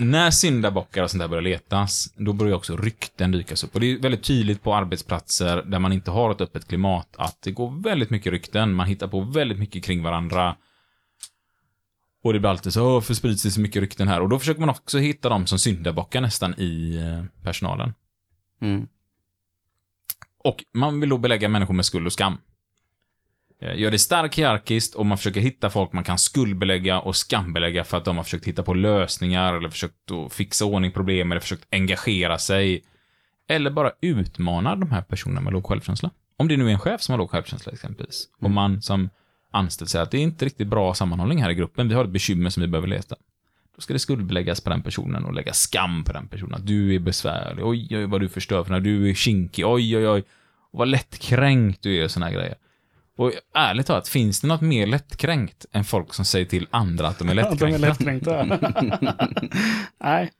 [0.00, 3.74] När syndabockar och sånt där börjar letas, då börjar också rykten dykas upp.
[3.74, 7.42] Och det är väldigt tydligt på arbetsplatser där man inte har ett öppet klimat att
[7.42, 8.72] det går väldigt mycket rykten.
[8.74, 10.56] Man hittar på väldigt mycket kring varandra.
[12.22, 14.20] Och det blir alltid så, "Åh, för sprids det så mycket rykten här?
[14.20, 17.94] Och då försöker man också hitta dem som syndabockar nästan i eh, personalen.
[18.60, 18.86] Mm.
[20.44, 22.38] Och man vill då belägga människor med skuld och skam.
[23.62, 27.84] Eh, Gör det starkt hierarkiskt och man försöker hitta folk man kan skuldbelägga och skambelägga
[27.84, 31.40] för att de har försökt hitta på lösningar eller försökt att fixa ordning problem eller
[31.40, 32.84] försökt engagera sig.
[33.48, 36.10] Eller bara utmanar de här personerna med låg självkänsla.
[36.36, 38.28] Om det nu är en chef som har låg självkänsla exempelvis.
[38.40, 39.10] Och man som
[39.50, 42.10] anställd säger att det är inte riktigt bra sammanhållning här i gruppen, vi har ett
[42.10, 43.16] bekymmer som vi behöver leta.
[43.76, 46.54] Då ska det skuldbeläggas på den personen och lägga skam på den personen.
[46.54, 49.96] Att du är besvärlig, oj, oj, vad du förstör för när du är kinkig, oj,
[49.96, 50.24] oj, oj.
[50.70, 52.54] Och vad lättkränkt du är och såna här grejer.
[53.18, 57.18] Och ärligt talat, finns det något mer lättkränkt än folk som säger till andra att
[57.18, 58.42] de är Att de är lättkränkta?
[58.42, 59.28] lättkränkta.
[60.04, 60.30] Nej.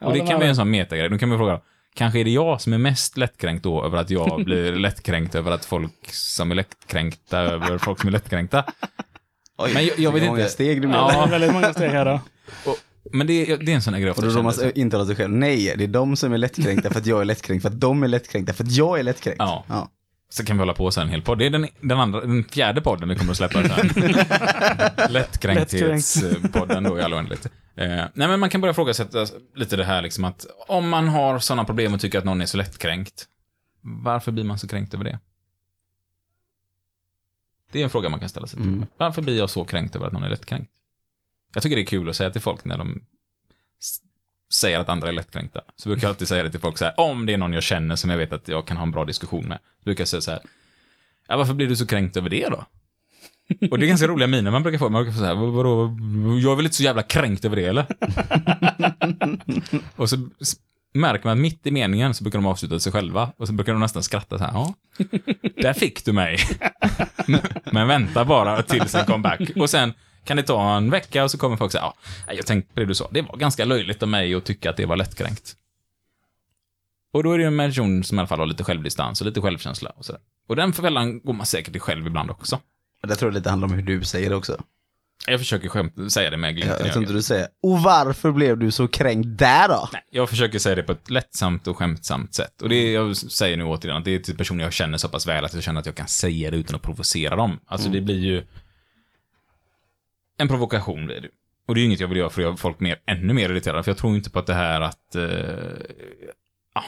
[0.00, 1.08] Jag och det kan bli en sån metagrej.
[1.08, 1.60] Då kan man fråga,
[1.94, 5.50] kanske är det jag som är mest lättkränkt då över att jag blir lättkränkt över
[5.52, 8.64] att folk som är lättkränkta över folk som är lättkränkta?
[9.58, 10.50] Oj, Men jag- jag vet många inte.
[10.52, 10.88] steg det.
[10.88, 11.24] Det Ja.
[11.26, 12.20] är väldigt många steg här då.
[13.12, 15.74] Men det, det är en sån här grej Och då man intalar sig själv, nej,
[15.78, 18.08] det är de som är lättkränkta för att jag är lättkränkt, för att de är
[18.08, 19.38] lättkränkta för att jag är lättkränkt.
[19.38, 19.64] Ja.
[19.68, 19.88] ja.
[20.34, 21.38] Så kan vi hålla på så här en hel podd.
[21.38, 23.88] Det är den, den, andra, den fjärde podden vi kommer att släppa sen.
[25.12, 27.46] Lättkränkthespodden då i all oändlighet.
[27.76, 29.06] Eh, nej men man kan börja fråga sig
[29.54, 32.46] lite det här liksom att om man har sådana problem och tycker att någon är
[32.46, 33.24] så lättkränkt,
[33.80, 35.18] varför blir man så kränkt över det?
[37.72, 38.56] Det är en fråga man kan ställa sig.
[38.56, 38.68] till.
[38.68, 38.86] Mm.
[38.96, 40.70] Varför blir jag så kränkt över att någon är lättkränkt?
[41.54, 43.02] Jag tycker det är kul att säga till folk när de
[44.54, 45.60] säger att andra är lättkränkta.
[45.76, 47.62] Så brukar jag alltid säga det till folk så här, om det är någon jag
[47.62, 49.58] känner som jag vet att jag kan ha en bra diskussion med.
[49.78, 50.40] Så brukar jag säga så här,
[51.28, 52.64] ja, varför blir du så kränkt över det då?
[53.70, 54.88] Och det är ganska roliga miner man brukar få.
[54.88, 55.96] Man brukar få så här, vadå,
[56.42, 57.86] jag är väl inte så jävla kränkt över det eller?
[59.96, 60.16] och så
[60.94, 63.72] märker man att mitt i meningen så brukar de avsluta sig själva och så brukar
[63.72, 64.74] de nästan skratta så här, ja,
[65.56, 66.38] där fick du mig.
[67.72, 69.40] Men vänta bara tills en comeback.
[69.56, 69.94] Och sen
[70.24, 71.92] kan det ta en vecka och så kommer folk säga,
[72.26, 74.70] ja, jag tänkte på det du sa, det var ganska löjligt av mig att tycka
[74.70, 75.56] att det var lättkränkt.
[77.12, 79.26] Och då är det ju en person som i alla fall har lite självdistans och
[79.26, 80.20] lite självkänsla och sådär.
[80.48, 82.60] Och den fällan går man säkert i själv ibland också.
[83.02, 84.62] Men Jag tror det lite handlar om hur du säger det också.
[85.26, 87.82] Jag försöker skämt, säga det med Jag, glimten i jag tror inte du säger, och
[87.82, 89.88] varför blev du så kränkt där då?
[89.92, 92.62] Nej, jag försöker säga det på ett lättsamt och skämtsamt sätt.
[92.62, 95.08] Och det är, jag säger nu återigen att det är till personer jag känner så
[95.08, 97.60] pass väl att jag känner att jag kan säga det utan att provocera dem.
[97.66, 98.46] Alltså det blir ju
[100.36, 101.28] en provokation blir det.
[101.66, 103.50] Och det är ju inget jag vill göra för att göra folk mer, ännu mer
[103.50, 105.14] irriterade, för jag tror inte på att det här att...
[105.14, 105.24] Eh,
[106.74, 106.84] ja.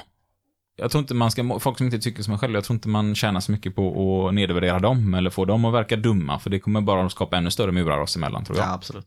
[0.77, 2.89] Jag tror inte man ska, folk som inte tycker som en själv, jag tror inte
[2.89, 6.51] man tjänar så mycket på att nedvärdera dem eller få dem att verka dumma, för
[6.51, 8.67] det kommer bara att skapa ännu större murar oss emellan, tror jag.
[8.67, 9.07] Ja, absolut.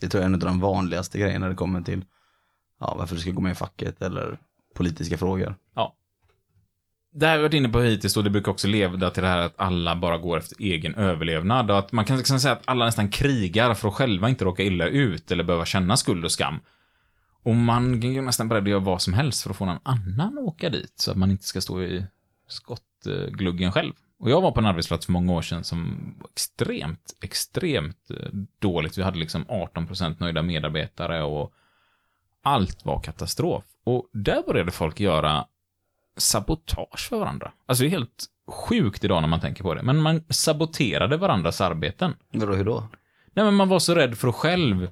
[0.00, 2.04] Det tror jag är en av de vanligaste grejerna när det kommer till
[2.80, 4.38] ja, varför du ska gå med i facket eller
[4.74, 5.56] politiska frågor.
[7.16, 9.28] Det här har vi varit inne på hittills och det brukar också leda till det
[9.28, 12.62] här att alla bara går efter egen överlevnad och att man kan liksom säga att
[12.64, 16.32] alla nästan krigar för att själva inte råka illa ut eller behöva känna skuld och
[16.32, 16.60] skam.
[17.42, 19.78] Och man är ju nästan beredd att göra vad som helst för att få någon
[19.82, 22.04] annan att åka dit så att man inte ska stå i
[22.48, 23.92] skottgluggen själv.
[24.18, 28.28] Och jag var på en arbetsplats för många år sedan som var extremt, extremt eh,
[28.58, 28.98] dåligt.
[28.98, 31.52] Vi hade liksom 18% nöjda medarbetare och
[32.42, 33.64] allt var katastrof.
[33.84, 35.46] Och där började folk göra
[36.16, 37.52] sabotage för varandra.
[37.66, 39.82] Alltså det är helt sjukt idag när man tänker på det.
[39.82, 42.14] Men man saboterade varandras arbeten.
[42.32, 42.88] Vadå, hur då?
[43.32, 44.88] Nej, men man var så rädd för att själv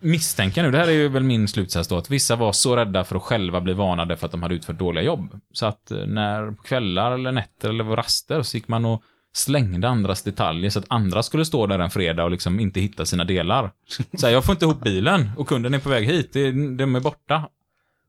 [0.00, 3.04] misstänka nu, det här är ju väl min slutsats då, att vissa var så rädda
[3.04, 5.40] för att själva bli varnade för att de hade utfört dåliga jobb.
[5.52, 9.02] Så att eh, när kvällar eller nätter eller raster så gick man och
[9.34, 13.06] slängde andras detaljer så att andra skulle stå där en fredag och liksom inte hitta
[13.06, 13.70] sina delar.
[14.18, 16.32] Så här, jag får inte ihop bilen och kunden är på väg hit,
[16.78, 17.48] de är borta.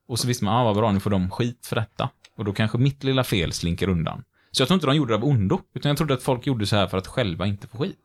[0.08, 2.10] Och så visste man, ah, vad bra, nu får de skit för detta.
[2.38, 4.24] Och då kanske mitt lilla fel slinker undan.
[4.52, 6.66] Så jag tror inte de gjorde det av ondo, utan jag trodde att folk gjorde
[6.66, 8.00] så här för att själva inte få skit.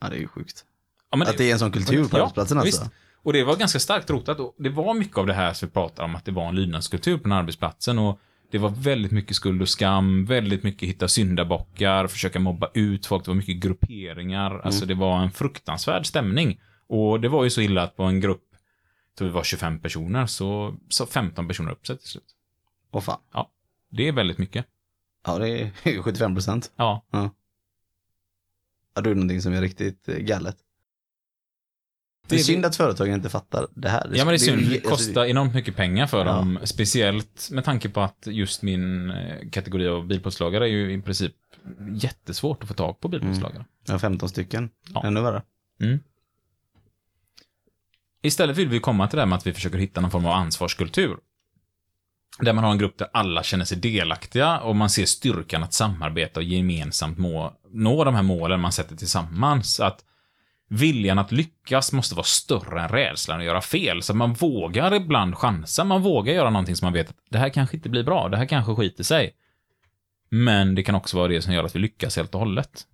[0.00, 0.64] Ja, det är ju sjukt.
[1.10, 2.82] Ja, Att det är en sån kultur på Ja, arbetsplatsen alltså.
[2.82, 2.92] visst.
[3.22, 4.40] Och det var ganska starkt rotat.
[4.40, 6.54] Och det var mycket av det här som vi pratar om, att det var en
[6.54, 7.98] lydnadskultur på den arbetsplatsen.
[7.98, 13.06] Och det var väldigt mycket skuld och skam, väldigt mycket hitta syndabockar, försöka mobba ut
[13.06, 14.60] folk, det var mycket grupperingar.
[14.64, 16.60] Alltså det var en fruktansvärd stämning.
[16.86, 18.44] Och det var ju så illa att på en grupp,
[19.18, 22.34] tror vi var 25 personer, så sa 15 personer upp sig till slut.
[22.90, 23.18] Åh fan.
[23.90, 24.66] Det är väldigt mycket.
[25.26, 26.72] Ja, det är ju 75 procent.
[26.76, 27.04] Ja.
[27.10, 27.30] Ja,
[28.94, 30.56] är det någonting som är riktigt eh, galet.
[32.28, 34.10] Det är synd att företagen inte fattar det här.
[34.14, 34.68] Ja, men det är synd.
[34.68, 36.32] Det alltså, kostar enormt mycket pengar för Ja.
[36.32, 36.58] dem.
[36.64, 41.34] Speciellt med tanke på att just min eh, kategori av bilplåtslagare är ju i princip
[41.92, 43.64] jättesvårt att få tag på bilplåtslagare.
[43.86, 44.70] Jag har 15 stycken.
[44.94, 45.06] Ja.
[45.06, 45.42] Ännu värre.
[45.80, 45.98] Mm.
[48.22, 50.32] Istället vill vi komma till det här med att vi försöker hitta någon form av
[50.32, 51.16] ansvarskultur.
[52.40, 55.72] Där man har en grupp där alla känner sig delaktiga och man ser styrkan att
[55.72, 59.80] samarbeta och gemensamt må, nå de här målen man sätter tillsammans.
[59.80, 60.04] Att
[60.68, 64.02] viljan att lyckas måste vara större än rädslan att göra fel.
[64.02, 67.38] Så att man vågar ibland chansa, man vågar göra någonting som man vet att det
[67.38, 69.34] här kanske inte blir bra, det här kanske skiter sig.
[70.30, 72.86] Men det kan också vara det som gör att vi lyckas helt och hållet.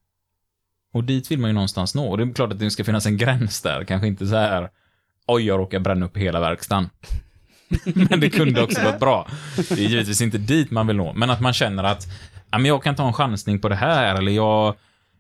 [0.93, 2.09] Och dit vill man ju någonstans nå.
[2.09, 3.85] Och det är klart att det ska finnas en gräns där.
[3.85, 4.71] Kanske inte så här,
[5.27, 6.91] oj, jag råkar bränna upp hela verkstaden.
[8.09, 9.29] men det kunde också varit bra.
[9.57, 12.07] Det är givetvis inte dit man vill nå, men att man känner att,
[12.51, 14.75] ja, men jag kan ta en chansning på det här, eller jag,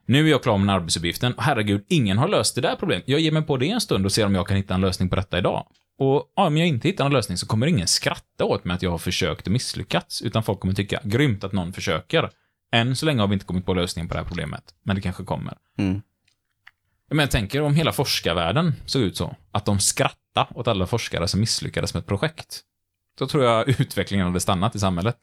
[0.06, 1.34] nu är jag klar med den arbetsuppgiften.
[1.38, 3.04] Herregud, ingen har löst det där problemet.
[3.06, 5.08] Jag ger mig på det en stund och ser om jag kan hitta en lösning
[5.08, 5.66] på detta idag.
[5.98, 8.82] Och ja, om jag inte hittar en lösning så kommer ingen skratta åt mig att
[8.82, 12.30] jag har försökt och misslyckats, utan folk kommer tycka, grymt att någon försöker.
[12.72, 15.02] Än så länge har vi inte kommit på lösningen på det här problemet, men det
[15.02, 15.54] kanske kommer.
[15.78, 16.02] Mm.
[17.10, 21.28] Men jag tänker om hela forskarvärlden såg ut så, att de skrattade åt alla forskare
[21.28, 22.60] som misslyckades med ett projekt.
[23.18, 25.16] Då tror jag utvecklingen hade stannat i samhället.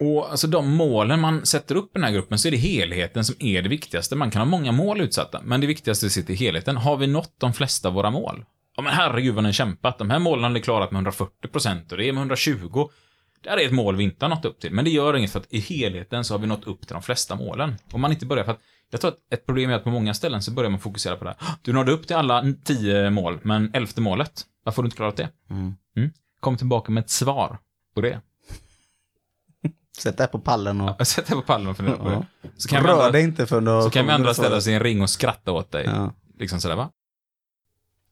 [0.00, 3.24] Och alltså de målen man sätter upp i den här gruppen så är det helheten
[3.24, 4.16] som är det viktigaste.
[4.16, 6.76] Man kan ha många mål utsatta, men det viktigaste sitter i helheten.
[6.76, 8.44] Har vi nått de flesta av våra mål?
[8.76, 9.98] Ja men herregud vad ni har kämpat.
[9.98, 12.88] De här målen har ni klarat med 140% och det är med 120.
[13.42, 15.32] Det här är ett mål vi inte har nått upp till, men det gör inget
[15.32, 17.74] för att i helheten så har vi nått upp till de flesta målen.
[17.92, 18.60] Om man inte börjar för att
[18.94, 21.24] jag tror att ett problem är att på många ställen så börjar man fokusera på
[21.24, 21.48] det här.
[21.62, 25.16] Du nådde upp till alla tio mål, men elfte målet, varför har du inte klarat
[25.16, 25.28] det?
[25.50, 25.74] Mm.
[26.40, 27.58] Kom tillbaka med ett svar
[27.94, 28.20] på det.
[29.98, 32.24] Sätt det på pallen och Jag sätter på pallen och funderar på Ja.
[32.42, 32.48] det.
[32.56, 34.72] Så kan, rör dig inte för då så kan vi andra det ställa oss i
[34.72, 35.84] en ring och skratta åt dig.
[35.86, 36.12] Ja.
[36.38, 36.90] Liksom sådär va?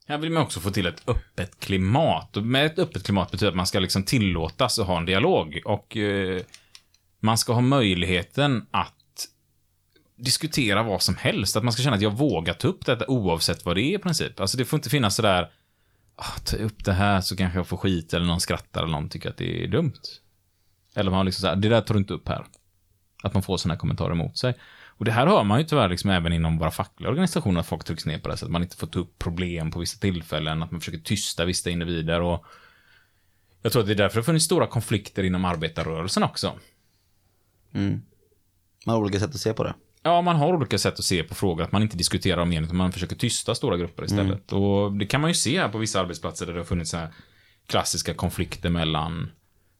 [0.06, 2.36] Här vill man också få till ett öppet klimat.
[2.36, 5.60] Och med ett öppet klimat betyder att man ska liksom tillåtas att ha en dialog.
[5.64, 6.42] Och eh,
[7.20, 8.94] man ska ha möjligheten att
[10.24, 11.56] diskutera vad som helst.
[11.56, 13.98] Att man ska känna att jag vågar ta upp detta oavsett vad det är i
[13.98, 14.40] princip.
[14.40, 15.50] Alltså det får inte finnas sådär,
[16.16, 19.08] ah, ta upp det här så kanske jag får skit eller någon skrattar eller någon
[19.08, 20.00] tycker att det är dumt.
[20.94, 22.44] Eller man har liksom såhär, det där tar du inte upp här.
[23.22, 24.54] Att man får sådana här kommentarer emot sig.
[24.86, 27.84] Och det här hör man ju tyvärr liksom även inom våra fackliga organisationer, att folk
[27.84, 28.46] trycks ner på det här sättet.
[28.46, 31.70] Att man inte får ta upp problem på vissa tillfällen, att man försöker tysta vissa
[31.70, 32.44] individer och
[33.62, 36.58] jag tror att det är därför det har funnits stora konflikter inom arbetarrörelsen också.
[37.72, 38.02] Mm.
[38.86, 39.74] Man har olika sätt att se på det.
[40.02, 42.64] Ja, man har olika sätt att se på frågor, att man inte diskuterar om igen,
[42.64, 44.52] utan man försöker tysta stora grupper istället.
[44.52, 46.96] Och det kan man ju se här på vissa arbetsplatser där det har funnits så
[46.96, 47.14] här
[47.66, 49.30] klassiska konflikter mellan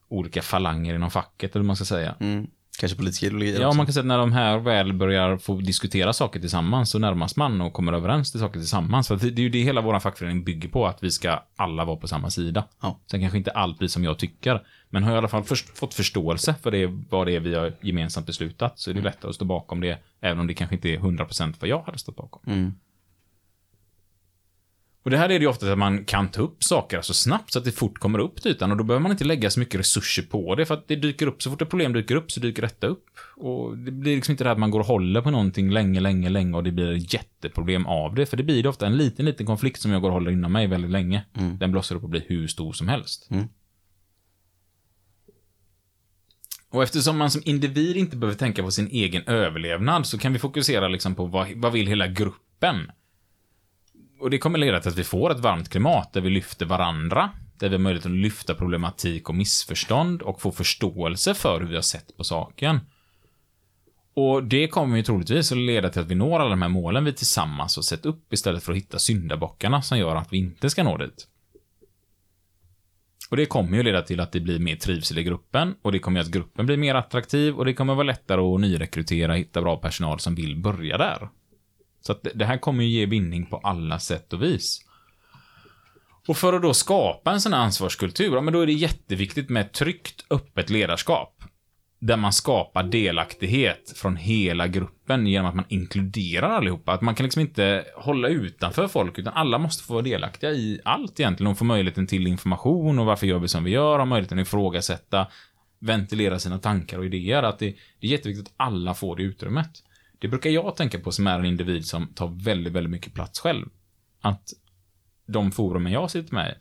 [0.08, 2.14] olika falanger inom facket, eller vad man ska säga.
[2.20, 2.46] Mm.
[2.80, 3.76] Kanske politiska ideologier Ja, också.
[3.76, 7.36] man kan säga att när de här väl börjar få diskutera saker tillsammans så närmas
[7.36, 9.08] man och kommer överens till saker tillsammans.
[9.08, 11.84] För det det är ju det hela vår fackförening bygger på, att vi ska alla
[11.84, 12.64] vara på samma sida.
[12.82, 13.00] Ja.
[13.10, 15.78] Sen kanske inte allt blir som jag tycker, men har jag i alla fall först,
[15.78, 19.28] fått förståelse för det, vad det är vi har gemensamt beslutat, så är det lättare
[19.28, 22.16] att stå bakom det, även om det kanske inte är 100% vad jag hade stått
[22.16, 22.42] bakom.
[22.46, 22.74] Mm.
[25.04, 27.52] Och det här är det ju ofta att man kan ta upp saker så snabbt
[27.52, 29.60] så att det fort kommer upp till ytan och då behöver man inte lägga så
[29.60, 32.32] mycket resurser på det för att det dyker upp, så fort ett problem dyker upp
[32.32, 33.04] så dyker detta upp.
[33.36, 36.00] Och det blir liksom inte det här att man går och håller på någonting länge,
[36.00, 38.26] länge, länge och det blir ett jätteproblem av det.
[38.26, 40.52] För det blir det ofta en liten, liten konflikt som jag går och håller inom
[40.52, 41.24] mig väldigt länge.
[41.58, 43.28] Den blossar upp och blir hur stor som helst.
[43.30, 43.48] Mm.
[46.70, 50.38] Och eftersom man som individ inte behöver tänka på sin egen överlevnad så kan vi
[50.38, 52.76] fokusera liksom på vad, vad vill hela gruppen?
[54.22, 57.30] Och det kommer leda till att vi får ett varmt klimat där vi lyfter varandra,
[57.58, 61.74] där vi har möjlighet att lyfta problematik och missförstånd och få förståelse för hur vi
[61.74, 62.80] har sett på saken.
[64.14, 67.04] Och det kommer ju troligtvis att leda till att vi når alla de här målen
[67.04, 70.70] vi tillsammans har sett upp istället för att hitta syndabockarna som gör att vi inte
[70.70, 71.28] ska nå dit.
[73.30, 75.98] Och det kommer ju leda till att det blir mer trivsel i gruppen och det
[75.98, 79.38] kommer göra att gruppen blir mer attraktiv och det kommer vara lättare att nyrekrytera och
[79.38, 81.28] hitta bra personal som vill börja där.
[82.02, 84.80] Så att det- här kommer ju ge vinning på alla sätt och vis.
[86.28, 89.48] Och för att då skapa en sån här ansvarskultur, ja, men då är det jätteviktigt
[89.48, 91.44] med ett tryggt, öppet ledarskap.
[92.00, 96.92] Där man skapar delaktighet från hela gruppen genom att man inkluderar allihopa.
[96.92, 100.80] Att man kan liksom inte hålla utanför folk, utan alla måste få vara delaktiga i
[100.84, 101.50] allt egentligen.
[101.50, 104.46] Och få möjligheten till information och varför gör vi som vi gör, och möjligheten att
[104.46, 105.26] ifrågasätta,
[105.80, 107.42] ventilera sina tankar och idéer.
[107.42, 109.70] Att det, det är jätteviktigt att alla får det utrymmet.
[110.22, 113.40] Det brukar jag tänka på som är en individ som tar väldigt, väldigt mycket plats
[113.40, 113.66] själv.
[114.20, 114.52] Att
[115.26, 116.54] de forumen jag sitter med i,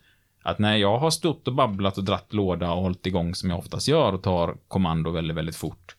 [0.44, 3.60] att när jag har stått och babblat och dratt låda och hållit igång som jag
[3.60, 5.96] oftast gör och tar kommando väldigt, väldigt fort,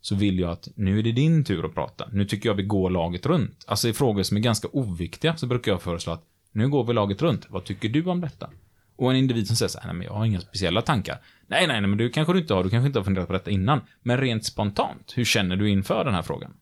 [0.00, 2.08] så vill jag att nu är det din tur att prata.
[2.12, 3.64] Nu tycker jag vi går laget runt.
[3.66, 6.92] Alltså i frågor som är ganska oviktiga så brukar jag föreslå att nu går vi
[6.92, 7.46] laget runt.
[7.50, 8.50] Vad tycker du om detta?
[8.96, 11.18] Och en individ som säger så här, nej men jag har inga speciella tankar.
[11.46, 13.32] Nej, nej, nej, men du kanske du inte har, du kanske inte har funderat på
[13.32, 13.80] detta innan.
[14.02, 16.52] Men rent spontant, hur känner du inför den här frågan?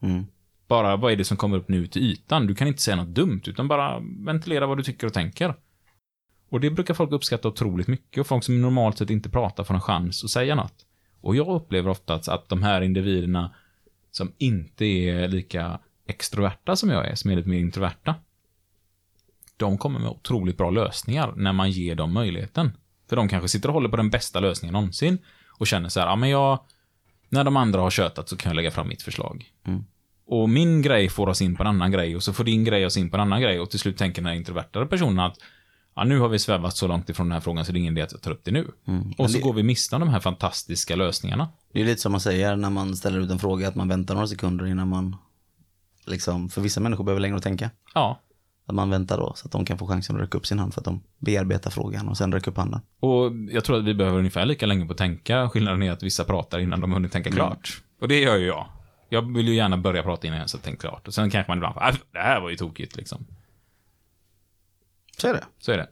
[0.00, 0.26] Mm.
[0.68, 2.46] Bara, vad är det som kommer upp nu till ytan?
[2.46, 5.54] Du kan inte säga något dumt, utan bara ventilera vad du tycker och tänker.
[6.48, 9.74] Och det brukar folk uppskatta otroligt mycket och folk som normalt sett inte pratar får
[9.74, 10.86] en chans att säga något.
[11.20, 13.54] Och jag upplever ofta att- att de här individerna
[14.10, 18.14] som inte är lika extroverta som jag är, som är lite mer introverta,
[19.56, 22.72] de kommer med otroligt bra lösningar när man ger dem möjligheten.
[23.08, 25.18] För de kanske sitter och håller på den bästa lösningen någonsin
[25.58, 26.58] och känner så här, ja men jag,
[27.28, 29.44] när de andra har tjötat så kan jag lägga fram mitt förslag.
[30.26, 32.86] Och min grej får oss in på en annan grej och så får din grej
[32.86, 35.36] oss in på en annan grej och till slut tänker den här introvertare personen att
[35.96, 37.92] ja, nu har vi svävat så långt ifrån den här frågan så det är ingen
[37.96, 38.70] idé att jag tar upp det nu.
[39.18, 41.48] Och så det- går vi miste om de här fantastiska lösningarna.
[41.72, 44.14] Det är lite som man säger när man ställer ut en fråga, att man väntar
[44.14, 45.16] några sekunder innan man,
[46.06, 47.70] liksom, för vissa människor behöver längre att tänka.
[47.94, 48.20] Ja,
[48.68, 50.74] Att man väntar då så att de kan få chansen att räcka upp sin hand
[50.74, 52.80] för att de bearbetar frågan och sen räcka upp handen.
[53.00, 55.48] och jag tror att vi behöver ungefär lika länge på att tänka.
[55.48, 57.82] Skillnaden är att vissa pratar innan de har hunnit tänka klart.
[58.00, 58.66] Och det gör ju jag.
[59.08, 61.08] Jag vill ju gärna börja prata innan jag ens har tänkt klart.
[61.08, 63.26] Och sen kanske man ibland får, "Äh, det här var ju tokigt liksom.
[65.18, 65.44] Så är det.
[65.58, 65.88] Så är det.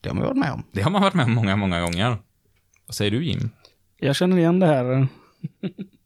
[0.00, 0.62] Det har man varit med om.
[0.72, 2.16] Det har man varit med om många, många gånger.
[2.86, 3.50] Vad säger du Jim?
[3.98, 5.06] Jag känner igen det här.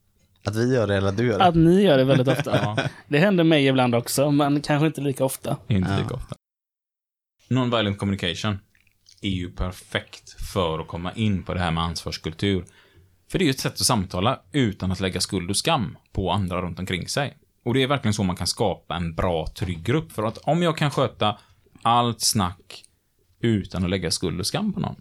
[0.45, 1.45] Att vi gör det eller att du gör det.
[1.45, 2.57] Att ni gör det väldigt ofta.
[2.62, 2.77] Ja.
[3.09, 5.57] Det händer mig ibland också, men kanske inte lika ofta.
[5.69, 5.99] Inte Ja.
[5.99, 6.35] lika ofta.
[7.49, 8.59] Non-violent communication
[9.23, 12.65] är ju perfekt för att komma in på det här med ansvarskultur.
[13.31, 16.31] För det är ju ett sätt att samtala utan att lägga skuld och skam på
[16.31, 17.39] andra runt omkring sig.
[17.65, 20.12] Och det är verkligen så man kan skapa en bra, trygg grupp.
[20.12, 21.39] För att om jag kan sköta
[21.83, 22.85] allt snack
[23.41, 24.97] utan att lägga skuld och skam på någon,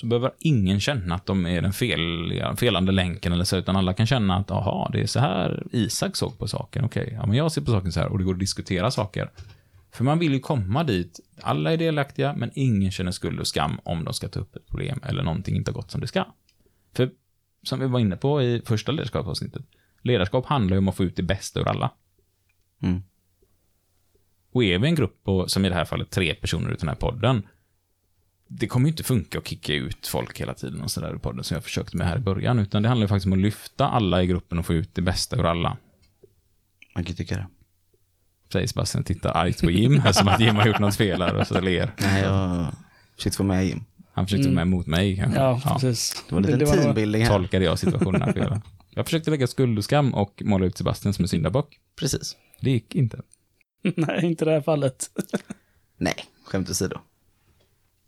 [0.00, 3.94] så behöver ingen känna att de är den fel, felande länken eller så, utan alla
[3.94, 7.36] kan känna att, aha, det är så här Isak såg på saken, okej, ja men
[7.36, 9.30] jag ser på saken så här och det går att diskutera saker.
[9.92, 13.80] För man vill ju komma dit, alla är delaktiga, men ingen känner skuld och skam
[13.84, 16.24] om de ska ta upp ett problem eller någonting inte har gått som det ska.
[16.94, 17.10] För,
[17.62, 19.62] som vi var inne på i första ledarskapsavsnittet,
[20.02, 21.90] ledarskap handlar ju om att få ut det bästa ur alla.
[22.82, 23.02] Mm.
[24.52, 26.88] Och är vi en grupp på, som i det här fallet, tre personer ut den
[26.88, 27.42] här podden,
[28.48, 31.44] det kommer ju inte funka att kicka ut folk hela tiden och sådär i podden
[31.44, 33.88] som jag försökte med här i början, utan det handlar ju faktiskt om att lyfta
[33.88, 35.76] alla i gruppen och få ut det bästa ur alla.
[36.94, 37.46] Man kan tycka det.
[38.52, 41.34] Säger Sebastian, tittar argt på Jim, här, som att Jim har gjort något fel här
[41.34, 41.94] och så ler.
[41.98, 42.72] Nej, jag
[43.16, 43.84] försökte få med Jim.
[44.12, 45.40] Han försökte vara med mot mig kanske.
[45.40, 46.24] Ja, precis.
[46.28, 47.28] Det var en liten teambuilding här.
[47.28, 48.60] Tolkade jag situationen här fel.
[48.90, 51.78] Jag försökte lägga skuld och skam och måla ut Sebastian som en syndabock.
[52.00, 52.36] Precis.
[52.60, 53.20] Det gick inte.
[53.96, 55.10] Nej, inte i det här fallet.
[55.98, 56.14] Nej,
[56.44, 56.98] skämt åsido.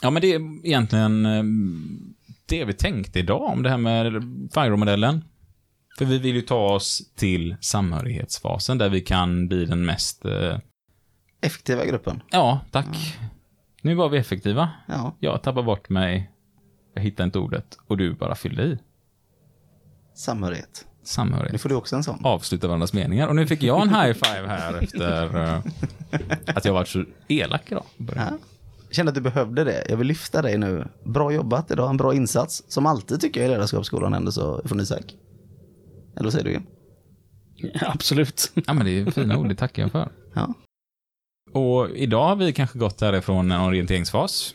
[0.02, 1.42] Ja, men det är egentligen eh,
[2.46, 4.12] det vi tänkte idag om det här med
[4.54, 5.24] FIRO-modellen.
[5.98, 10.24] För vi vill ju ta oss till samhörighetsfasen där vi kan bli den mest...
[10.24, 10.58] eh,
[11.42, 12.22] Effektiva gruppen.
[12.30, 13.18] Ja, tack.
[13.82, 14.70] Nu var vi effektiva.
[14.88, 16.30] Ja, Jag tappade bort mig.
[16.94, 18.78] Jag hittade inte ordet och du bara fyllde i.
[20.14, 20.86] samhörighet.
[21.00, 21.60] Nu Samhörighet.
[21.60, 22.24] får du också en sån.
[22.24, 23.28] Avsluta varandras meningar.
[23.28, 25.62] Och nu fick jag en high five här efter eh,
[26.56, 27.84] att jag varit så elak idag.
[28.16, 28.38] Ja.
[28.90, 29.86] Kände att du behövde det.
[29.88, 30.88] Jag vill lyfta dig nu.
[31.04, 32.64] Bra jobbat idag, en bra insats.
[32.68, 35.16] Som alltid tycker jag i ledarskapsskolan ändå så från Isak.
[36.14, 36.66] Eller vad säger du Jim?
[37.80, 38.52] Absolut.
[38.66, 40.12] Ja, men det är fina ord, det tackar jag för.
[40.34, 40.54] Ja.
[41.52, 44.54] Och idag har vi kanske gått härifrån en orienteringsfas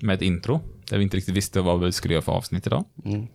[0.00, 2.84] med ett intro, där vi inte riktigt visste vad vi skulle göra för avsnitt idag.
[3.04, 3.26] Mm.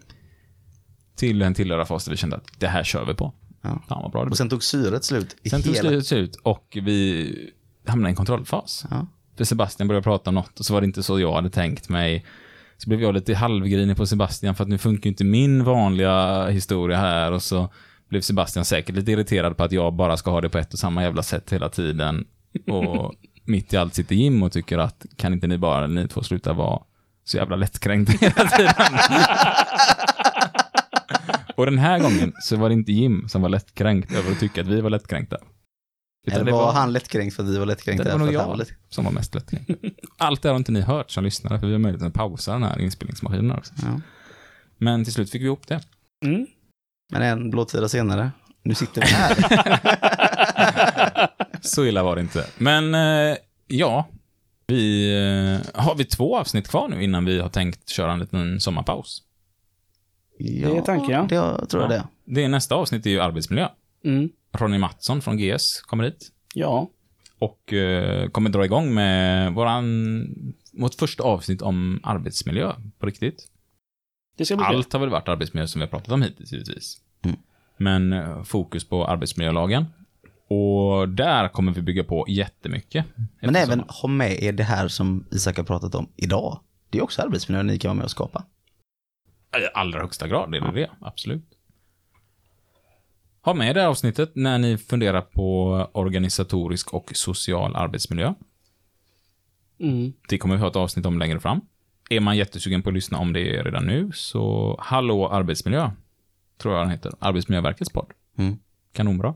[1.16, 3.34] till en tillhörarfas där vi kände att det här kör vi på.
[3.62, 3.82] Ja.
[3.88, 5.90] Fan vad bra det Och sen tog syret slut Sen tog hela...
[5.90, 7.52] slutet slut och vi
[7.86, 8.86] hamnade i en kontrollfas.
[8.90, 9.08] Ja.
[9.38, 11.90] För Sebastian började prata om något och så var det inte så jag hade tänkt
[11.90, 12.26] mig.
[12.78, 16.48] Så blev jag lite halvgrinig på Sebastian för att nu funkar ju inte min vanliga
[16.48, 17.70] historia här och så
[18.10, 20.80] blev Sebastian säkert lite irriterad på att jag bara ska ha det på ett och
[20.80, 22.26] samma jävla sätt hela tiden.
[22.68, 23.14] Och
[23.46, 26.54] mitt i allt sitter Jim och tycker att kan inte ni bara, ni två sluta
[26.54, 26.82] vara
[27.24, 28.74] så jävla lättkränkta hela tiden.
[31.56, 34.62] och den här gången så var det inte Jim som var lättkränkt över att tycka
[34.62, 35.38] att vi var lättkränkta.
[36.28, 38.04] Utan Eller var han lättkränkt för att vi var lättkränkta?
[38.04, 39.72] det var nog jag var lätt- som var mest lättkränkt.
[40.18, 42.64] Allt det har inte ni hört som lyssnare, för vi har möjlighet att pausa den
[42.64, 43.74] här inspelningsmaskinen också.
[43.78, 44.02] Ja.
[44.78, 45.82] Men till slut fick vi ihop det.
[46.26, 46.48] Mm.
[47.12, 48.32] Men en blåtida senare,
[48.64, 49.38] nu sitter vi här.
[51.62, 52.46] Så illa var det inte.
[52.58, 53.38] Men eh,
[53.68, 54.08] ja,
[54.68, 55.12] vi
[55.74, 59.24] eh, har vi två avsnitt kvar nu innan vi har tänkt köra en liten sommarpaus.
[60.38, 61.26] ja, Det är tanken, ja.
[61.30, 62.04] Det jag tror jag det.
[62.26, 63.68] Det är nästa avsnitt är ju arbetsmiljö.
[64.06, 64.30] Mm.
[64.52, 66.90] Ronny Mattsson från GS kommer hit Ja.
[67.40, 70.28] och eh, kommer dra igång med våran,
[70.74, 73.48] vårt första avsnitt om arbetsmiljö på riktigt.
[74.38, 74.76] Det ska bli kul.
[74.76, 76.98] Allt har väl varit arbetsmiljö som vi har pratat om hittills givetvis.
[77.22, 77.38] Mm.
[77.78, 79.86] Men eh, fokus på arbetsmiljölagen.
[80.50, 83.06] Och där kommer vi bygga på jättemycket.
[83.42, 86.60] Men även ha med er det här som Isak har pratat om idag.
[86.90, 88.46] Det är också arbetsmiljö ni kan vara med och skapa.
[89.58, 91.57] I allra högsta grad är det det, absolut.
[93.48, 98.34] Ha med det här avsnittet när ni funderar på organisatorisk och social arbetsmiljö.
[99.80, 100.14] Mm.
[100.30, 101.62] Det kommer vi ha ett avsnitt om längre fram.
[102.10, 105.92] Är man jättesugen på att lyssna om det redan nu, så Hallå arbetsmiljö,
[106.58, 107.14] tror jag den heter.
[107.20, 108.12] Arbetsmiljöverkets podd.
[108.38, 108.58] Mm.
[108.94, 109.36] Kanonbra.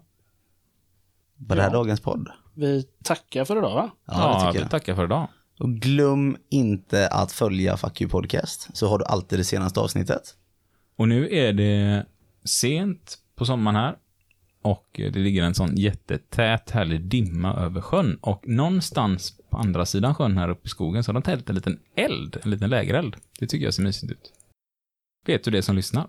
[1.36, 1.74] Var det här Ja.
[1.74, 2.30] dagens podd?
[2.54, 3.92] Vi tackar för idag, va?
[4.06, 4.72] Ja, tycker vi jag.
[4.72, 5.28] tackar för idag.
[5.60, 10.36] Och glöm inte att följa Fuck You Podcast, så har du alltid det senaste avsnittet.
[10.96, 12.06] Och nu är det
[12.46, 13.96] sent på sommaren här.
[14.62, 18.20] Och det ligger en sån jättetät härlig dimma över sjön.
[18.22, 21.56] Och någonstans på andra sidan sjön här uppe i skogen så har de tänt en
[21.56, 23.16] liten eld, en liten lägereld.
[23.40, 24.34] Det tycker jag ser mysigt ut.
[25.26, 26.08] Vet du det som lyssnar?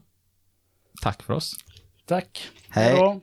[1.03, 1.55] Tack för oss.
[2.07, 2.49] Tack.
[2.69, 2.97] Hej.
[2.97, 3.21] då.